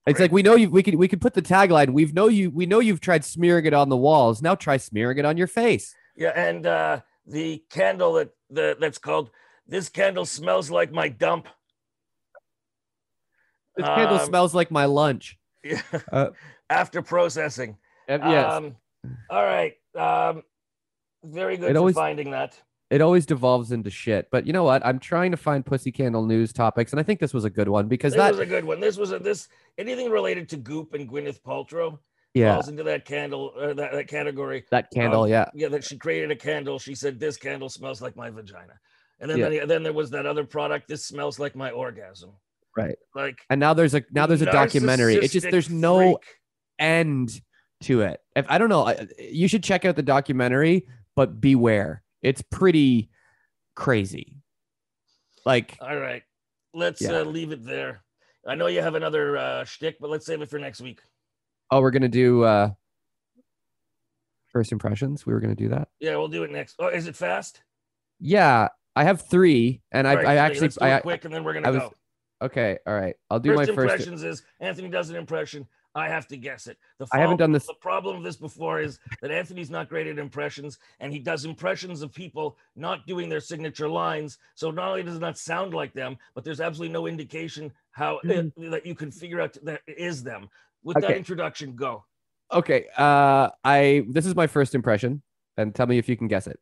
[0.07, 0.69] It's like we know you.
[0.72, 1.91] We can we could put the tagline.
[1.91, 2.49] We've know you.
[2.49, 4.41] We know you've tried smearing it on the walls.
[4.41, 5.94] Now try smearing it on your face.
[6.15, 9.30] Yeah, and uh, the candle that the, that's called
[9.68, 11.48] "This Candle Smells Like My Dump."
[13.76, 15.38] This candle Um, smells like my lunch.
[15.64, 15.80] Yeah.
[16.11, 16.30] Uh,
[16.72, 17.78] After processing.
[18.10, 18.76] Uh, yes, Um,
[19.30, 19.73] all right.
[19.95, 20.44] Um,
[21.23, 22.60] very good It always- finding that.
[22.90, 24.28] it always devolves into shit.
[24.32, 24.86] But you know what?
[24.86, 27.69] I'm trying to find pussy candle news topics, and I think this was a good
[27.69, 28.80] one because This that was a good one.
[28.80, 29.48] This was a this
[29.78, 31.99] anything related to Goop and Gwyneth Paltrow
[32.34, 34.64] yeah falls into that candle or that, that category.
[34.72, 36.80] that candle Um, yeah Yeah, that she created a candle.
[36.80, 38.80] She said, "This candle smells like my vagina,"
[39.19, 39.49] and then Yeah.
[39.49, 40.88] then, then there was that other product.
[40.88, 42.32] This smells like my orgasm.
[42.76, 42.95] right.
[43.14, 45.15] Like And now there's a now there's a documentary.
[45.15, 46.36] It's just there's no freak.
[46.80, 47.41] end
[47.82, 48.22] to it.
[48.36, 52.03] If I don't know, you should check out the documentary, but beware.
[52.22, 53.10] It's pretty
[53.76, 54.38] crazy.
[55.45, 56.24] Like All right,
[56.74, 57.20] let's Yeah.
[57.20, 58.03] uh, leave it there.
[58.48, 61.02] I know you have another uh, shtick, but let's save it for next week.
[61.72, 62.70] oh, we're gonna do uh
[64.48, 65.26] first impressions.
[65.26, 65.88] We were gonna do that.
[65.99, 66.76] Yeah, we'll do it next.
[66.80, 67.62] Oh, is it fast?
[68.20, 71.72] Yeah, I have three, and I, right, I actually I, quick, and then we're gonna
[71.72, 71.94] was- go.
[72.44, 72.78] okay.
[72.86, 73.91] All right, I'll do first my first.
[73.94, 75.66] impressions is Anthony does an impression.
[75.93, 76.77] I have to guess it.
[76.99, 80.07] The I haven't done this- The problem of this before is that Anthony's not great
[80.07, 84.38] at impressions, and he does impressions of people not doing their signature lines.
[84.55, 88.19] So not only does it not sound like them, but there's absolutely no indication how
[88.23, 90.49] it- that you can figure out that it is them.
[90.84, 91.18] With that Mm-hmm.
[91.18, 92.05] Introduction, go.
[92.51, 95.22] Okay, uh, I this is my first impression,
[95.57, 96.59] and tell me if you can guess it.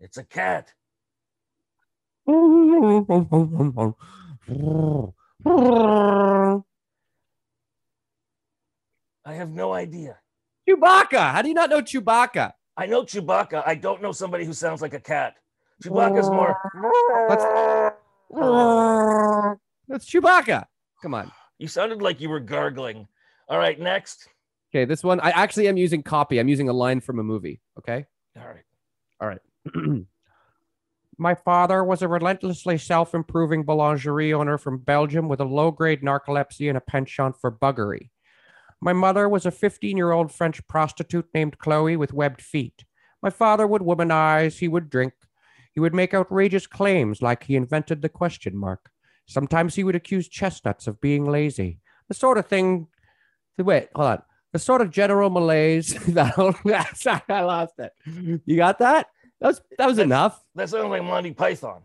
[0.00, 0.72] It's a cat.
[2.28, 2.32] I
[9.34, 10.18] have no idea.
[10.68, 11.32] Chewbacca.
[11.32, 12.52] How do you not know Chewbacca?
[12.76, 13.62] I know Chewbacca.
[13.64, 15.36] I don't know somebody who sounds like a cat.
[15.82, 16.56] Chewbacca's more.
[19.88, 20.64] That's Chewbacca.
[21.02, 21.30] Come on.
[21.58, 23.06] You sounded like you were gargling.
[23.48, 24.28] All right, next.
[24.72, 26.38] Okay, this one I actually am using copy.
[26.38, 27.60] I'm using a line from a movie.
[27.78, 28.06] Okay.
[29.20, 29.40] All right.
[31.18, 36.02] My father was a relentlessly self improving boulangerie owner from Belgium with a low grade
[36.02, 38.10] narcolepsy and a penchant for buggery.
[38.80, 42.84] My mother was a 15 year old French prostitute named Chloe with webbed feet.
[43.22, 45.14] My father would womanize, he would drink,
[45.72, 48.90] he would make outrageous claims like he invented the question mark.
[49.26, 51.80] Sometimes he would accuse chestnuts of being lazy.
[52.08, 52.88] The sort of thing.
[53.58, 54.22] Wait, hold on.
[54.52, 56.34] The sort of general malaise that
[57.28, 57.92] I lost it.
[58.44, 59.08] You got that?
[59.40, 60.44] That was that was That's- enough.
[60.54, 61.82] That sounds like Monty Python.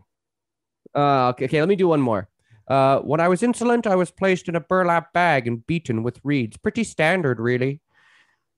[0.94, 2.28] Uh, okay, okay, let me do one more.
[2.68, 6.20] Uh, when I was insolent, I was placed in a burlap bag and beaten with
[6.22, 6.56] reeds.
[6.56, 7.80] Pretty standard, really.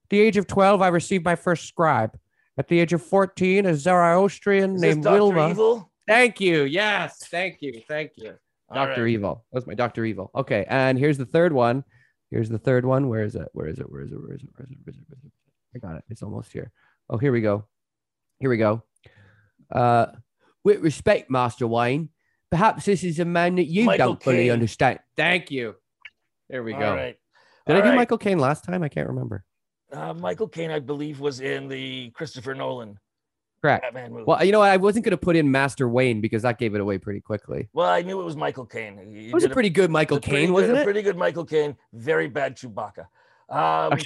[0.04, 2.18] At the age of 12, I received my first scribe.
[2.58, 5.14] At the age of 14, a Zoroastrian Is named Dr.
[5.14, 5.50] Wilma.
[5.50, 5.90] Evil?
[6.06, 6.64] Thank you.
[6.64, 7.26] Yes.
[7.28, 7.80] Thank you.
[7.88, 8.34] Thank you.
[8.72, 9.02] Dr.
[9.02, 9.10] right.
[9.10, 9.44] Evil.
[9.52, 10.04] That was my Dr.
[10.04, 10.30] Evil.
[10.34, 10.64] Okay.
[10.68, 11.84] And here's the third one.
[12.30, 13.08] Here's the third one.
[13.08, 13.48] Where is it?
[13.52, 13.90] Where is it?
[13.90, 14.20] Where is it?
[14.20, 14.48] Where is it?
[14.54, 14.78] Where is it?
[14.84, 15.04] Where is it?
[15.08, 15.32] Where is it?
[15.74, 16.04] I got it.
[16.08, 16.70] It's almost here.
[17.08, 17.64] Oh, here we go.
[18.40, 18.82] Here we go.
[19.70, 20.06] Uh,
[20.62, 22.10] with respect, Master Wayne,
[22.50, 24.98] perhaps this is a man that you Michael don't fully understand.
[25.16, 25.76] Thank you.
[26.48, 26.94] There we All go.
[26.94, 27.16] right.
[27.66, 27.96] Did All I do right.
[27.96, 28.82] Michael Caine last time?
[28.82, 29.44] I can't remember.
[29.92, 32.98] Uh, Michael Caine, I believe, was in the Christopher Nolan
[33.64, 33.94] Correct.
[34.26, 34.60] Well, you know?
[34.60, 37.70] I wasn't going to put in Master Wayne because that gave it away pretty quickly.
[37.72, 38.98] Well, I knew it was Michael Caine.
[39.10, 40.84] He It was a pretty good Michael a Caine, wasn't a it?
[40.84, 41.74] Pretty good Michael Caine.
[41.94, 43.06] Very bad Chewbacca.
[43.50, 43.98] Um,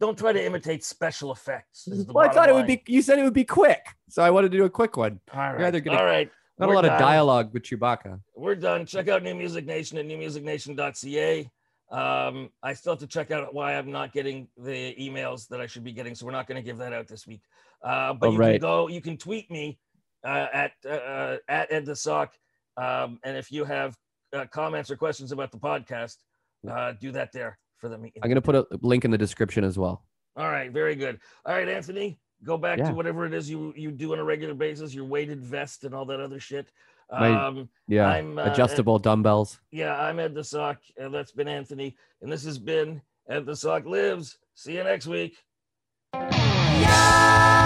[0.00, 1.88] don't try to imitate special effects.
[1.88, 2.82] Well, I bottom thought it would be.
[2.86, 5.20] You said it would be quick, so I wanted to do a quick one.
[5.32, 5.58] All right.
[5.58, 6.30] rather gonna- All right.
[6.58, 6.92] Not We're a lot done.
[6.94, 8.18] of dialogue with Chewbacca.
[8.34, 8.86] We're done.
[8.86, 11.50] Check out New Music Nation at newmusicnation.ca.
[11.90, 15.66] Um, I still have to check out why I'm not getting the emails that I
[15.66, 17.42] should be getting, so we're not going to give that out this week.
[17.82, 18.52] Uh, but Oh, you right.
[18.52, 19.78] can go, you can tweet me
[20.24, 22.32] uh, at uh, uh, at Ed the Sock,
[22.78, 23.94] um, and if you have
[24.32, 26.16] uh, comments or questions about the podcast,
[26.68, 28.20] uh, do that there for the meeting.
[28.22, 30.04] I'm gonna put a link in the description as well.
[30.36, 31.18] All right, very good.
[31.44, 32.88] All right, Anthony, go back Yeah.
[32.88, 35.94] to whatever it is you you do on a regular basis, your weighted vest and
[35.94, 36.70] all that other shit.
[37.10, 39.60] My- Um, Yeah, I'm, uh, adjustable dumbbells.
[39.70, 43.54] yeah, I'm Ed the Sock, and that's been Anthony, and this has been Ed the
[43.54, 44.36] Sock Lives.
[44.54, 45.36] See you next week.
[46.14, 47.65] Yeah!